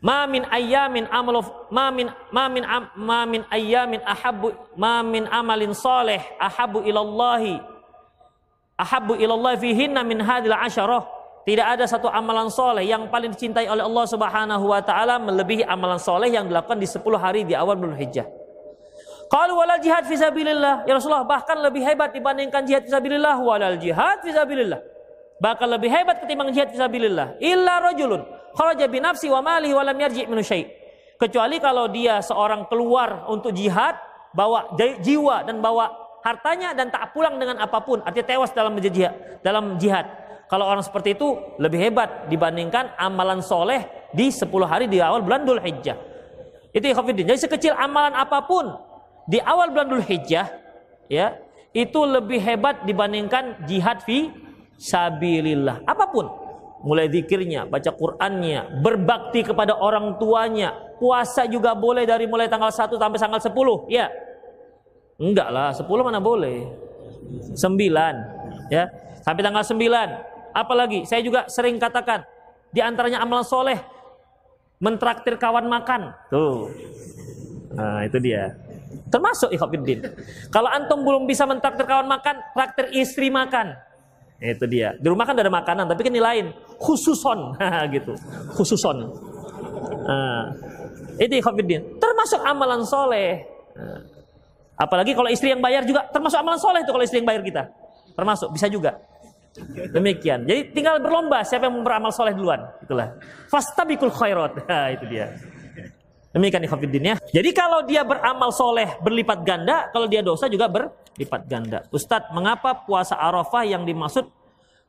Ma 0.04 0.28
min 0.28 0.44
ayyamin 0.52 1.08
amalu 1.08 1.48
ma 1.72 1.88
min 1.88 2.12
ma 2.28 2.52
min 2.52 2.64
ma 3.00 3.24
min 3.24 3.42
ayyamin 3.48 4.04
ahabbu 4.04 4.52
ma 4.76 5.00
min 5.00 5.24
amalin 5.32 5.72
saleh 5.72 6.20
ahabbu 6.44 6.84
ilallahi 6.84 7.56
ahabbu 8.76 9.16
ilallahi 9.16 9.64
fihinna 9.64 10.04
min 10.04 10.20
hadil 10.20 10.52
asyarah. 10.52 11.08
Tidak 11.48 11.64
ada 11.64 11.88
satu 11.88 12.08
amalan 12.08 12.52
soleh 12.52 12.84
yang 12.84 13.08
paling 13.12 13.32
dicintai 13.32 13.68
oleh 13.68 13.84
Allah 13.84 14.06
Subhanahu 14.08 14.64
wa 14.64 14.80
taala 14.84 15.20
melebihi 15.24 15.64
amalan 15.68 16.00
soleh 16.00 16.32
yang 16.32 16.48
dilakukan 16.48 16.80
di 16.80 16.88
10 16.88 17.04
hari 17.20 17.44
di 17.48 17.52
awal 17.56 17.76
bulan 17.80 18.00
Hijjah. 18.00 18.28
Kalau 19.32 19.60
walal 19.60 19.82
jihad 19.82 20.06
fisabilillah, 20.06 20.86
ya 20.88 20.94
Rasulullah 20.96 21.26
bahkan 21.26 21.58
lebih 21.58 21.82
hebat 21.82 22.14
dibandingkan 22.14 22.64
jihad 22.64 22.86
fisabilillah 22.86 23.38
walal 23.42 23.78
jihad 23.78 24.22
fisabilillah. 24.22 24.80
Bahkan 25.42 25.68
lebih 25.68 25.90
hebat 25.90 26.24
ketimbang 26.24 26.54
jihad 26.56 26.72
fisabilillah. 26.72 27.42
Illa 27.42 27.82
rajulun 27.82 28.24
kharaja 28.54 28.86
bi 28.88 29.02
nafsi 29.02 29.28
wa 29.28 29.42
malihi 29.42 29.74
wa 29.74 29.84
lam 29.84 29.98
yarji' 29.98 30.30
min. 30.30 30.40
Kecuali 31.18 31.58
kalau 31.58 31.90
dia 31.90 32.22
seorang 32.22 32.68
keluar 32.70 33.26
untuk 33.30 33.52
jihad, 33.56 33.96
bawa 34.34 34.74
jiwa 34.78 35.46
dan 35.46 35.62
bawa 35.62 35.90
hartanya 36.26 36.74
dan 36.74 36.90
tak 36.90 37.14
pulang 37.14 37.38
dengan 37.38 37.60
apa 37.62 37.84
pun, 37.84 38.02
artinya 38.02 38.26
tewas 38.28 38.52
dalam 38.54 38.74
jihad. 38.80 39.14
Dalam 39.46 39.78
jihad. 39.78 40.06
Kalau 40.48 40.70
orang 40.70 40.86
seperti 40.86 41.18
itu 41.18 41.34
lebih 41.58 41.82
hebat 41.82 42.30
dibandingkan 42.30 42.94
amalan 43.00 43.42
soleh 43.42 43.88
di 44.14 44.30
10 44.30 44.48
hari 44.70 44.86
di 44.86 45.02
awal 45.02 45.26
bulan 45.26 45.48
Dhul 45.48 45.58
Hijjah. 45.58 45.98
Itu 46.70 46.86
ikhwatiddin. 46.90 47.26
Jadi 47.26 47.40
sekecil 47.50 47.74
amalan 47.74 48.14
apa 48.14 48.46
pun 48.46 48.70
di 49.30 49.40
awal 49.40 49.72
bulan 49.72 49.88
Dhul 49.88 50.06
Hijjah, 50.06 50.48
ya, 51.08 51.40
itu 51.74 52.00
lebih 52.04 52.38
hebat 52.44 52.84
dibandingkan 52.86 53.66
jihad 53.66 54.04
fi 54.04 54.30
sabilillah. 54.78 55.82
Apa 55.88 56.12
pun 56.12 56.28
mulai 56.84 57.08
zikirnya, 57.08 57.64
baca 57.64 57.96
Qur'annya, 57.96 58.84
berbakti 58.84 59.48
kepada 59.48 59.80
orang 59.80 60.20
tuanya, 60.20 60.76
puasa 61.00 61.48
juga 61.48 61.72
boleh 61.72 62.04
dari 62.04 62.28
mulai 62.28 62.52
tanggal 62.52 62.70
1 62.70 63.00
sampai 63.00 63.20
tanggal 63.20 63.40
10, 63.40 63.88
ya. 63.88 64.12
Enggak 65.16 65.48
lah, 65.48 65.72
10 65.72 65.88
mana 66.04 66.20
boleh. 66.20 66.68
9, 67.56 68.68
ya. 68.68 68.92
Sampai 69.24 69.42
tanggal 69.48 69.64
9. 69.64 70.52
Apalagi 70.52 71.08
saya 71.08 71.24
juga 71.24 71.48
sering 71.48 71.80
katakan 71.80 72.28
di 72.70 72.84
antaranya 72.84 73.24
amalan 73.24 73.48
soleh 73.48 73.80
mentraktir 74.84 75.40
kawan 75.40 75.66
makan. 75.72 76.12
Tuh. 76.28 76.68
Nah, 77.74 78.04
itu 78.04 78.20
dia. 78.20 78.54
Termasuk 79.10 79.50
ikhwatiddin. 79.54 80.00
Kalau 80.50 80.70
antum 80.70 81.06
belum 81.06 81.30
bisa 81.30 81.46
mentraktir 81.46 81.86
kawan 81.86 82.10
makan, 82.10 82.36
traktir 82.54 82.90
istri 82.96 83.30
makan. 83.30 83.78
Itu 84.44 84.68
dia. 84.68 84.98
Di 85.00 85.08
rumah 85.08 85.24
kan 85.24 85.38
ada 85.40 85.48
makanan, 85.48 85.88
tapi 85.88 86.04
kan 86.04 86.12
lain. 86.12 86.52
Khususon, 86.82 87.56
gitu. 87.96 88.14
Khususon. 88.58 89.08
Nah, 90.04 90.52
itu 91.22 91.40
ikhwafiddin. 91.40 92.02
Termasuk 92.02 92.40
amalan 92.44 92.84
soleh. 92.84 93.46
Nah, 93.74 94.02
apalagi 94.76 95.16
kalau 95.16 95.30
istri 95.32 95.54
yang 95.54 95.64
bayar 95.64 95.88
juga 95.88 96.10
termasuk 96.12 96.38
amalan 96.38 96.60
soleh 96.60 96.84
itu 96.84 96.92
kalau 96.92 97.04
istri 97.06 97.24
yang 97.24 97.30
bayar 97.30 97.42
kita. 97.46 97.64
Termasuk, 98.14 98.52
bisa 98.52 98.68
juga. 98.68 99.00
Demikian. 99.94 100.50
Jadi 100.50 100.74
tinggal 100.74 100.98
berlomba 100.98 101.46
siapa 101.46 101.70
yang 101.70 101.86
beramal 101.86 102.10
soleh 102.10 102.34
duluan. 102.34 102.58
Itulah. 102.82 103.14
Fastabikul 103.54 104.10
khairat. 104.10 104.66
Itu 104.98 105.06
dia. 105.06 105.30
Demikian 106.34 106.66
ikhwafiddin 106.66 107.14
ya. 107.14 107.16
Jadi 107.30 107.50
kalau 107.54 107.86
dia 107.86 108.02
beramal 108.02 108.50
soleh 108.50 108.98
berlipat 109.06 109.46
ganda, 109.46 109.94
kalau 109.94 110.10
dia 110.10 110.26
dosa 110.26 110.50
juga 110.50 110.66
ber, 110.66 110.90
lipat 111.22 111.46
ganda. 111.46 111.86
Ustadz, 111.94 112.34
mengapa 112.34 112.74
puasa 112.90 113.14
Arafah 113.14 113.62
yang 113.70 113.86
dimaksud 113.86 114.26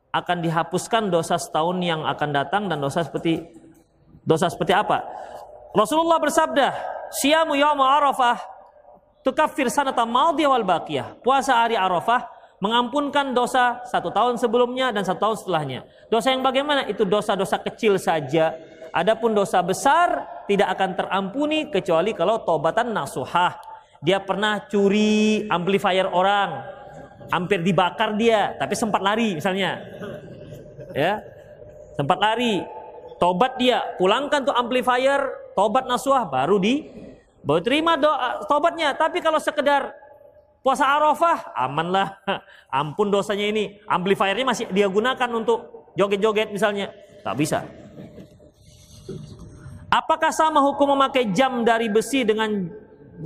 akan 0.08 0.36
dihapuskan 0.40 1.12
dosa 1.12 1.36
setahun 1.36 1.76
yang 1.84 2.00
akan 2.08 2.28
datang 2.32 2.62
dan 2.72 2.80
dosa 2.80 3.04
seperti 3.04 3.44
dosa 4.24 4.48
seperti 4.48 4.72
apa? 4.72 5.04
Rasulullah 5.76 6.16
bersabda, 6.16 6.72
"Siyamu 7.12 7.60
yaum 7.60 7.76
Arafah 7.82 8.40
tukaffir 9.20 9.68
sanata 9.68 10.08
madhiyah 10.08 10.48
wal 10.48 10.64
baqiyah." 10.64 11.20
Puasa 11.20 11.60
hari 11.60 11.76
Arafah 11.76 12.24
mengampunkan 12.62 13.36
dosa 13.36 13.84
satu 13.84 14.08
tahun 14.08 14.40
sebelumnya 14.40 14.88
dan 14.96 15.04
satu 15.04 15.20
tahun 15.28 15.36
setelahnya. 15.36 15.80
Dosa 16.08 16.32
yang 16.32 16.40
bagaimana? 16.40 16.88
Itu 16.88 17.04
dosa-dosa 17.04 17.60
kecil 17.60 18.00
saja. 18.00 18.56
Adapun 18.94 19.34
dosa 19.34 19.58
besar 19.58 20.22
tidak 20.46 20.70
akan 20.78 20.90
terampuni 20.94 21.66
kecuali 21.66 22.14
kalau 22.14 22.46
tobatan 22.46 22.94
nasuhah 22.94 23.58
dia 24.04 24.20
pernah 24.20 24.60
curi 24.68 25.48
amplifier 25.48 26.04
orang, 26.06 26.60
hampir 27.32 27.64
dibakar 27.64 28.12
dia, 28.20 28.52
tapi 28.60 28.76
sempat 28.76 29.00
lari 29.00 29.40
misalnya. 29.40 29.80
Ya. 30.92 31.24
Sempat 31.96 32.20
lari. 32.20 32.60
Tobat 33.16 33.56
dia, 33.56 33.80
pulangkan 33.96 34.44
tuh 34.44 34.52
amplifier, 34.52 35.24
tobat 35.56 35.88
nasuah 35.88 36.28
baru 36.28 36.60
di 36.60 36.84
baru 37.40 37.64
terima 37.64 37.96
doa 37.96 38.44
tobatnya. 38.44 38.92
Tapi 38.92 39.24
kalau 39.24 39.40
sekedar 39.40 39.96
puasa 40.60 40.84
Arafah, 40.84 41.56
amanlah. 41.56 42.20
Ampun 42.68 43.08
dosanya 43.08 43.48
ini. 43.48 43.80
Amplifiernya 43.88 44.44
masih 44.44 44.66
dia 44.68 44.84
gunakan 44.90 45.30
untuk 45.32 45.88
joget-joget 45.96 46.52
misalnya. 46.52 46.92
Tak 47.24 47.34
bisa. 47.40 47.64
Apakah 49.94 50.34
sama 50.34 50.58
hukum 50.58 50.90
memakai 50.98 51.30
jam 51.30 51.62
dari 51.62 51.86
besi 51.86 52.26
dengan 52.26 52.50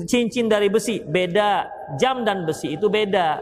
cincin 0.04 0.52
dari 0.52 0.68
besi 0.68 1.00
beda 1.00 1.64
jam 1.96 2.20
dan 2.20 2.44
besi 2.44 2.76
itu 2.76 2.92
beda 2.92 3.40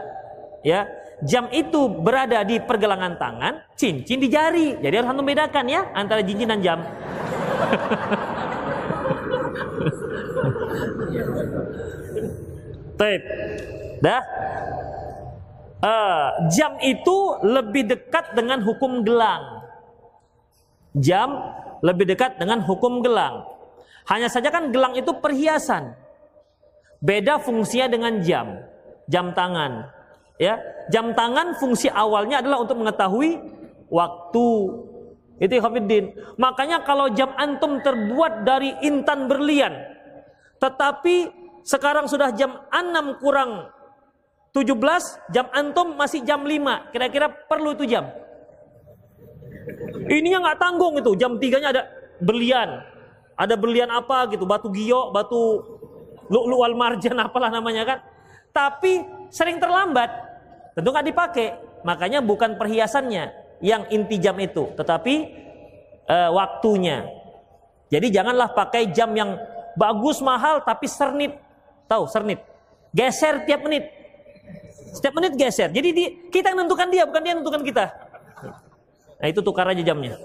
ya 0.63 0.87
jam 1.27 1.51
itu 1.51 1.91
berada 1.91 2.39
di 2.47 2.55
pergelangan 2.63 3.19
tangan 3.19 3.67
cincin 3.75 4.15
di 4.15 4.31
jari 4.31 4.79
jadi 4.79 5.03
harus 5.03 5.11
antum 5.11 5.27
bedakan 5.27 5.67
ya 5.67 5.91
antara 5.91 6.23
cincin 6.23 6.47
dan 6.47 6.63
jam 6.63 6.79
Taib. 12.97 13.21
Dah. 14.01 14.23
Uh, 15.77 16.49
jam 16.49 16.73
itu 16.81 17.17
lebih 17.45 17.85
dekat 17.85 18.33
dengan 18.33 18.65
hukum 18.65 19.05
gelang. 19.05 19.61
Jam 20.97 21.53
lebih 21.81 22.09
dekat 22.09 22.41
dengan 22.41 22.63
hukum 22.63 23.01
gelang. 23.05 23.45
Hanya 24.07 24.31
saja 24.31 24.47
kan 24.47 24.71
gelang 24.71 24.95
itu 24.95 25.11
perhiasan. 25.19 25.93
Beda 27.03 27.37
fungsinya 27.37 27.87
dengan 27.91 28.13
jam, 28.23 28.63
jam 29.05 29.35
tangan. 29.35 29.93
Ya, 30.37 30.61
jam 30.93 31.17
tangan 31.17 31.57
fungsi 31.57 31.89
awalnya 31.89 32.41
adalah 32.41 32.61
untuk 32.61 32.77
mengetahui 32.77 33.41
waktu. 33.89 34.49
Itu 35.37 35.53
Hafiddin. 35.61 36.17
Makanya 36.41 36.81
kalau 36.81 37.13
jam 37.13 37.29
antum 37.37 37.77
terbuat 37.85 38.41
dari 38.41 38.73
intan 38.81 39.29
berlian, 39.29 39.73
tetapi 40.57 41.29
sekarang 41.61 42.09
sudah 42.09 42.33
jam 42.33 42.57
6 42.73 43.21
kurang 43.21 43.69
17, 44.57 44.73
jam 45.29 45.45
antum 45.53 45.93
masih 45.93 46.25
jam 46.25 46.41
5. 46.41 46.89
Kira-kira 46.89 47.29
perlu 47.29 47.77
itu 47.77 47.85
jam. 47.85 48.09
Ini 50.07 50.27
yang 50.37 50.43
nggak 50.43 50.59
tanggung 50.59 50.95
itu. 50.97 51.11
Jam 51.19 51.35
3-nya 51.37 51.69
ada 51.73 51.83
berlian. 52.21 52.81
Ada 53.37 53.53
berlian 53.53 53.89
apa 53.93 54.25
gitu, 54.33 54.49
batu 54.49 54.73
giok, 54.73 55.13
batu 55.13 55.41
lu'lu 56.27 56.57
wal 56.57 56.73
marjan 56.73 57.17
apalah 57.25 57.53
namanya 57.53 57.83
kan. 57.85 57.99
Tapi 58.49 59.05
sering 59.29 59.61
terlambat, 59.61 60.09
tentu 60.73 60.89
nggak 60.89 61.07
dipakai. 61.13 61.47
Makanya 61.85 62.25
bukan 62.25 62.57
perhiasannya 62.57 63.29
yang 63.61 63.85
inti 63.93 64.17
jam 64.17 64.33
itu, 64.41 64.73
tetapi 64.73 65.29
uh, 66.09 66.33
waktunya. 66.33 67.05
Jadi 67.93 68.09
janganlah 68.09 68.51
pakai 68.51 68.89
jam 68.91 69.13
yang 69.13 69.37
bagus 69.77 70.19
mahal 70.19 70.65
tapi 70.65 70.89
sernit. 70.89 71.37
Tahu 71.85 72.09
sernit. 72.09 72.41
Geser 72.91 73.45
tiap 73.45 73.63
menit. 73.63 73.87
Setiap 74.91 75.13
menit 75.13 75.37
geser. 75.37 75.69
Jadi 75.69 75.89
di, 75.93 76.03
kita 76.33 76.51
yang 76.51 76.65
menentukan 76.65 76.89
dia, 76.89 77.03
bukan 77.05 77.21
dia 77.21 77.29
yang 77.31 77.39
menentukan 77.39 77.63
kita. 77.63 77.85
Nah 79.17 79.27
itu 79.27 79.41
tukar 79.41 79.65
aja 79.69 79.81
jamnya. 79.81 80.17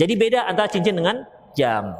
Jadi 0.00 0.12
beda 0.16 0.48
antara 0.48 0.68
cincin 0.72 0.96
dengan 0.96 1.22
jam. 1.52 1.92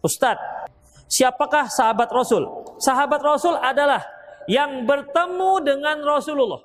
Ustadz, 0.00 0.70
siapakah 1.06 1.68
sahabat 1.68 2.08
Rasul? 2.08 2.48
Sahabat 2.80 3.20
Rasul 3.20 3.54
adalah 3.60 4.00
yang 4.48 4.88
bertemu 4.88 5.52
dengan 5.60 6.00
Rasulullah. 6.00 6.64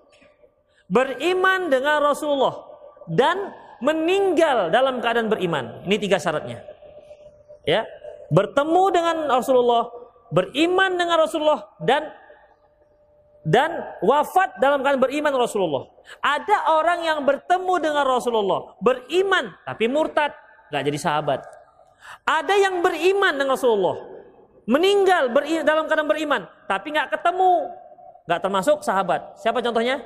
Beriman 0.87 1.67
dengan 1.67 1.99
Rasulullah. 1.99 2.63
Dan 3.05 3.51
meninggal 3.83 4.71
dalam 4.71 5.03
keadaan 5.03 5.27
beriman. 5.27 5.83
Ini 5.83 5.95
tiga 5.99 6.17
syaratnya. 6.17 6.63
Ya, 7.67 7.85
bertemu 8.29 8.83
dengan 8.93 9.17
Rasulullah, 9.29 9.89
beriman 10.33 10.97
dengan 10.97 11.17
Rasulullah 11.21 11.69
dan 11.81 12.09
dan 13.45 13.93
wafat 14.01 14.57
dalam 14.57 14.81
keadaan 14.81 14.97
beriman 14.97 15.29
Rasulullah. 15.37 15.85
Ada 16.17 16.73
orang 16.73 17.05
yang 17.05 17.19
bertemu 17.21 17.73
dengan 17.77 18.03
Rasulullah, 18.03 18.73
beriman 18.81 19.53
tapi 19.61 19.85
murtad, 19.85 20.33
nggak 20.73 20.83
jadi 20.89 20.99
sahabat. 20.99 21.45
Ada 22.25 22.57
yang 22.57 22.81
beriman 22.81 23.37
dengan 23.37 23.53
Rasulullah, 23.53 24.01
meninggal 24.65 25.29
beri, 25.29 25.61
dalam 25.61 25.85
keadaan 25.85 26.09
beriman, 26.09 26.41
tapi 26.65 26.89
nggak 26.89 27.13
ketemu, 27.13 27.69
nggak 28.25 28.41
termasuk 28.41 28.81
sahabat. 28.81 29.37
Siapa 29.37 29.61
contohnya? 29.61 30.01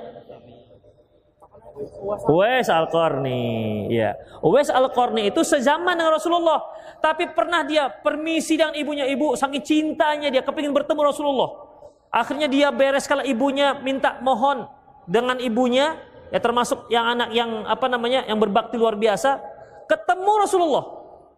Uwais 2.28 2.68
Al-Qarni, 2.68 3.88
ya. 3.88 4.12
Uwais 4.44 4.68
Al-Qarni 4.68 5.32
itu 5.32 5.40
sezaman 5.40 5.96
dengan 5.96 6.12
Rasulullah, 6.20 6.60
tapi 7.00 7.32
pernah 7.32 7.64
dia 7.64 7.88
permisi 7.88 8.60
dengan 8.60 8.76
ibunya 8.76 9.08
ibu, 9.08 9.32
saking 9.32 9.64
cintanya 9.64 10.28
dia 10.28 10.44
kepingin 10.44 10.76
bertemu 10.76 11.00
Rasulullah. 11.08 11.69
Akhirnya 12.10 12.50
dia 12.50 12.74
beres 12.74 13.06
kalau 13.06 13.22
ibunya 13.22 13.78
minta 13.78 14.18
mohon 14.18 14.66
dengan 15.06 15.38
ibunya, 15.38 15.94
ya 16.34 16.42
termasuk 16.42 16.90
yang 16.90 17.06
anak 17.06 17.30
yang 17.30 17.66
apa 17.70 17.86
namanya 17.86 18.26
yang 18.26 18.38
berbakti 18.42 18.74
luar 18.74 18.98
biasa, 18.98 19.38
ketemu 19.86 20.32
Rasulullah. 20.42 20.84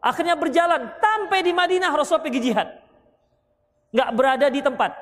Akhirnya 0.02 0.34
berjalan 0.34 0.96
sampai 0.98 1.44
di 1.44 1.52
Madinah 1.52 1.92
Rasulullah 1.92 2.24
pergi 2.24 2.40
jihad. 2.40 2.68
Nggak 3.92 4.10
berada 4.16 4.46
di 4.48 4.60
tempat. 4.64 4.96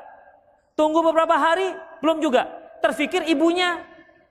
Tunggu 0.74 1.00
beberapa 1.06 1.38
hari 1.38 1.70
belum 2.02 2.18
juga. 2.18 2.50
Terfikir 2.82 3.24
ibunya 3.30 3.86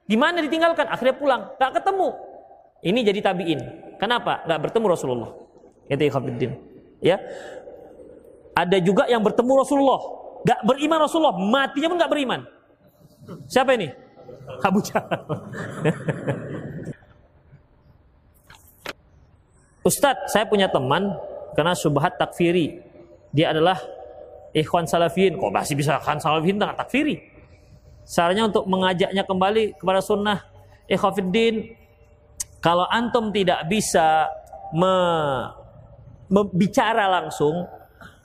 di 0.09 0.17
mana 0.19 0.43
ditinggalkan, 0.43 0.89
akhirnya 0.91 1.15
pulang, 1.15 1.41
nggak 1.55 1.71
ketemu. 1.79 2.07
Ini 2.83 2.99
jadi 3.13 3.19
tabiin. 3.21 3.59
Kenapa? 4.01 4.43
Nggak 4.43 4.59
bertemu 4.69 4.85
Rasulullah. 4.91 5.31
Itu 5.87 6.03
Ya. 6.99 7.17
Ada 8.57 8.77
juga 8.83 9.07
yang 9.07 9.23
bertemu 9.23 9.63
Rasulullah, 9.63 10.01
Gak 10.45 10.63
beriman 10.63 10.99
Rasulullah, 11.03 11.35
matinya 11.35 11.87
pun 11.91 11.97
gak 11.99 12.11
beriman. 12.11 12.41
Siapa 13.45 13.75
ini? 13.75 13.91
Abu 14.63 14.79
Jahal. 14.81 15.19
Ustadz, 19.89 20.29
saya 20.35 20.45
punya 20.45 20.67
teman 20.69 21.15
karena 21.55 21.73
subhat 21.73 22.19
takfiri. 22.19 22.83
Dia 23.33 23.55
adalah 23.55 23.79
ikhwan 24.53 24.85
salafin. 24.85 25.39
Kok 25.39 25.51
masih 25.53 25.75
bisa 25.77 25.97
kan 26.03 26.19
salafin 26.21 26.59
dengan 26.59 26.75
takfiri? 26.75 27.17
Caranya 28.09 28.49
untuk 28.49 28.65
mengajaknya 28.65 29.23
kembali 29.25 29.77
kepada 29.77 30.01
sunnah 30.01 30.45
ikhwafiddin. 30.89 31.77
Kalau 32.59 32.83
antum 32.91 33.31
tidak 33.31 33.63
bisa 33.71 34.27
me, 34.75 34.93
me, 36.27 36.41
bicara 36.51 37.07
langsung, 37.07 37.63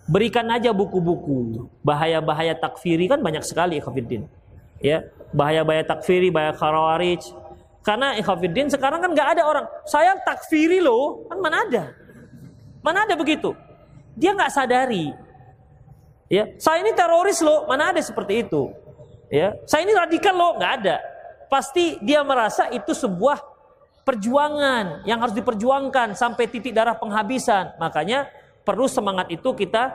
Berikan 0.05 0.45
aja 0.53 0.69
buku-buku. 0.71 1.69
Bahaya-bahaya 1.81 2.53
takfiri 2.53 3.09
kan 3.09 3.25
banyak 3.25 3.41
sekali 3.41 3.81
ikhafidin. 3.81 4.29
Ya, 4.85 5.09
bahaya-bahaya 5.33 5.85
takfiri, 5.85 6.29
bahaya 6.29 6.53
khawarij. 6.53 7.25
Karena 7.81 8.17
ikhafidin 8.21 8.69
sekarang 8.69 9.01
kan 9.01 9.13
nggak 9.13 9.29
ada 9.37 9.43
orang, 9.45 9.65
saya 9.89 10.17
takfiri 10.21 10.81
loh, 10.81 11.25
kan 11.29 11.41
mana 11.41 11.57
ada? 11.65 11.85
Mana 12.85 13.09
ada 13.09 13.17
begitu? 13.17 13.57
Dia 14.17 14.37
nggak 14.37 14.53
sadari. 14.53 15.13
Ya, 16.29 16.53
saya 16.61 16.81
ini 16.85 16.93
teroris 16.97 17.41
loh, 17.45 17.65
mana 17.69 17.93
ada 17.93 18.01
seperti 18.01 18.45
itu? 18.45 18.73
Ya, 19.33 19.57
saya 19.65 19.85
ini 19.85 19.93
radikal 19.97 20.37
loh, 20.37 20.57
nggak 20.61 20.73
ada. 20.85 20.97
Pasti 21.49 21.97
dia 22.05 22.21
merasa 22.25 22.69
itu 22.73 22.93
sebuah 22.93 23.41
perjuangan 24.05 25.05
yang 25.09 25.17
harus 25.21 25.33
diperjuangkan 25.33 26.13
sampai 26.13 26.45
titik 26.49 26.77
darah 26.77 26.97
penghabisan. 26.97 27.77
Makanya 27.81 28.29
perlu 28.65 28.89
semangat 28.89 29.29
itu 29.29 29.53
kita 29.53 29.93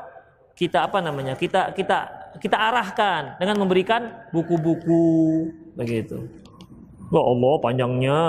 kita 0.54 0.86
apa 0.86 1.02
namanya 1.02 1.34
kita 1.34 1.74
kita 1.74 1.98
kita 2.38 2.56
arahkan 2.56 3.42
dengan 3.42 3.58
memberikan 3.58 4.30
buku-buku 4.30 5.50
begitu. 5.74 6.30
Ya 7.10 7.22
Allah 7.26 7.54
panjangnya. 7.58 8.20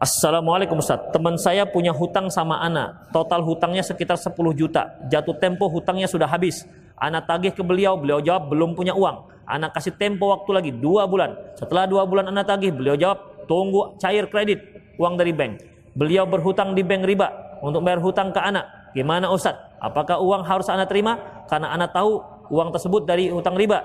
Assalamualaikum 0.00 0.80
Ustaz. 0.82 0.98
Teman 1.14 1.38
saya 1.38 1.62
punya 1.68 1.94
hutang 1.94 2.26
sama 2.32 2.58
anak. 2.58 3.12
Total 3.14 3.38
hutangnya 3.38 3.86
sekitar 3.86 4.18
10 4.18 4.34
juta. 4.56 4.98
Jatuh 5.06 5.36
tempo 5.38 5.70
hutangnya 5.70 6.10
sudah 6.10 6.26
habis. 6.26 6.66
Anak 6.98 7.30
tagih 7.30 7.54
ke 7.54 7.62
beliau, 7.62 7.94
beliau 7.94 8.18
jawab 8.18 8.50
belum 8.50 8.74
punya 8.74 8.96
uang. 8.98 9.30
Anak 9.46 9.76
kasih 9.78 9.94
tempo 9.94 10.34
waktu 10.34 10.50
lagi 10.50 10.70
dua 10.74 11.06
bulan. 11.06 11.38
Setelah 11.54 11.86
dua 11.86 12.02
bulan 12.08 12.34
anak 12.34 12.50
tagih, 12.50 12.74
beliau 12.74 12.98
jawab 12.98 13.46
tunggu 13.46 13.94
cair 14.02 14.26
kredit 14.26 14.58
uang 14.98 15.14
dari 15.14 15.30
bank. 15.30 15.62
Beliau 15.94 16.26
berhutang 16.26 16.74
di 16.74 16.82
bank 16.82 17.06
riba 17.06 17.51
untuk 17.62 17.80
bayar 17.86 18.02
hutang 18.02 18.34
ke 18.34 18.42
anak. 18.42 18.90
Gimana 18.92 19.30
Ustaz? 19.30 19.54
Apakah 19.78 20.18
uang 20.18 20.42
harus 20.42 20.66
anak 20.66 20.90
terima? 20.90 21.16
Karena 21.46 21.70
anak 21.70 21.94
tahu 21.94 22.18
uang 22.50 22.74
tersebut 22.74 23.06
dari 23.06 23.30
hutang 23.30 23.54
riba. 23.54 23.80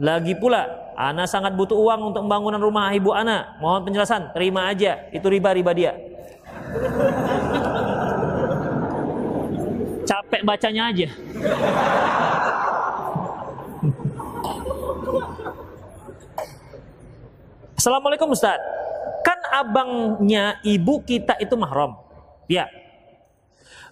Lagi 0.00 0.32
pula, 0.34 0.94
anak 0.96 1.28
sangat 1.28 1.52
butuh 1.54 1.76
uang 1.76 2.10
untuk 2.10 2.24
pembangunan 2.24 2.58
rumah 2.58 2.90
ibu 2.96 3.12
anak. 3.12 3.60
Mohon 3.60 3.92
penjelasan, 3.92 4.32
terima 4.32 4.66
aja. 4.72 5.10
Itu 5.12 5.28
riba-riba 5.28 5.70
dia. 5.76 5.92
Capek 10.08 10.42
bacanya 10.42 10.88
aja. 10.88 11.08
Assalamualaikum 17.78 18.34
Ustaz. 18.34 18.58
Kan 19.22 19.38
abangnya 19.54 20.58
ibu 20.66 21.02
kita 21.04 21.38
itu 21.38 21.54
mahram. 21.54 21.94
Ya, 22.48 22.66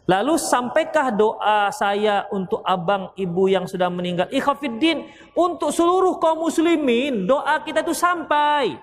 Lalu 0.06 0.38
sampaikah 0.38 1.10
doa 1.10 1.66
saya 1.74 2.30
untuk 2.30 2.62
abang 2.62 3.10
ibu 3.18 3.50
yang 3.50 3.66
sudah 3.66 3.90
meninggal? 3.90 4.30
Ikhafiddin 4.30 5.02
untuk 5.34 5.74
seluruh 5.74 6.22
kaum 6.22 6.46
muslimin 6.46 7.26
doa 7.26 7.58
kita 7.66 7.82
itu 7.82 7.90
sampai. 7.90 8.78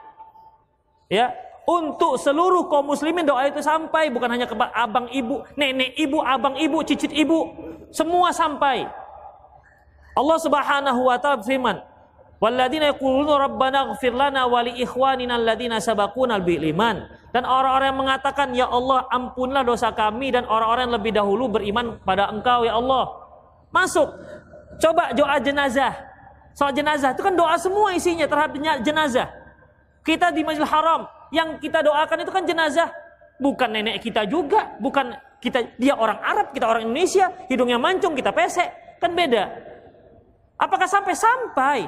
Ya, 1.08 1.32
untuk 1.64 2.20
seluruh 2.20 2.68
kaum 2.68 2.92
muslimin 2.92 3.24
doa 3.24 3.48
itu 3.48 3.64
sampai 3.64 4.12
bukan 4.12 4.36
hanya 4.36 4.52
ke 4.52 4.56
abang 4.76 5.08
ibu, 5.16 5.48
nenek 5.56 5.96
ibu, 5.96 6.20
abang 6.20 6.60
ibu, 6.60 6.84
cicit 6.84 7.16
ibu, 7.16 7.56
semua 7.88 8.36
sampai. 8.36 8.84
Allah 10.14 10.38
Subhanahu 10.44 11.08
wa 11.08 11.16
taala 11.16 11.40
berfirman, 11.40 11.80
Walladzina 12.44 12.92
yaquluna 12.92 13.48
rabbana 13.48 13.96
ighfir 13.96 14.12
lana 14.12 14.44
wa 14.44 14.60
li 14.60 14.76
ikhwanina 14.84 15.40
alladzina 15.40 15.80
sabaquna 15.80 16.44
bil 16.44 16.68
iman. 16.68 17.08
Dan 17.34 17.50
orang-orang 17.50 17.90
yang 17.90 18.00
mengatakan, 18.06 18.48
"Ya 18.54 18.70
Allah, 18.70 19.10
ampunlah 19.10 19.66
dosa 19.66 19.90
kami 19.90 20.30
dan 20.30 20.46
orang-orang 20.46 20.88
yang 20.88 20.96
lebih 21.02 21.12
dahulu 21.18 21.50
beriman 21.50 21.98
pada 22.06 22.30
Engkau 22.30 22.62
ya 22.62 22.78
Allah." 22.78 23.10
Masuk. 23.74 24.06
Coba 24.78 25.10
doa 25.18 25.42
jenazah. 25.42 25.98
Soal 26.54 26.78
jenazah 26.78 27.18
itu 27.18 27.26
kan 27.26 27.34
doa 27.34 27.58
semua 27.58 27.90
isinya 27.98 28.30
terhadap 28.30 28.54
jenazah. 28.86 29.34
Kita 30.06 30.30
di 30.30 30.46
Masjidil 30.46 30.70
Haram 30.70 31.10
yang 31.34 31.58
kita 31.58 31.82
doakan 31.82 32.22
itu 32.22 32.30
kan 32.30 32.46
jenazah 32.46 32.94
bukan 33.42 33.70
nenek 33.74 33.98
kita 34.06 34.30
juga, 34.30 34.78
bukan 34.78 35.18
kita 35.42 35.74
dia 35.82 35.98
orang 35.98 36.22
Arab, 36.22 36.54
kita 36.54 36.70
orang 36.70 36.86
Indonesia, 36.86 37.34
hidungnya 37.50 37.82
mancung, 37.82 38.14
kita 38.14 38.30
pesek, 38.30 38.70
kan 39.02 39.18
beda. 39.18 39.50
Apakah 40.62 40.86
sampai 40.86 41.18
sampai 41.18 41.80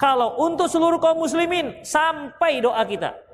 kalau 0.00 0.40
untuk 0.40 0.70
seluruh 0.70 0.96
kaum 0.96 1.20
muslimin 1.20 1.84
sampai 1.84 2.64
doa 2.64 2.80
kita. 2.88 3.27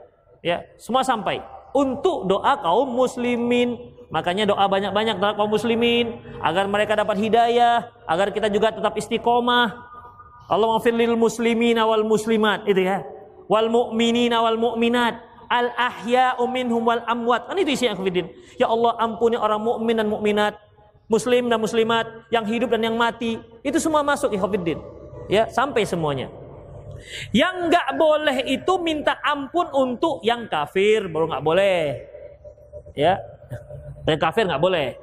Ya, 0.45 0.61
semua 0.77 1.01
sampai. 1.01 1.41
Untuk 1.73 2.29
doa 2.29 2.61
kaum 2.61 2.93
muslimin. 2.93 3.97
Makanya 4.13 4.45
doa 4.45 4.69
banyak-banyak 4.69 5.17
doa 5.17 5.33
kaum 5.35 5.49
muslimin 5.49 6.21
agar 6.39 6.69
mereka 6.69 6.95
dapat 6.95 7.17
hidayah, 7.19 7.89
agar 8.05 8.31
kita 8.31 8.53
juga 8.53 8.71
tetap 8.71 8.95
istiqomah. 8.95 9.75
Allah 10.45 10.77
lil 10.93 11.17
muslimin 11.17 11.81
wal 11.81 12.05
muslimat 12.05 12.69
itu 12.69 12.85
ya. 12.85 13.01
Wal 13.49 13.73
mu'minin 13.73 14.31
wal 14.37 14.61
mu'minat 14.61 15.35
al 15.49 15.73
ahya'u 15.73 16.45
minhum 16.47 16.85
wal 16.85 17.03
amwat. 17.09 17.49
Kan 17.49 17.57
itu 17.59 17.75
isi 17.75 17.87
akhwidin. 17.89 18.29
Ya 18.61 18.69
Allah 18.69 18.95
ampuni 19.01 19.39
orang 19.39 19.61
mukmin 19.63 19.97
dan 19.97 20.09
mukminat, 20.11 20.59
muslim 21.09 21.49
dan 21.49 21.59
muslimat, 21.61 22.07
yang 22.29 22.45
hidup 22.45 22.71
dan 22.75 22.85
yang 22.85 22.97
mati. 22.99 23.41
Itu 23.65 23.81
semua 23.81 24.05
masuk 24.05 24.35
ikhwatiddin. 24.35 24.79
Ya, 25.33 25.49
sampai 25.49 25.89
semuanya. 25.89 26.29
Yang 27.35 27.55
nggak 27.71 27.89
boleh 27.99 28.37
itu 28.49 28.73
minta 28.81 29.19
ampun 29.21 29.69
untuk 29.73 30.21
yang 30.23 30.47
kafir 30.49 31.07
baru 31.11 31.31
nggak 31.31 31.45
boleh. 31.45 31.83
Ya, 32.95 33.19
yang 34.07 34.21
kafir 34.21 34.47
nggak 34.47 34.63
boleh. 34.63 34.95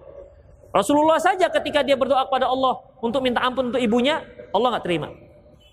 Rasulullah 0.72 1.20
saja 1.20 1.52
ketika 1.52 1.84
dia 1.84 2.00
berdoa 2.00 2.24
kepada 2.24 2.48
Allah 2.48 2.80
untuk 3.04 3.20
minta 3.20 3.44
ampun 3.44 3.76
untuk 3.76 3.82
ibunya, 3.84 4.24
Allah 4.56 4.78
nggak 4.78 4.86
terima. 4.88 5.12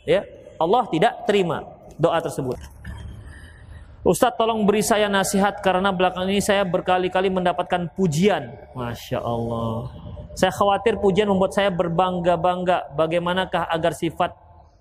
Ya, 0.03 0.27
Allah 0.59 0.83
tidak 0.91 1.23
terima 1.29 1.63
doa 1.95 2.19
tersebut. 2.19 2.59
Ustadz 4.07 4.39
tolong 4.39 4.63
beri 4.65 4.81
saya 4.81 5.11
nasihat 5.11 5.61
karena 5.61 5.91
belakang 5.93 6.31
ini 6.31 6.41
saya 6.41 6.63
berkali-kali 6.65 7.29
mendapatkan 7.29 7.93
pujian. 7.93 8.57
Masya 8.73 9.21
Allah. 9.21 9.91
Saya 10.39 10.55
khawatir 10.55 11.03
pujian 11.03 11.27
membuat 11.27 11.51
saya 11.51 11.69
berbangga-bangga. 11.69 12.95
Bagaimanakah 12.95 13.69
agar 13.69 13.93
sifat 13.93 14.33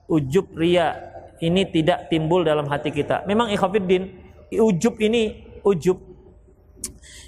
ujub 0.06 0.54
ria 0.54 1.17
ini 1.44 1.68
tidak 1.70 2.10
timbul 2.10 2.42
dalam 2.42 2.66
hati 2.70 2.90
kita? 2.90 3.24
Memang 3.30 3.52
ikhwafiddin, 3.54 4.10
ujub 4.54 4.98
ini 5.04 5.44
ujub 5.62 6.00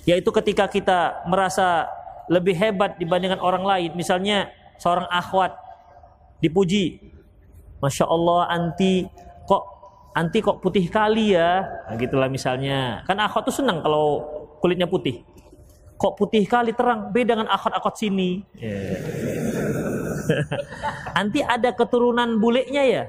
yaitu 0.08 0.30
ketika 0.34 0.66
kita 0.66 1.22
merasa 1.30 1.86
lebih 2.32 2.58
hebat 2.58 2.98
dibandingkan 2.98 3.42
orang 3.42 3.62
lain. 3.62 3.92
Misalnya 3.94 4.50
seorang 4.82 5.06
akhwat 5.10 5.54
dipuji. 6.42 7.02
Masya 7.80 8.06
Allah 8.12 8.50
anti 8.52 9.08
kok 9.48 9.64
anti 10.18 10.40
kok 10.44 10.60
putih 10.60 10.90
kali 10.90 11.38
ya. 11.38 11.64
Nah, 11.88 11.96
gitulah 11.96 12.28
misalnya. 12.28 13.06
Kan 13.06 13.22
akhwat 13.22 13.48
tuh 13.48 13.56
senang 13.56 13.80
kalau 13.86 14.26
kulitnya 14.60 14.90
putih. 14.90 15.22
Kok 16.00 16.16
putih 16.16 16.48
kali 16.48 16.72
terang 16.72 17.12
beda 17.12 17.36
dengan 17.36 17.52
akhwat-akhwat 17.52 17.96
sini. 18.00 18.40
Yeah. 18.56 19.04
anti 21.20 21.44
ada 21.44 21.76
keturunan 21.76 22.40
bulenya 22.40 22.84
ya. 22.88 23.04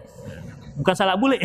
Bukan 0.81 0.95
salah 0.97 1.21
bule. 1.21 1.37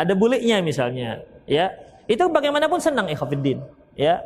ada 0.00 0.12
bulenya 0.18 0.58
misalnya, 0.58 1.22
ya. 1.46 1.70
Itu 2.10 2.26
bagaimanapun 2.28 2.82
senang 2.82 3.08
ikhwatiddin, 3.08 3.64
ya 3.96 4.20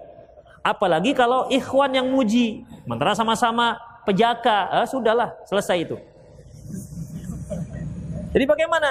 Apalagi 0.68 1.14
kalau 1.16 1.46
ikhwan 1.48 1.94
yang 1.94 2.12
muji, 2.12 2.60
sementara 2.84 3.16
sama-sama 3.16 3.78
pejaka, 4.02 4.82
eh, 4.82 4.86
sudahlah 4.90 5.32
selesai 5.48 5.76
itu. 5.80 5.96
Jadi 8.36 8.44
bagaimana? 8.44 8.90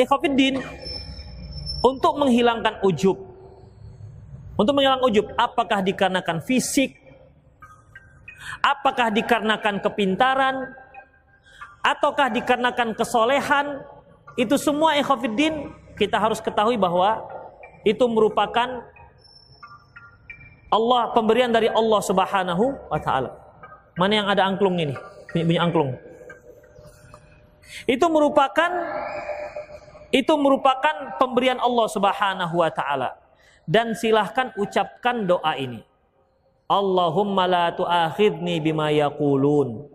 Ikhwafiddin 0.00 0.56
untuk 1.84 2.16
menghilangkan 2.16 2.80
ujub. 2.86 3.18
Untuk 4.56 4.72
menghilangkan 4.72 5.04
ujub, 5.12 5.26
apakah 5.36 5.84
dikarenakan 5.84 6.40
fisik? 6.40 6.96
Apakah 8.64 9.12
dikarenakan 9.12 9.84
kepintaran? 9.84 10.72
Ataukah 11.80 12.28
dikarenakan 12.28 12.92
kesolehan? 12.92 13.80
Itu 14.36 14.60
semua 14.60 14.96
ikhwafiddin 15.00 15.72
kita 15.96 16.16
harus 16.16 16.40
ketahui 16.40 16.80
bahwa 16.80 17.24
itu 17.84 18.04
merupakan 18.08 18.84
Allah 20.70 21.02
pemberian 21.10 21.50
dari 21.50 21.66
Allah 21.66 22.00
Subhanahu 22.00 22.64
wa 22.88 23.00
taala. 23.02 23.34
Mana 23.98 24.12
yang 24.22 24.28
ada 24.30 24.46
angklung 24.46 24.78
ini? 24.78 24.94
Bunyi, 25.34 25.58
angklung. 25.58 25.98
Itu 27.90 28.06
merupakan 28.06 28.70
itu 30.10 30.32
merupakan 30.38 31.18
pemberian 31.18 31.58
Allah 31.58 31.86
Subhanahu 31.90 32.54
wa 32.54 32.70
taala. 32.70 33.18
Dan 33.66 33.94
silahkan 33.94 34.50
ucapkan 34.58 35.26
doa 35.26 35.54
ini. 35.54 35.82
Allahumma 36.70 37.46
la 37.50 37.66
tu'akhidni 37.74 38.62
bima 38.62 38.90
yaqulun. 38.94 39.86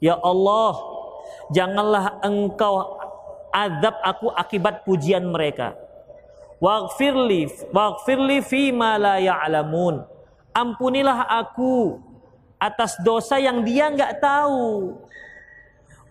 Ya 0.00 0.16
Allah, 0.20 0.93
janganlah 1.52 2.20
engkau 2.24 2.98
azab 3.54 3.96
aku 4.02 4.28
akibat 4.34 4.82
pujian 4.82 5.26
mereka. 5.28 5.76
Waghfirli 6.58 7.70
waghfirli 7.74 8.40
fi 8.40 8.72
ma 8.72 8.96
la 8.96 9.20
ya'lamun 9.20 10.14
ampunilah 10.54 11.26
aku 11.26 11.98
atas 12.62 12.96
dosa 13.02 13.36
yang 13.42 13.66
dia 13.66 13.90
nggak 13.90 14.22
tahu. 14.22 14.94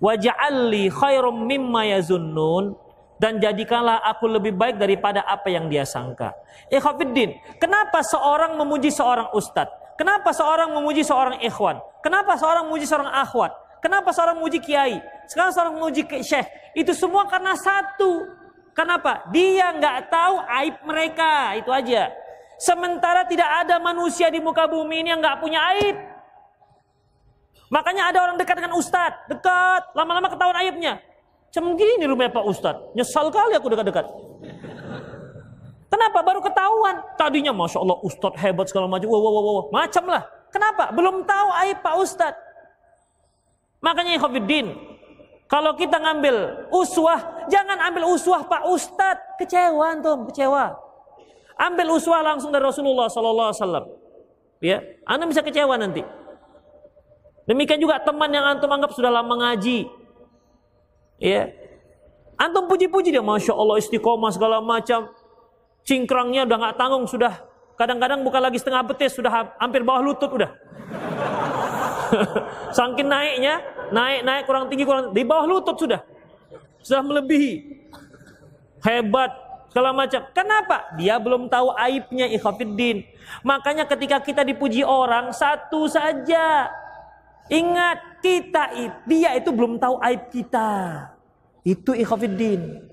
Waj'alli 0.04 0.92
khairum 0.92 1.48
mimma 1.48 1.88
yazunnun 1.96 2.76
dan 3.16 3.40
jadikanlah 3.40 4.04
aku 4.04 4.28
lebih 4.28 4.52
baik 4.52 4.76
daripada 4.76 5.24
apa 5.24 5.48
yang 5.48 5.72
dia 5.72 5.88
sangka. 5.88 6.36
Ikhwafiddin, 6.68 7.40
kenapa 7.56 8.04
seorang 8.04 8.60
memuji 8.60 8.92
seorang 8.92 9.32
ustadz? 9.32 9.72
Kenapa 9.96 10.36
seorang 10.36 10.76
memuji 10.76 11.08
seorang 11.08 11.40
ikhwan? 11.40 11.80
Kenapa 12.04 12.36
seorang 12.36 12.68
memuji 12.68 12.84
seorang 12.84 13.08
akhwat? 13.16 13.56
Kenapa 13.84 14.16
seorang 14.16 14.40
memuji 14.40 14.64
kiai? 14.64 15.04
Sekarang 15.28 15.52
seorang 15.52 15.76
memuji 15.76 16.08
syekh. 16.24 16.48
Itu 16.72 16.96
semua 16.96 17.28
karena 17.28 17.52
satu. 17.60 18.32
Kenapa? 18.72 19.28
Dia 19.36 19.76
nggak 19.76 20.08
tahu 20.08 20.36
aib 20.64 20.76
mereka. 20.88 21.60
Itu 21.60 21.68
aja. 21.68 22.08
Sementara 22.56 23.28
tidak 23.28 23.68
ada 23.68 23.76
manusia 23.84 24.32
di 24.32 24.40
muka 24.40 24.64
bumi 24.72 25.04
ini 25.04 25.12
yang 25.12 25.20
nggak 25.20 25.44
punya 25.44 25.60
aib. 25.76 26.00
Makanya 27.68 28.08
ada 28.08 28.24
orang 28.24 28.38
dekat 28.40 28.56
dengan 28.56 28.78
ustadz, 28.78 29.26
dekat, 29.28 29.98
lama-lama 29.98 30.30
ketahuan 30.30 30.58
aibnya. 30.62 31.02
Cem 31.50 31.66
gini 31.78 32.06
rumah 32.06 32.30
Pak 32.34 32.46
Ustadz, 32.50 32.98
nyesal 32.98 33.30
kali 33.30 33.54
aku 33.54 33.70
dekat-dekat. 33.70 34.06
Kenapa? 35.86 36.20
Baru 36.26 36.42
ketahuan. 36.42 36.98
Tadinya 37.14 37.54
Masya 37.54 37.78
Allah 37.78 37.98
Ustadz 38.02 38.42
hebat 38.42 38.66
segala 38.66 38.90
macam. 38.90 39.06
Wow, 39.06 39.22
wow, 39.22 39.42
wow, 39.46 39.64
Macam 39.70 40.10
lah. 40.10 40.26
Kenapa? 40.50 40.90
Belum 40.90 41.22
tahu 41.22 41.48
aib 41.62 41.78
Pak 41.86 41.96
Ustadz. 42.02 42.53
Makanya 43.84 44.16
Ikhwanuddin, 44.16 44.72
kalau 45.52 45.76
kita 45.76 46.00
ngambil 46.00 46.66
uswah, 46.72 47.46
jangan 47.52 47.78
ambil 47.92 48.16
uswah 48.16 48.42
Pak 48.48 48.64
Ustadz. 48.72 49.38
Kecewa 49.38 49.92
antum, 49.92 50.26
kecewa. 50.32 50.74
Ambil 51.60 51.94
uswah 51.94 52.24
langsung 52.24 52.50
dari 52.50 52.64
Rasulullah 52.64 53.12
sallallahu 53.12 53.52
alaihi 53.52 53.62
wasallam. 53.62 53.86
Ya, 54.64 54.80
Anda 55.04 55.28
bisa 55.28 55.44
kecewa 55.44 55.76
nanti. 55.76 56.02
Demikian 57.44 57.78
juga 57.84 58.00
teman 58.00 58.32
yang 58.32 58.48
antum 58.48 58.72
anggap 58.72 58.96
sudah 58.96 59.12
lama 59.12 59.36
ngaji. 59.36 59.92
Ya. 61.20 61.52
Antum 62.40 62.72
puji-puji 62.72 63.12
dia, 63.12 63.22
Masya 63.22 63.52
Allah 63.54 63.78
istiqomah 63.84 64.32
segala 64.32 64.64
macam. 64.64 65.12
Cingkrangnya 65.84 66.48
udah 66.48 66.58
nggak 66.58 66.76
tanggung, 66.80 67.04
sudah 67.04 67.44
kadang-kadang 67.76 68.24
bukan 68.24 68.40
lagi 68.40 68.58
setengah 68.58 68.88
betis, 68.88 69.12
sudah 69.14 69.60
hampir 69.60 69.84
bawah 69.84 70.00
lutut 70.00 70.32
udah. 70.32 70.50
Saking 72.78 73.12
naiknya, 73.12 73.60
naik-naik 73.94 74.44
kurang 74.50 74.66
tinggi 74.74 74.84
kurang 74.84 75.14
di 75.14 75.22
bawah 75.22 75.46
lutut 75.46 75.78
sudah. 75.78 76.02
Sudah 76.82 77.06
melebihi. 77.06 77.80
Hebat, 78.84 79.32
segala 79.72 79.96
macam. 79.96 80.22
Kenapa? 80.36 80.92
Dia 81.00 81.16
belum 81.22 81.48
tahu 81.48 81.72
aibnya 81.80 82.28
ikhafiddin. 82.28 83.08
Makanya 83.46 83.88
ketika 83.88 84.20
kita 84.20 84.44
dipuji 84.44 84.84
orang, 84.84 85.32
satu 85.32 85.88
saja. 85.88 86.68
Ingat, 87.48 88.20
kita 88.20 88.76
dia 89.08 89.36
itu 89.40 89.50
belum 89.56 89.80
tahu 89.80 90.02
aib 90.04 90.28
kita. 90.34 90.72
Itu 91.64 91.96
ikhafiddin. 91.96 92.92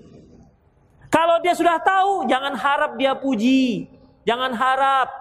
Kalau 1.11 1.43
dia 1.43 1.51
sudah 1.51 1.75
tahu, 1.83 2.23
jangan 2.31 2.55
harap 2.55 2.95
dia 2.95 3.11
puji. 3.11 3.91
Jangan 4.23 4.55
harap. 4.55 5.11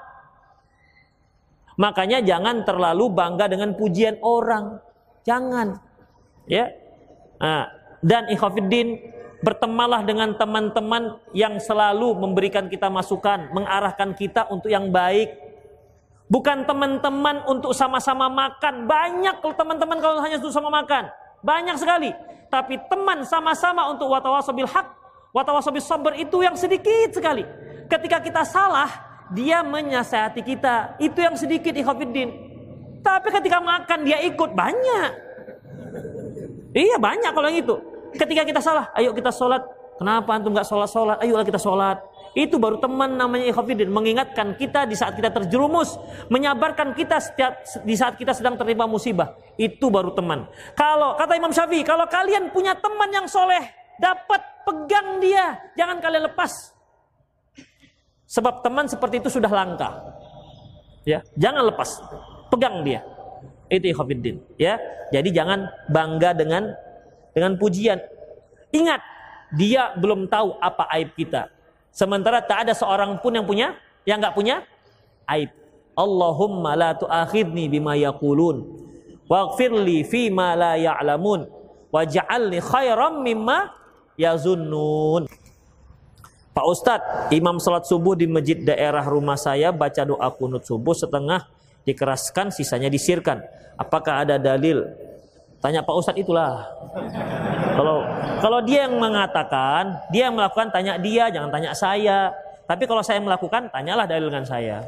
Makanya 1.75 2.23
jangan 2.23 2.63
terlalu 2.63 3.11
bangga 3.11 3.51
dengan 3.51 3.75
pujian 3.75 4.23
orang. 4.23 4.79
Jangan. 5.25 5.81
Ya. 6.49 6.73
Nah, 7.41 7.69
dan 8.01 8.29
ikhafiddin 8.33 9.11
Bertemanlah 9.41 10.05
dengan 10.05 10.37
teman-teman 10.37 11.17
yang 11.33 11.57
selalu 11.57 12.13
memberikan 12.13 12.69
kita 12.69 12.93
masukan, 12.93 13.49
mengarahkan 13.57 14.13
kita 14.13 14.45
untuk 14.53 14.69
yang 14.69 14.93
baik. 14.93 15.33
Bukan 16.29 16.69
teman-teman 16.69 17.49
untuk 17.49 17.73
sama-sama 17.73 18.29
makan. 18.29 18.85
Banyak 18.85 19.41
kalau 19.41 19.57
teman-teman 19.57 19.97
kalau 19.97 20.21
hanya 20.21 20.37
untuk 20.37 20.53
sama 20.53 20.69
makan. 20.69 21.09
Banyak 21.41 21.77
sekali. 21.81 22.13
Tapi 22.53 22.85
teman 22.93 23.25
sama-sama 23.25 23.89
untuk 23.89 24.13
watawasobil 24.13 24.69
hak, 24.69 24.87
watawasobil 25.33 25.81
sabar 25.81 26.13
itu 26.21 26.45
yang 26.45 26.55
sedikit 26.61 27.17
sekali. 27.17 27.49
Ketika 27.89 28.21
kita 28.21 28.45
salah, 28.45 28.93
dia 29.33 29.65
menyasihati 29.65 30.45
kita. 30.45 31.01
Itu 31.01 31.17
yang 31.17 31.41
sedikit 31.41 31.73
ikhwafiddin. 31.73 32.50
Tapi 33.01 33.29
ketika 33.33 33.59
makan 33.59 33.99
dia 34.05 34.19
ikut 34.23 34.51
banyak. 34.53 35.11
Iya 36.71 36.97
banyak 37.01 37.33
kalau 37.35 37.47
yang 37.51 37.61
itu. 37.65 37.77
Ketika 38.15 38.43
kita 38.47 38.61
salah, 38.63 38.91
ayo 38.99 39.11
kita 39.15 39.31
sholat. 39.31 39.63
Kenapa 40.01 40.33
antum 40.33 40.57
nggak 40.57 40.65
sholat 40.65 40.89
sholat? 40.89 41.17
Ayolah 41.21 41.45
kita 41.45 41.61
sholat. 41.61 42.01
Itu 42.33 42.63
baru 42.63 42.79
teman 42.79 43.19
namanya 43.21 43.51
ikhafidin. 43.51 43.91
Mengingatkan 43.91 44.55
kita 44.55 44.87
di 44.87 44.97
saat 44.97 45.19
kita 45.19 45.29
terjerumus. 45.29 45.99
Menyabarkan 46.31 46.95
kita 46.97 47.21
setiap 47.21 47.61
di 47.85 47.95
saat 47.99 48.17
kita 48.17 48.33
sedang 48.33 48.57
terima 48.57 48.89
musibah. 48.89 49.37
Itu 49.61 49.93
baru 49.93 50.15
teman. 50.15 50.49
Kalau 50.73 51.19
kata 51.19 51.37
Imam 51.37 51.53
Syafi'i, 51.53 51.85
kalau 51.85 52.09
kalian 52.09 52.49
punya 52.49 52.73
teman 52.79 53.11
yang 53.13 53.27
soleh, 53.27 53.61
dapat 53.99 54.41
pegang 54.65 55.21
dia. 55.21 55.59
Jangan 55.77 55.99
kalian 56.01 56.33
lepas. 56.33 56.73
Sebab 58.31 58.63
teman 58.63 58.87
seperti 58.87 59.19
itu 59.21 59.29
sudah 59.29 59.51
langka. 59.51 59.91
Ya, 61.03 61.21
jangan 61.35 61.67
lepas. 61.67 61.99
Pegang 62.51 62.83
dia. 62.83 63.01
Itu 63.71 63.87
ikhafidin. 63.87 64.43
Ya, 64.59 64.83
jadi 65.15 65.31
jangan 65.31 65.71
bangga 65.87 66.35
dengan 66.35 66.75
dengan 67.31 67.55
pujian. 67.55 68.03
Ingat, 68.75 69.01
dia 69.55 69.95
belum 69.95 70.27
tahu 70.27 70.59
apa 70.59 70.91
aib 70.99 71.15
kita. 71.15 71.51
Sementara 71.91 72.43
tak 72.43 72.67
ada 72.67 72.75
seorang 72.75 73.19
pun 73.19 73.35
yang 73.35 73.47
punya, 73.47 73.79
yang 74.07 74.19
nggak 74.19 74.35
punya 74.35 74.63
aib. 75.31 75.51
Allahumma 75.95 76.79
la 76.79 76.91
tu'akhidni 76.95 77.67
bima 77.67 77.99
yaqulun 77.99 78.63
waghfirli 79.27 80.07
fi 80.07 80.31
ma 80.31 80.55
la 80.59 80.75
ya'lamun 80.79 81.47
waj'alni 81.95 82.59
khairam 82.63 83.23
mimma 83.23 83.71
yazunnun. 84.19 85.31
Pak 86.51 86.67
Ustadz, 86.67 87.31
imam 87.31 87.63
salat 87.63 87.87
subuh 87.87 88.19
di 88.19 88.27
masjid 88.27 88.59
daerah 88.59 89.07
rumah 89.07 89.39
saya 89.39 89.71
baca 89.71 90.03
doa 90.03 90.29
kunut 90.35 90.67
subuh 90.67 90.95
setengah 90.95 91.47
dikeraskan, 91.85 92.53
sisanya 92.53 92.89
disirkan. 92.93 93.41
Apakah 93.81 94.25
ada 94.27 94.37
dalil? 94.37 94.85
Tanya 95.61 95.85
Pak 95.85 95.95
Ustadz 95.97 96.21
itulah. 96.21 96.65
Kalau 97.77 98.05
kalau 98.41 98.59
dia 98.65 98.89
yang 98.89 98.97
mengatakan, 98.97 100.09
dia 100.09 100.29
yang 100.29 100.37
melakukan, 100.37 100.73
tanya 100.73 100.97
dia, 100.97 101.29
jangan 101.29 101.53
tanya 101.53 101.71
saya. 101.77 102.33
Tapi 102.65 102.89
kalau 102.89 103.05
saya 103.05 103.21
melakukan, 103.21 103.69
tanyalah 103.69 104.09
dalil 104.09 104.33
dengan 104.33 104.47
saya. 104.49 104.85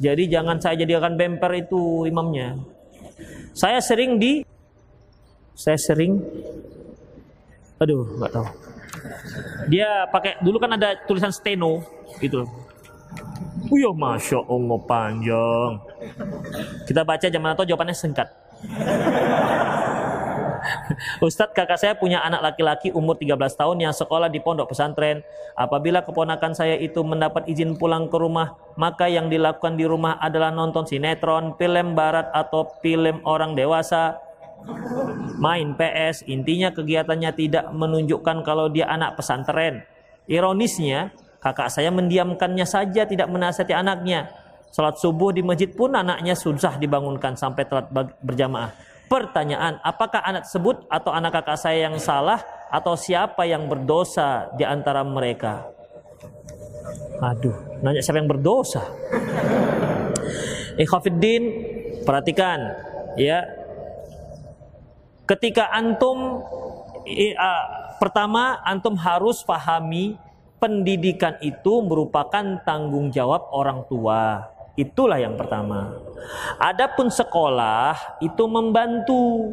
Jadi 0.00 0.32
jangan 0.32 0.56
saya 0.58 0.80
jadikan 0.80 1.14
bemper 1.14 1.52
itu 1.56 2.08
imamnya. 2.08 2.56
Saya 3.52 3.84
sering 3.84 4.16
di 4.16 4.40
saya 5.60 5.76
sering 5.76 6.16
aduh 7.76 8.00
nggak 8.16 8.32
tahu 8.32 8.48
dia 9.68 10.08
pakai 10.08 10.40
dulu 10.40 10.56
kan 10.56 10.72
ada 10.72 10.96
tulisan 11.04 11.28
steno 11.28 11.84
gitu 12.16 12.48
Wih, 13.70 13.86
masya 13.94 14.42
Allah 14.50 14.78
panjang. 14.82 15.78
Kita 16.90 17.06
baca 17.06 17.26
zaman 17.30 17.54
atau 17.54 17.62
jawabannya 17.62 17.94
singkat. 17.94 18.26
Ustadz 21.24 21.56
kakak 21.56 21.80
saya 21.80 21.96
punya 21.96 22.20
anak 22.20 22.52
laki-laki 22.52 22.92
umur 22.92 23.16
13 23.16 23.40
tahun 23.56 23.78
yang 23.80 23.94
sekolah 23.94 24.28
di 24.28 24.42
pondok 24.42 24.74
pesantren. 24.74 25.24
Apabila 25.56 26.04
keponakan 26.04 26.52
saya 26.52 26.76
itu 26.76 27.00
mendapat 27.00 27.48
izin 27.48 27.78
pulang 27.78 28.10
ke 28.10 28.18
rumah, 28.18 28.58
maka 28.76 29.08
yang 29.08 29.32
dilakukan 29.32 29.78
di 29.78 29.88
rumah 29.88 30.20
adalah 30.20 30.52
nonton 30.52 30.84
sinetron, 30.84 31.56
film 31.56 31.94
barat 31.94 32.28
atau 32.34 32.68
film 32.84 33.22
orang 33.24 33.56
dewasa, 33.56 34.20
main 35.40 35.72
PS. 35.78 36.26
Intinya 36.28 36.74
kegiatannya 36.74 37.30
tidak 37.38 37.70
menunjukkan 37.72 38.44
kalau 38.44 38.68
dia 38.68 38.90
anak 38.90 39.16
pesantren. 39.16 39.86
Ironisnya, 40.30 41.10
kakak 41.40 41.72
saya 41.72 41.88
mendiamkannya 41.88 42.68
saja, 42.68 43.08
tidak 43.08 43.26
menasihati 43.32 43.72
anaknya. 43.72 44.28
Salat 44.70 45.02
subuh 45.02 45.34
di 45.34 45.42
masjid 45.42 45.66
pun 45.66 45.90
anaknya 45.90 46.38
susah 46.38 46.78
dibangunkan 46.78 47.34
sampai 47.34 47.66
telat 47.66 47.90
berjamaah. 48.22 48.70
Pertanyaan, 49.10 49.82
apakah 49.82 50.22
anak 50.22 50.46
tersebut 50.46 50.86
atau 50.86 51.10
anak 51.10 51.34
kakak 51.34 51.58
saya 51.58 51.90
yang 51.90 51.98
salah 51.98 52.38
atau 52.70 52.94
siapa 52.94 53.42
yang 53.42 53.66
berdosa 53.66 54.54
di 54.54 54.62
antara 54.62 55.02
mereka? 55.02 55.66
Aduh, 57.18 57.82
nanya 57.82 57.98
siapa 57.98 58.22
yang 58.22 58.30
berdosa? 58.30 58.86
Ikhafiddin, 60.78 61.42
perhatikan 62.06 62.70
ya. 63.18 63.42
Ketika 65.26 65.74
antum 65.74 66.46
pertama 67.98 68.62
antum 68.62 68.94
harus 68.94 69.42
pahami 69.42 70.14
pendidikan 70.60 71.40
itu 71.40 71.80
merupakan 71.80 72.60
tanggung 72.62 73.08
jawab 73.08 73.48
orang 73.50 73.88
tua. 73.88 74.46
Itulah 74.76 75.18
yang 75.18 75.34
pertama. 75.34 75.96
Adapun 76.60 77.08
sekolah 77.10 78.20
itu 78.22 78.44
membantu 78.46 79.50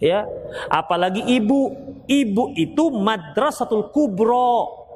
ya. 0.00 0.24
Apalagi 0.70 1.20
ibu, 1.26 1.74
ibu 2.06 2.54
itu 2.56 2.84
madrasatul 2.94 3.90
kubro. 3.90 4.86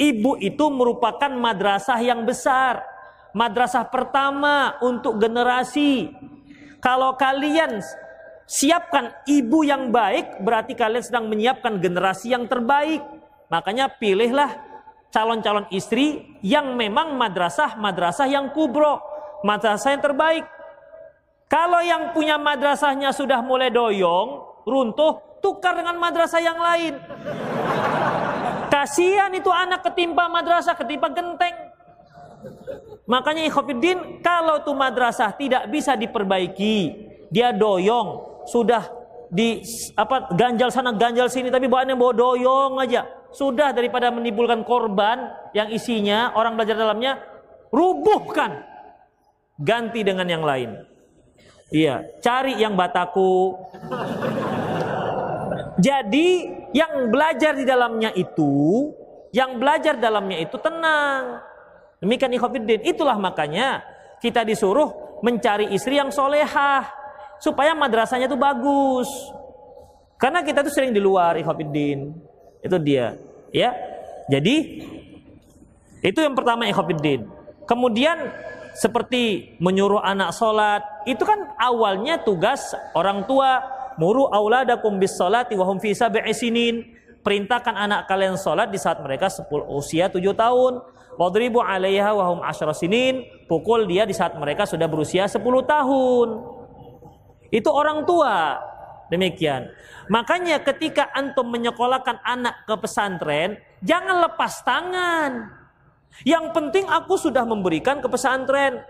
Ibu 0.00 0.40
itu 0.40 0.64
merupakan 0.72 1.28
madrasah 1.28 2.00
yang 2.00 2.24
besar. 2.24 2.80
Madrasah 3.36 3.86
pertama 3.92 4.80
untuk 4.80 5.20
generasi. 5.20 6.10
Kalau 6.80 7.14
kalian 7.20 7.84
siapkan 8.48 9.12
ibu 9.28 9.62
yang 9.62 9.92
baik, 9.92 10.40
berarti 10.40 10.72
kalian 10.72 11.04
sedang 11.04 11.28
menyiapkan 11.28 11.76
generasi 11.78 12.32
yang 12.32 12.48
terbaik. 12.48 13.19
Makanya 13.50 13.90
pilihlah 13.98 14.50
calon-calon 15.10 15.66
istri 15.74 16.38
yang 16.40 16.78
memang 16.78 17.18
madrasah-madrasah 17.18 18.30
yang 18.30 18.54
kubro, 18.54 19.02
madrasah 19.42 19.98
yang 19.98 20.02
terbaik. 20.02 20.46
Kalau 21.50 21.82
yang 21.82 22.14
punya 22.14 22.38
madrasahnya 22.38 23.10
sudah 23.10 23.42
mulai 23.42 23.74
doyong, 23.74 24.62
runtuh, 24.62 25.42
tukar 25.42 25.74
dengan 25.74 25.98
madrasah 25.98 26.38
yang 26.38 26.62
lain. 26.62 26.94
Kasihan 28.70 29.34
itu 29.34 29.50
anak 29.50 29.82
ketimpa 29.82 30.30
madrasah, 30.30 30.78
ketimpa 30.78 31.10
genteng. 31.10 31.74
Makanya 33.10 33.50
ikhwafiddin, 33.50 34.22
kalau 34.22 34.62
tuh 34.62 34.78
madrasah 34.78 35.34
tidak 35.34 35.66
bisa 35.74 35.98
diperbaiki, 35.98 36.94
dia 37.34 37.50
doyong, 37.50 38.46
sudah 38.46 38.86
di 39.26 39.58
apa 39.98 40.30
ganjal 40.34 40.70
sana 40.74 40.90
ganjal 40.90 41.30
sini 41.30 41.54
tapi 41.54 41.70
bawaannya 41.70 41.94
bawa 41.94 42.12
doyong 42.18 42.82
aja 42.82 43.06
sudah 43.30 43.70
daripada 43.70 44.10
menimbulkan 44.10 44.66
korban 44.66 45.30
yang 45.54 45.70
isinya 45.70 46.34
orang 46.34 46.58
belajar 46.58 46.76
dalamnya 46.78 47.22
rubuhkan. 47.70 48.66
Ganti 49.60 50.00
dengan 50.00 50.24
yang 50.24 50.40
lain. 50.40 50.72
Iya, 51.70 52.02
cari 52.18 52.58
yang 52.58 52.74
bataku. 52.74 53.54
Jadi 55.78 56.28
yang 56.74 57.08
belajar 57.12 57.54
di 57.54 57.64
dalamnya 57.64 58.10
itu, 58.16 58.90
yang 59.30 59.60
belajar 59.60 59.94
dalamnya 60.00 60.42
itu 60.42 60.56
tenang. 60.58 61.38
Demikian 62.02 62.32
ikhwafiddin. 62.34 62.82
Itulah 62.82 63.20
makanya 63.20 63.84
kita 64.18 64.42
disuruh 64.42 65.20
mencari 65.22 65.70
istri 65.70 66.00
yang 66.00 66.10
solehah. 66.10 66.88
Supaya 67.40 67.72
madrasahnya 67.72 68.28
itu 68.28 68.36
bagus. 68.36 69.08
Karena 70.20 70.44
kita 70.44 70.60
tuh 70.60 70.72
sering 70.72 70.92
di 70.92 71.00
luar 71.00 71.40
ikhwafiddin. 71.40 72.12
Itu 72.60 72.76
dia, 72.76 73.16
ya. 73.50 73.72
Jadi 74.30 74.84
itu 76.00 76.18
yang 76.20 76.32
pertama 76.32 76.64
ikhwatiddin. 76.68 77.28
Kemudian 77.68 78.30
seperti 78.74 79.54
menyuruh 79.58 80.00
anak 80.00 80.32
sholat, 80.32 80.80
itu 81.04 81.20
kan 81.26 81.52
awalnya 81.60 82.20
tugas 82.22 82.72
orang 82.96 83.26
tua. 83.28 83.60
Muru 84.00 84.24
auladakum 84.32 84.96
bis 84.96 85.12
sholati 85.12 85.52
wa 85.58 85.68
hum 85.68 85.76
fi. 85.76 85.92
Perintahkan 87.20 87.76
anak 87.76 88.08
kalian 88.08 88.40
sholat 88.40 88.72
di 88.72 88.80
saat 88.80 88.96
mereka 89.04 89.28
10 89.28 89.44
usia 89.76 90.08
7 90.08 90.24
tahun. 90.32 90.80
Wadribu 91.20 91.60
alaiha 91.60 92.16
wa 92.16 92.32
hum 92.32 92.40
sinin. 92.72 93.28
Pukul 93.44 93.84
dia 93.84 94.08
di 94.08 94.16
saat 94.16 94.32
mereka 94.40 94.64
sudah 94.64 94.88
berusia 94.88 95.28
10 95.28 95.36
tahun. 95.68 96.28
Itu 97.52 97.68
orang 97.68 98.08
tua. 98.08 98.56
Demikian. 99.10 99.74
Makanya 100.06 100.62
ketika 100.62 101.10
antum 101.10 101.50
menyekolahkan 101.50 102.22
anak 102.22 102.62
ke 102.64 102.74
pesantren, 102.78 103.58
jangan 103.82 104.22
lepas 104.22 104.62
tangan. 104.62 105.50
Yang 106.22 106.46
penting 106.54 106.86
aku 106.86 107.18
sudah 107.18 107.42
memberikan 107.42 107.98
ke 107.98 108.06
pesantren. 108.06 108.82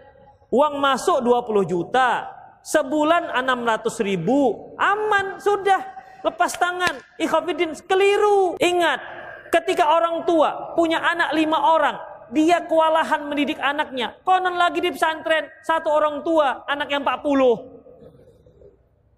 Uang 0.52 0.82
masuk 0.82 1.22
20 1.22 1.62
juta, 1.64 2.26
sebulan 2.60 3.32
600 3.32 4.00
ribu, 4.04 4.72
aman 4.76 5.40
sudah. 5.40 5.80
Lepas 6.20 6.52
tangan, 6.60 7.00
ikhafidin 7.16 7.72
keliru. 7.88 8.60
Ingat, 8.60 9.00
ketika 9.48 9.88
orang 9.88 10.28
tua 10.28 10.76
punya 10.76 11.00
anak 11.00 11.32
lima 11.32 11.56
orang, 11.56 11.96
dia 12.28 12.60
kewalahan 12.66 13.24
mendidik 13.24 13.56
anaknya. 13.56 14.14
Konon 14.20 14.54
lagi 14.54 14.84
di 14.84 14.92
pesantren, 14.92 15.48
satu 15.64 15.88
orang 15.88 16.20
tua, 16.20 16.66
anak 16.68 16.92
yang 16.92 17.02
40. 17.02 17.79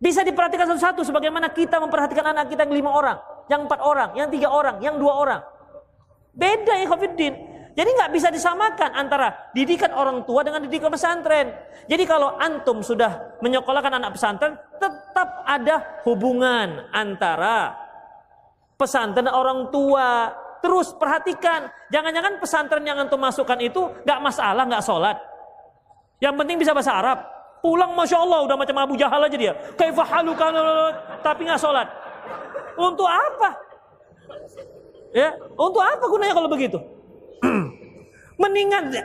Bisa 0.03 0.27
diperhatikan 0.27 0.67
satu-satu 0.67 1.07
sebagaimana 1.07 1.55
kita 1.55 1.79
memperhatikan 1.79 2.35
anak 2.35 2.51
kita 2.51 2.67
yang 2.67 2.75
lima 2.75 2.91
orang, 2.91 3.23
yang 3.47 3.71
empat 3.71 3.79
orang, 3.87 4.11
yang 4.19 4.27
tiga 4.35 4.51
orang, 4.51 4.83
yang 4.83 4.99
dua 4.99 5.15
orang. 5.15 5.41
Beda 6.35 6.75
ya 6.75 6.91
Khofiddin. 6.91 7.35
Jadi 7.73 7.89
nggak 7.89 8.11
bisa 8.11 8.29
disamakan 8.29 8.99
antara 8.99 9.49
didikan 9.55 9.95
orang 9.95 10.27
tua 10.27 10.43
dengan 10.43 10.67
didikan 10.67 10.91
pesantren. 10.91 11.55
Jadi 11.87 12.03
kalau 12.03 12.35
antum 12.35 12.83
sudah 12.83 13.39
menyekolahkan 13.47 13.95
anak 14.03 14.19
pesantren, 14.19 14.59
tetap 14.83 15.47
ada 15.47 16.03
hubungan 16.03 16.83
antara 16.91 17.79
pesantren 18.75 19.31
dan 19.31 19.39
orang 19.39 19.71
tua. 19.71 20.35
Terus 20.59 20.91
perhatikan, 20.99 21.71
jangan-jangan 21.95 22.43
pesantren 22.43 22.83
yang 22.83 22.99
antum 22.99 23.23
masukkan 23.23 23.57
itu 23.63 23.87
nggak 24.03 24.19
masalah, 24.19 24.67
nggak 24.67 24.83
sholat. 24.83 25.17
Yang 26.19 26.35
penting 26.43 26.57
bisa 26.59 26.75
bahasa 26.75 26.99
Arab. 26.99 27.32
Pulang 27.63 27.95
Masya 27.95 28.19
Allah 28.19 28.43
udah 28.43 28.57
macam 28.59 28.75
Abu 28.83 28.99
Jahal 28.99 29.23
aja 29.23 29.39
dia. 29.39 29.55
Kaifahaluka 29.79 30.51
tapi 31.23 31.47
nggak 31.47 31.63
sholat. 31.63 31.87
Untuk 32.75 33.07
apa? 33.07 33.55
Ya, 35.15 35.31
untuk 35.55 35.79
apa 35.79 36.03
gunanya 36.11 36.35
kalau 36.35 36.51
begitu? 36.51 36.83
Mendingan 38.43 38.91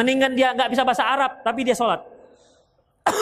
Mendingan 0.00 0.32
dia 0.32 0.56
nggak 0.56 0.72
bisa 0.72 0.80
bahasa 0.80 1.04
Arab 1.04 1.44
tapi 1.44 1.60
dia 1.60 1.76
sholat. 1.76 2.00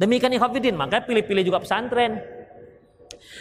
Demikian 0.00 0.32
ikhafidin, 0.40 0.72
maka 0.72 1.04
pilih-pilih 1.04 1.52
juga 1.52 1.60
pesantren. 1.60 2.16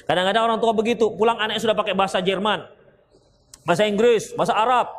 Kadang-kadang 0.03 0.51
orang 0.51 0.59
tua 0.59 0.75
begitu, 0.75 1.15
pulang 1.15 1.39
anaknya 1.39 1.63
sudah 1.63 1.77
pakai 1.77 1.95
bahasa 1.95 2.19
Jerman, 2.19 2.65
bahasa 3.63 3.87
Inggris, 3.87 4.35
bahasa 4.35 4.57
Arab. 4.57 4.91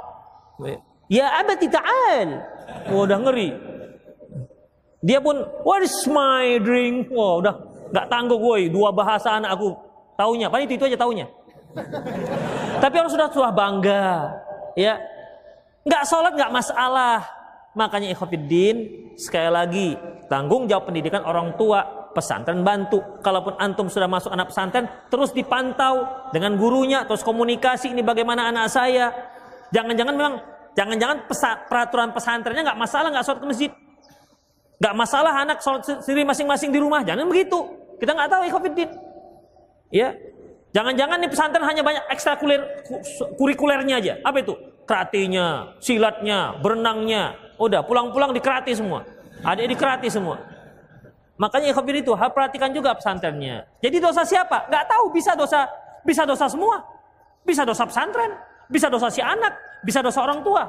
Ya 1.13 1.29
abati 1.37 1.69
ta'al. 1.69 2.57
Oh, 2.89 3.05
udah 3.05 3.19
ngeri. 3.21 3.53
Dia 5.05 5.23
pun, 5.23 5.47
what 5.63 5.81
is 5.85 5.95
my 6.11 6.59
drink? 6.59 7.09
Wah, 7.15 7.39
udah 7.39 7.55
nggak 7.89 8.07
tangguh 8.11 8.37
woi, 8.37 8.69
dua 8.69 8.91
bahasa 8.91 9.39
anak 9.39 9.55
aku 9.57 9.73
taunya. 10.19 10.51
Paling 10.51 10.67
itu, 10.69 10.75
itu 10.77 10.85
aja 10.93 10.99
taunya. 10.99 11.27
Tapi 12.83 12.95
orang 12.99 13.13
sudah 13.13 13.29
sudah 13.31 13.53
bangga, 13.55 14.35
ya. 14.75 14.99
Nggak 15.87 16.03
sholat 16.05 16.33
nggak 16.35 16.53
masalah. 16.53 17.25
Makanya 17.79 18.11
ikhwatiddin 18.11 18.77
sekali 19.15 19.51
lagi 19.55 19.89
tanggung 20.27 20.67
jawab 20.67 20.91
pendidikan 20.91 21.23
orang 21.23 21.55
tua 21.55 22.11
pesantren 22.11 22.67
bantu. 22.67 22.99
Kalaupun 23.23 23.55
antum 23.63 23.87
sudah 23.87 24.11
masuk 24.11 24.35
anak 24.35 24.51
pesantren, 24.51 24.91
terus 25.07 25.31
dipantau 25.31 26.03
dengan 26.35 26.59
gurunya, 26.59 27.07
terus 27.07 27.23
komunikasi 27.23 27.95
ini 27.95 28.03
bagaimana 28.03 28.51
anak 28.51 28.67
saya. 28.67 29.15
Jangan-jangan 29.71 30.15
memang, 30.17 30.35
jangan-jangan 30.79 31.27
peraturan 31.67 32.15
pesantrennya 32.15 32.63
nggak 32.71 32.79
masalah 32.79 33.09
nggak 33.11 33.25
sholat 33.27 33.41
ke 33.43 33.49
masjid. 33.51 33.71
Nggak 34.79 34.95
masalah 34.95 35.33
anak 35.43 35.59
sholat 35.59 35.83
sendiri 36.07 36.23
masing-masing 36.23 36.71
di 36.71 36.79
rumah. 36.79 37.03
Jangan 37.03 37.27
begitu. 37.27 37.59
Kita 37.99 38.15
nggak 38.15 38.31
tahu 38.31 38.43
ikhwatiddin. 38.47 38.91
Ya, 39.91 40.15
Jangan-jangan 40.77 41.17
nih 41.25 41.31
pesantren 41.33 41.65
hanya 41.65 41.81
banyak 41.81 42.05
ekstrakurikuler 42.13 42.63
kurikulernya 43.41 43.95
aja. 43.99 44.15
Apa 44.21 44.45
itu? 44.45 44.55
Keratinya, 44.85 45.75
silatnya, 45.81 46.61
berenangnya. 46.61 47.37
Udah, 47.57 47.81
pulang-pulang 47.85 48.37
dikerati 48.37 48.77
semua. 48.77 49.05
Ada 49.41 49.65
dikerati 49.65 50.09
semua. 50.13 50.39
Makanya 51.41 51.73
ikhwafir 51.73 52.03
itu 52.03 52.13
harus 52.13 52.35
perhatikan 52.35 52.71
juga 52.75 52.93
pesantrennya. 52.93 53.65
Jadi 53.81 53.97
dosa 53.97 54.27
siapa? 54.27 54.69
Gak 54.69 54.85
tahu, 54.91 55.15
bisa 55.15 55.33
dosa 55.33 55.67
bisa 56.05 56.23
dosa 56.29 56.51
semua. 56.51 56.85
Bisa 57.47 57.65
dosa 57.65 57.89
pesantren, 57.89 58.37
bisa 58.69 58.93
dosa 58.93 59.09
si 59.09 59.25
anak, 59.25 59.57
bisa 59.83 60.03
dosa 60.03 60.23
orang 60.23 60.43
tua. 60.43 60.67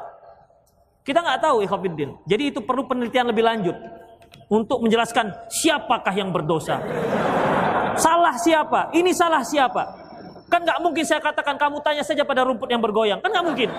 Kita 1.06 1.26
nggak 1.26 1.41
tahu 1.41 1.65
ikhwafiddin. 1.65 2.22
Jadi 2.27 2.44
itu 2.53 2.60
perlu 2.61 2.86
penelitian 2.86 3.31
lebih 3.31 3.41
lanjut 3.41 3.76
untuk 4.49 4.81
menjelaskan 4.81 5.34
siapakah 5.49 6.14
yang 6.14 6.30
berdosa. 6.30 6.81
Salah 7.98 8.38
siapa? 8.38 8.94
Ini 8.94 9.11
salah 9.14 9.41
siapa? 9.41 9.84
Kan 10.49 10.65
nggak 10.65 10.80
mungkin 10.81 11.06
saya 11.06 11.22
katakan 11.22 11.57
kamu 11.57 11.77
tanya 11.86 12.02
saja 12.02 12.26
pada 12.26 12.45
rumput 12.45 12.69
yang 12.69 12.81
bergoyang. 12.81 13.22
Kan 13.22 13.30
nggak 13.30 13.45
mungkin. 13.45 13.69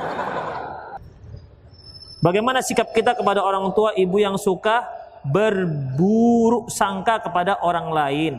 Bagaimana 2.20 2.61
sikap 2.61 2.93
kita 2.93 3.16
kepada 3.16 3.40
orang 3.40 3.73
tua 3.73 3.97
ibu 3.97 4.20
yang 4.20 4.36
suka 4.36 4.85
berburuk 5.24 6.69
sangka 6.69 7.19
kepada 7.24 7.59
orang 7.65 7.89
lain? 7.90 8.35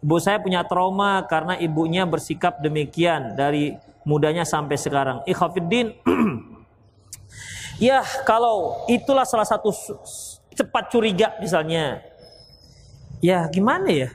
Ibu 0.00 0.16
saya 0.22 0.38
punya 0.38 0.62
trauma 0.62 1.26
karena 1.26 1.58
ibunya 1.58 2.06
bersikap 2.06 2.62
demikian 2.62 3.34
dari 3.34 3.74
mudanya 4.06 4.46
sampai 4.46 4.78
sekarang. 4.78 5.26
Ikhwafiddin, 5.26 5.98
ya 7.90 8.06
kalau 8.22 8.86
itulah 8.86 9.26
salah 9.26 9.44
satu 9.44 9.74
cepat 10.54 10.88
curiga 10.94 11.34
misalnya. 11.42 12.00
Ya 13.18 13.42
gimana 13.50 13.90
ya? 13.90 14.08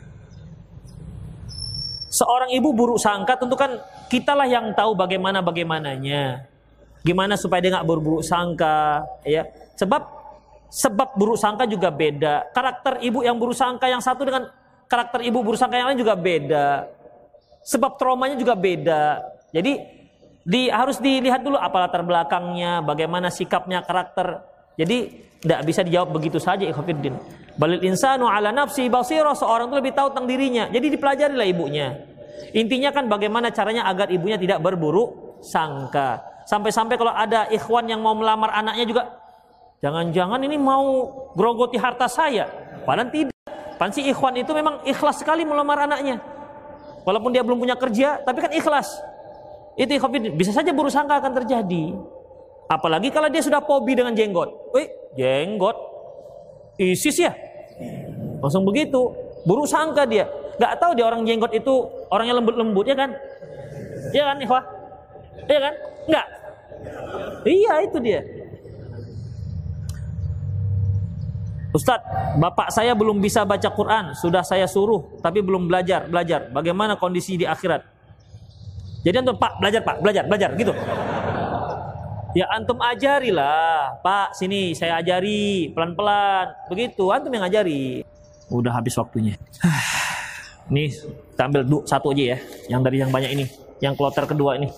Seorang 2.11 2.55
ibu 2.55 2.71
buruk 2.71 2.99
sangka 2.99 3.35
tentu 3.35 3.59
kan 3.59 3.83
kitalah 4.07 4.47
yang 4.47 4.71
tahu 4.71 4.95
bagaimana 4.95 5.43
bagaimananya. 5.43 6.47
Gimana 7.03 7.35
supaya 7.35 7.59
dia 7.59 7.73
nggak 7.75 7.87
berburuk 7.87 8.23
sangka, 8.23 9.03
ya. 9.25 9.43
Sebab 9.75 10.05
sebab 10.71 11.17
buruk 11.17 11.35
sangka 11.35 11.65
juga 11.67 11.89
beda. 11.91 12.47
Karakter 12.55 13.01
ibu 13.03 13.25
yang 13.25 13.35
buruk 13.35 13.57
sangka 13.57 13.89
yang 13.89 13.99
satu 13.99 14.23
dengan 14.23 14.47
karakter 14.85 15.25
ibu 15.25 15.41
buruk 15.41 15.59
sangka 15.59 15.75
yang 15.81 15.91
lain 15.91 15.99
juga 15.99 16.15
beda. 16.15 16.87
Sebab 17.65 17.97
traumanya 17.97 18.37
juga 18.37 18.53
beda. 18.53 19.30
Jadi 19.51 19.77
di 20.41 20.71
harus 20.73 20.97
dilihat 20.97 21.45
dulu 21.45 21.59
apa 21.59 21.85
latar 21.85 22.01
belakangnya, 22.01 22.81
bagaimana 22.81 23.29
sikapnya, 23.29 23.85
karakter. 23.85 24.41
Jadi 24.79 25.29
tidak 25.41 25.61
bisa 25.67 25.81
dijawab 25.85 26.09
begitu 26.15 26.41
saja 26.41 26.65
ikhwatiddin. 26.65 27.17
Balil 27.59 27.83
insanu 27.85 28.25
ala 28.25 28.49
nafsi 28.49 28.87
basira 28.87 29.35
seorang 29.35 29.69
itu 29.69 29.75
lebih 29.77 29.93
tahu 29.93 30.13
tentang 30.13 30.27
dirinya. 30.29 30.65
Jadi 30.71 30.87
dipelajarilah 30.97 31.47
ibunya. 31.49 31.87
Intinya 32.57 32.89
kan 32.89 33.05
bagaimana 33.05 33.53
caranya 33.53 33.85
agar 33.85 34.09
ibunya 34.09 34.39
tidak 34.39 34.63
berburuk 34.63 35.41
sangka. 35.45 36.21
Sampai-sampai 36.49 36.95
kalau 36.97 37.13
ada 37.13 37.45
ikhwan 37.53 37.85
yang 37.85 38.01
mau 38.01 38.17
melamar 38.17 38.49
anaknya 38.49 38.85
juga 38.87 39.03
jangan-jangan 39.81 40.41
ini 40.45 40.57
mau 40.57 41.09
grogoti 41.33 41.77
harta 41.77 42.09
saya. 42.09 42.49
Padahal 42.85 43.09
tidak. 43.13 43.35
Pansi 43.77 44.05
ikhwan 44.05 44.37
itu 44.37 44.53
memang 44.53 44.85
ikhlas 44.85 45.25
sekali 45.25 45.41
melamar 45.41 45.89
anaknya. 45.89 46.21
Walaupun 47.01 47.33
dia 47.33 47.41
belum 47.41 47.57
punya 47.57 47.73
kerja, 47.73 48.21
tapi 48.21 48.45
kan 48.45 48.53
ikhlas. 48.53 48.93
Itu 49.79 49.95
bisa 50.35 50.51
saja 50.51 50.75
buruk 50.75 50.91
sangka 50.91 51.19
akan 51.23 51.31
terjadi. 51.43 51.95
Apalagi 52.71 53.11
kalau 53.11 53.27
dia 53.27 53.43
sudah 53.43 53.59
pobi 53.59 53.95
dengan 53.95 54.15
jenggot. 54.15 54.71
Wih, 54.71 54.87
jenggot 55.19 55.75
ISIS 56.79 57.19
ya? 57.19 57.35
Langsung 58.39 58.63
begitu. 58.63 59.11
Buruk 59.43 59.67
sangka 59.67 60.07
dia. 60.07 60.29
Gak 60.61 60.77
tahu 60.77 60.93
dia 60.93 61.05
orang 61.07 61.25
jenggot 61.25 61.51
itu 61.51 61.89
orangnya 62.13 62.37
lembut-lembut 62.39 62.85
ya 62.85 62.95
kan? 62.95 63.11
Iya 64.11 64.23
kan, 64.27 64.37
Ikhwah? 64.39 64.63
Iya 65.49 65.59
kan? 65.59 65.73
Enggak. 66.07 66.27
Iya 67.45 67.73
itu 67.85 67.97
dia. 67.99 68.21
Ustadz, 71.71 72.03
bapak 72.35 72.67
saya 72.67 72.91
belum 72.91 73.23
bisa 73.23 73.47
baca 73.47 73.71
Quran, 73.71 74.11
sudah 74.11 74.43
saya 74.43 74.67
suruh, 74.67 75.07
tapi 75.23 75.39
belum 75.39 75.71
belajar, 75.71 76.03
belajar. 76.03 76.51
Bagaimana 76.51 76.99
kondisi 76.99 77.39
di 77.39 77.47
akhirat? 77.47 77.87
Jadi 79.01 79.15
antum 79.17 79.37
pak 79.37 79.57
belajar 79.57 79.81
pak, 79.81 79.97
belajar, 79.97 80.23
belajar, 80.29 80.49
gitu. 80.57 80.73
Ya 82.31 82.47
antum 82.47 82.79
ajarilah, 82.79 83.99
Pak. 83.99 84.39
Sini 84.39 84.71
saya 84.71 85.03
ajari 85.03 85.67
pelan-pelan. 85.75 86.47
Begitu, 86.71 87.11
antum 87.11 87.33
yang 87.33 87.43
ajari. 87.43 88.07
Udah 88.47 88.71
habis 88.71 88.95
waktunya. 88.95 89.35
Ini 90.71 90.87
dua, 91.67 91.83
satu 91.83 92.15
aja 92.15 92.35
ya, 92.35 92.37
yang 92.71 92.79
dari 92.79 93.03
yang 93.03 93.11
banyak 93.11 93.35
ini, 93.35 93.43
yang 93.83 93.91
kloter 93.91 94.23
kedua 94.23 94.55
ini. 94.55 94.71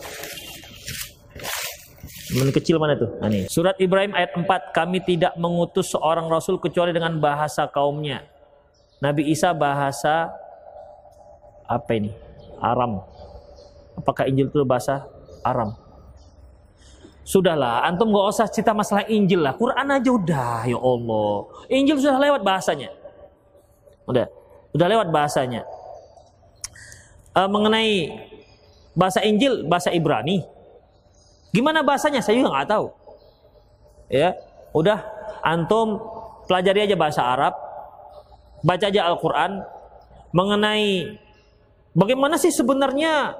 Yang 2.33 2.49
kecil 2.57 2.81
mana 2.81 2.97
tuh? 2.97 3.13
Nah, 3.21 3.29
ini. 3.29 3.45
Surat 3.45 3.77
Ibrahim 3.77 4.09
ayat 4.17 4.33
4, 4.33 4.73
kami 4.73 5.05
tidak 5.05 5.37
mengutus 5.37 5.93
seorang 5.93 6.25
rasul 6.25 6.57
kecuali 6.57 6.89
dengan 6.97 7.13
bahasa 7.21 7.69
kaumnya. 7.69 8.25
Nabi 9.05 9.29
Isa 9.29 9.53
bahasa 9.53 10.33
apa 11.69 11.91
ini? 11.93 12.09
Aram. 12.57 13.05
Apakah 13.97 14.25
Injil 14.29 14.49
itu 14.49 14.61
bahasa 14.65 15.05
Aram? 15.45 15.75
Sudahlah, 17.23 17.87
antum 17.87 18.11
gak 18.11 18.35
usah 18.35 18.47
cerita 18.51 18.75
masalah 18.75 19.07
Injil 19.07 19.39
lah. 19.39 19.55
Quran 19.55 19.87
aja 19.87 20.09
udah, 20.11 20.59
ya 20.67 20.75
Allah. 20.75 21.35
Injil 21.71 21.95
sudah 21.95 22.19
lewat 22.19 22.43
bahasanya. 22.43 22.91
Udah, 24.03 24.27
udah 24.75 24.87
lewat 24.91 25.07
bahasanya. 25.07 25.63
Uh, 27.31 27.47
mengenai 27.47 28.11
bahasa 28.91 29.23
Injil, 29.23 29.63
bahasa 29.65 29.89
Ibrani. 29.95 30.43
Gimana 31.55 31.79
bahasanya? 31.79 32.19
Saya 32.19 32.43
juga 32.43 32.51
nggak 32.51 32.69
tahu. 32.69 32.91
Ya, 34.11 34.35
udah 34.75 34.99
antum 35.41 36.01
pelajari 36.45 36.91
aja 36.91 36.95
bahasa 36.99 37.23
Arab, 37.23 37.55
baca 38.63 38.85
aja 38.87 39.07
Al-Quran 39.07 39.63
mengenai 40.35 41.19
bagaimana 41.93 42.35
sih 42.35 42.49
sebenarnya 42.49 43.37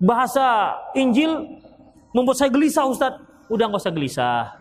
bahasa 0.00 0.80
Injil 0.96 1.60
membuat 2.16 2.40
saya 2.40 2.50
gelisah 2.50 2.88
Ustaz. 2.88 3.14
Udah 3.52 3.68
nggak 3.68 3.82
usah 3.84 3.94
gelisah. 3.94 4.56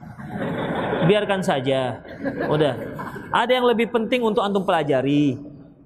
Biarkan 1.07 1.41
saja. 1.41 2.03
Udah. 2.51 2.75
Ada 3.31 3.51
yang 3.57 3.65
lebih 3.65 3.89
penting 3.89 4.21
untuk 4.21 4.43
antum 4.43 4.67
pelajari. 4.67 5.39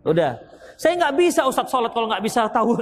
Udah. 0.04 0.42
Saya 0.76 0.98
nggak 0.98 1.16
bisa 1.16 1.46
Ustaz 1.46 1.70
sholat 1.70 1.94
kalau 1.94 2.10
nggak 2.10 2.24
bisa 2.26 2.50
tahu. 2.50 2.76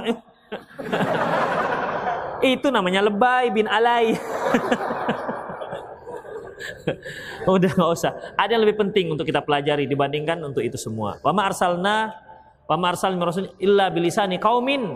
Itu 2.42 2.72
namanya 2.74 3.04
lebay 3.06 3.52
bin 3.54 3.68
alay. 3.68 4.16
Udah 7.54 7.70
nggak 7.70 7.90
usah. 7.92 8.10
Ada 8.38 8.58
yang 8.58 8.62
lebih 8.66 8.80
penting 8.88 9.12
untuk 9.12 9.26
kita 9.28 9.42
pelajari 9.44 9.86
dibandingkan 9.86 10.38
untuk 10.42 10.62
itu 10.62 10.78
semua. 10.78 11.18
Wa 11.22 11.34
ma 11.34 11.46
arsalna 11.50 12.14
wa 12.66 12.76
ma 12.78 12.94
arsalna 12.94 13.26
illa 13.58 13.90
bilisani 13.90 14.38
kaumin 14.38 14.94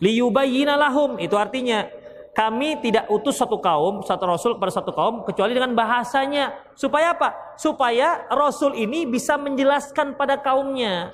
liyubayyina 0.00 0.74
lahum. 0.74 1.20
Itu 1.20 1.36
artinya 1.36 1.86
kami 2.34 2.80
tidak 2.80 3.06
utus 3.12 3.36
satu 3.36 3.60
kaum, 3.60 4.02
satu 4.02 4.24
rasul 4.26 4.56
kepada 4.56 4.72
satu 4.72 4.90
kaum 4.90 5.22
kecuali 5.22 5.54
dengan 5.54 5.76
bahasanya. 5.76 6.56
Supaya 6.74 7.14
apa? 7.14 7.54
Supaya 7.60 8.26
rasul 8.32 8.74
ini 8.74 9.06
bisa 9.06 9.36
menjelaskan 9.36 10.16
pada 10.16 10.40
kaumnya. 10.40 11.12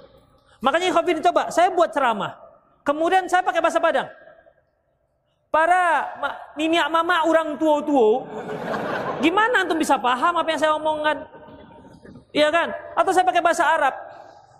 Makanya 0.62 0.94
Khafir 0.94 1.20
coba, 1.20 1.52
saya 1.52 1.68
buat 1.68 1.92
ceramah. 1.92 2.38
Kemudian 2.86 3.26
saya 3.28 3.42
pakai 3.44 3.60
bahasa 3.60 3.82
Padang. 3.82 4.08
Para 5.50 6.12
nini 6.54 6.76
mama 6.92 7.24
orang 7.24 7.56
tua-tua, 7.56 8.28
gimana 9.24 9.64
antum 9.64 9.80
bisa 9.80 9.96
paham 9.96 10.36
apa 10.36 10.48
yang 10.52 10.60
saya 10.60 10.72
omongkan? 10.76 11.16
Iya 12.36 12.52
kan? 12.52 12.68
Atau 12.92 13.16
saya 13.16 13.24
pakai 13.24 13.40
bahasa 13.40 13.64
Arab. 13.64 13.94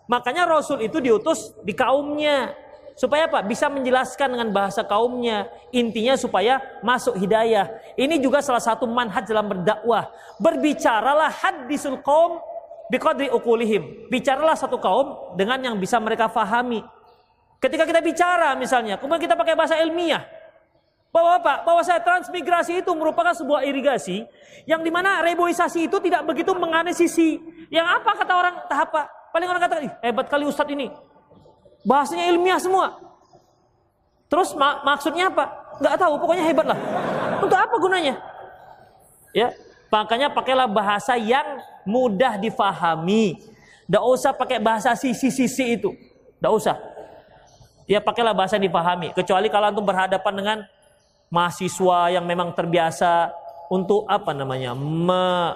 Makanya 0.08 0.48
Rasul 0.48 0.80
itu 0.80 0.96
diutus 1.02 1.52
di 1.60 1.76
kaumnya 1.76 2.54
Supaya 2.96 3.28
apa? 3.28 3.44
Bisa 3.44 3.68
menjelaskan 3.68 4.32
dengan 4.32 4.48
bahasa 4.56 4.80
kaumnya. 4.80 5.52
Intinya 5.68 6.16
supaya 6.16 6.64
masuk 6.80 7.20
hidayah. 7.20 7.68
Ini 7.92 8.16
juga 8.16 8.40
salah 8.40 8.64
satu 8.64 8.88
manhaj 8.88 9.28
dalam 9.28 9.52
berdakwah. 9.52 10.08
Berbicaralah 10.40 11.28
hadisul 11.28 12.00
kaum 12.00 12.40
biqadri 12.88 13.28
ukulihim. 13.28 14.08
Bicaralah 14.08 14.56
satu 14.56 14.80
kaum 14.80 15.36
dengan 15.36 15.60
yang 15.60 15.76
bisa 15.76 16.00
mereka 16.00 16.32
fahami. 16.32 16.80
Ketika 17.60 17.84
kita 17.84 18.00
bicara 18.00 18.56
misalnya, 18.56 18.96
kemudian 18.96 19.28
kita 19.28 19.36
pakai 19.36 19.52
bahasa 19.52 19.76
ilmiah. 19.76 20.24
Bahwa 21.12 21.36
apa? 21.36 21.68
Bahwa 21.68 21.84
saya 21.84 22.00
transmigrasi 22.00 22.80
itu 22.80 22.92
merupakan 22.96 23.36
sebuah 23.36 23.64
irigasi 23.68 24.24
yang 24.64 24.80
di 24.80 24.88
mana 24.88 25.20
reboisasi 25.20 25.84
itu 25.88 26.00
tidak 26.00 26.24
begitu 26.24 26.52
menganesisi. 26.56 27.40
Yang 27.68 27.86
apa 27.92 28.10
kata 28.24 28.32
orang 28.32 28.54
tahap? 28.72 28.88
Paling 29.36 29.48
orang 29.52 29.62
kata, 29.68 29.76
hebat 30.00 30.26
kali 30.32 30.48
Ustadz 30.48 30.72
ini. 30.72 30.88
Bahasanya 31.86 32.26
ilmiah 32.34 32.58
semua. 32.58 32.98
Terus 34.26 34.50
mak 34.58 34.82
maksudnya 34.82 35.30
apa? 35.30 35.46
Gak 35.78 35.94
tahu, 36.02 36.18
pokoknya 36.18 36.44
hebat 36.50 36.66
lah. 36.66 36.78
Untuk 37.38 37.54
apa 37.54 37.74
gunanya? 37.78 38.18
Ya, 39.30 39.54
makanya 39.92 40.32
pakailah 40.34 40.66
bahasa 40.66 41.14
yang 41.14 41.62
mudah 41.86 42.34
difahami. 42.42 43.38
Gak 43.86 44.02
usah 44.02 44.34
pakai 44.34 44.58
bahasa 44.58 44.98
sisi-sisi 44.98 45.78
itu. 45.78 45.94
Gak 46.42 46.50
usah. 46.50 46.76
Ya 47.86 48.02
pakailah 48.02 48.34
bahasa 48.34 48.58
yang 48.58 48.66
difahami. 48.66 49.14
Kecuali 49.14 49.46
kalau 49.46 49.70
antum 49.70 49.86
berhadapan 49.86 50.34
dengan 50.34 50.58
mahasiswa 51.30 52.10
yang 52.10 52.26
memang 52.26 52.50
terbiasa 52.50 53.30
untuk 53.70 54.06
apa 54.10 54.34
namanya 54.34 54.74
me, 54.74 55.54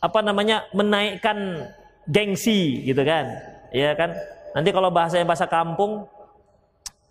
apa 0.00 0.20
namanya 0.20 0.68
menaikkan 0.76 1.68
gengsi 2.04 2.84
gitu 2.84 3.00
kan 3.00 3.32
ya 3.72 3.96
kan 3.96 4.12
Nanti 4.54 4.70
kalau 4.70 4.94
bahasanya 4.94 5.26
bahasa 5.26 5.50
kampung, 5.50 6.06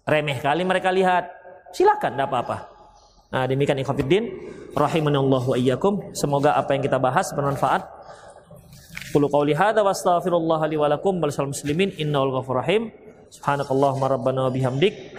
remeh 0.08 0.40
kali 0.40 0.64
mereka 0.64 0.90
lihat. 0.96 1.28
Silakan, 1.76 2.16
tidak 2.16 2.32
apa-apa. 2.32 2.58
Nah, 3.34 3.44
demikian 3.50 3.82
ikhwatiddin. 3.82 4.24
Rahimanallahu 4.78 5.54
wa 5.54 5.58
iyyakum. 5.58 6.14
Semoga 6.14 6.56
apa 6.56 6.78
yang 6.78 6.86
kita 6.86 7.02
bahas 7.02 7.34
bermanfaat. 7.34 7.84
Qulu 9.14 9.30
qawli 9.30 9.54
hadza 9.54 9.82
wa 9.82 9.94
astaghfirullah 9.94 10.62
li 10.70 10.78
wa 10.78 10.90
lakum 10.90 11.22
wal 11.22 11.34
muslimin 11.50 11.94
innahu 11.98 12.34
ghafurur 12.40 12.62
rahim. 12.62 12.94
Subhanakallahumma 13.34 14.22
wa 14.22 14.50
bihamdik. 14.54 15.18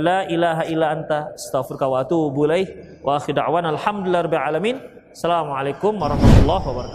La 0.00 0.24
ilaha 0.28 0.64
illa 0.68 0.92
anta 0.92 1.32
astaghfiruka 1.36 1.84
wa 1.88 2.00
atubu 2.00 2.48
ilaik. 2.48 3.00
Wa 3.04 3.20
akhir 3.20 3.36
da'wana 3.36 3.76
alhamdulillahi 3.76 4.36
alamin. 4.40 4.76
Assalamualaikum 5.12 6.00
warahmatullahi 6.00 6.64
wabarakatuh. 6.64 6.88